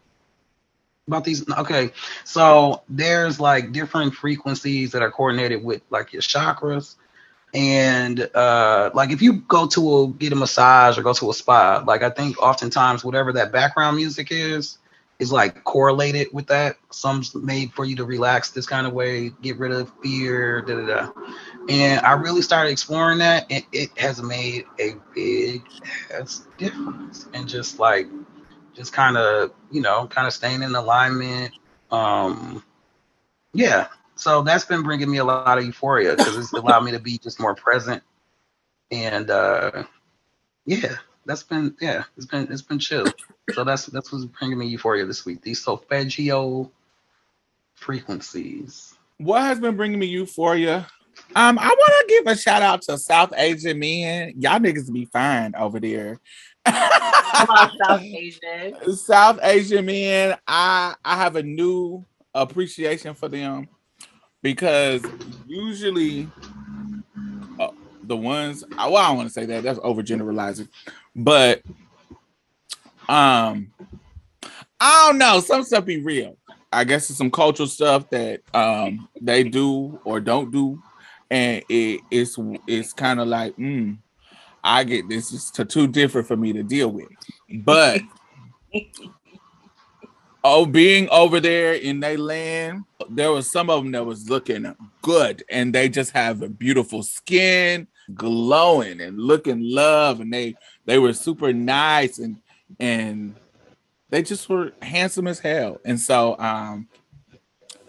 [1.06, 1.48] About these?
[1.50, 1.90] Okay.
[2.24, 6.96] So there's like different frequencies that are coordinated with like your chakras.
[7.54, 11.34] And uh like if you go to a get a massage or go to a
[11.34, 14.76] spa, like I think oftentimes whatever that background music is,
[15.18, 16.76] is like correlated with that.
[16.90, 20.74] Some's made for you to relax this kind of way, get rid of fear, da
[20.74, 21.12] da da
[21.68, 25.62] and I really started exploring that, and it has made a big
[26.12, 27.26] ass difference.
[27.34, 28.06] And just like,
[28.74, 31.52] just kind of, you know, kind of staying in alignment.
[31.90, 32.64] Um,
[33.52, 33.88] yeah.
[34.14, 37.18] So that's been bringing me a lot of euphoria because it's allowed me to be
[37.18, 38.02] just more present.
[38.90, 39.84] And uh,
[40.64, 40.96] yeah,
[41.26, 43.06] that's been yeah, it's been it's been chill.
[43.52, 45.42] So that's that's what's bringing me euphoria this week.
[45.42, 46.70] These solfeggio
[47.74, 48.94] frequencies.
[49.18, 50.86] What has been bringing me euphoria?
[51.34, 54.34] Um, I want to give a shout out to South Asian men.
[54.38, 56.20] Y'all niggas be fine over there.
[56.66, 58.96] South Asian.
[58.96, 62.04] South Asian men, I I have a new
[62.34, 63.68] appreciation for them
[64.42, 65.02] because
[65.46, 66.28] usually
[67.58, 67.70] uh,
[68.04, 70.68] the ones well, I don't want to say that that's overgeneralizing,
[71.16, 71.62] but
[73.08, 73.72] um,
[74.80, 75.40] I don't know.
[75.40, 76.36] Some stuff be real.
[76.72, 80.82] I guess it's some cultural stuff that um they do or don't do,
[81.30, 82.36] and it, it's
[82.66, 83.98] it's kind of like, mm,
[84.62, 87.08] I get this is too different for me to deal with.
[87.64, 88.02] But
[90.44, 94.74] oh, being over there in their land, there was some of them that was looking
[95.00, 100.54] good, and they just have a beautiful skin, glowing and looking love, and they
[100.84, 102.36] they were super nice and
[102.78, 103.34] and
[104.10, 105.80] they just were handsome as hell.
[105.84, 106.88] And so um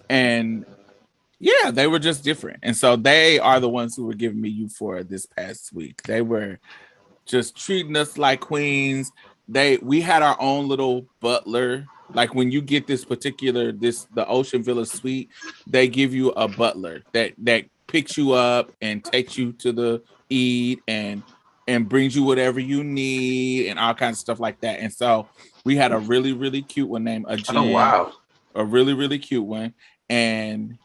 [0.09, 0.65] and
[1.39, 2.59] yeah, they were just different.
[2.63, 6.03] And so they are the ones who were giving me euphoria this past week.
[6.03, 6.59] They were
[7.25, 9.11] just treating us like queens.
[9.47, 11.85] They we had our own little butler.
[12.13, 15.29] Like when you get this particular this the Ocean Villa suite,
[15.67, 20.01] they give you a butler that that picks you up and takes you to the
[20.29, 21.23] eat and
[21.69, 24.79] and brings you whatever you need and all kinds of stuff like that.
[24.81, 25.29] And so
[25.65, 28.13] we had a really really cute one named Ajin, Oh wow.
[28.55, 29.73] a really really cute one,
[30.09, 30.77] and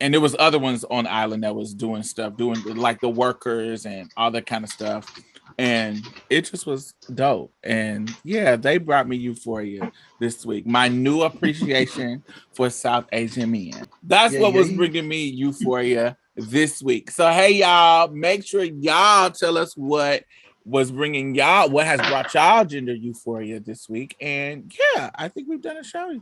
[0.00, 3.08] and there was other ones on the island that was doing stuff, doing like the
[3.10, 5.06] workers and all that kind of stuff.
[5.58, 7.54] And it just was dope.
[7.62, 10.66] And yeah, they brought me euphoria this week.
[10.66, 12.24] My new appreciation
[12.54, 13.88] for South Asian men.
[14.02, 14.76] That's Yeah, what yeah, was yeah.
[14.76, 17.10] bringing me euphoria this week.
[17.10, 20.24] So hey y'all, make sure y'all tell us what
[20.64, 24.16] was bringing y'all, what has brought y'all gender euphoria this week.
[24.20, 26.20] And yeah, I think we've done a show.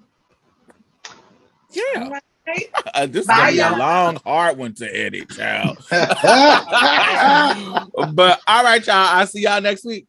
[1.71, 2.19] Yeah,
[2.95, 3.79] uh, this is gonna be a y'all.
[3.79, 5.79] long, hard one to edit, child.
[8.15, 8.97] but all right, y'all.
[8.97, 10.07] I'll see y'all next week.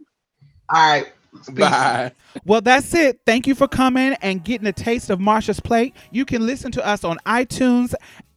[0.70, 1.14] All right.
[1.52, 2.12] Bye.
[2.46, 3.20] Well, that's it.
[3.26, 5.96] Thank you for coming and getting a taste of Marsha's plate.
[6.12, 7.94] You can listen to us on iTunes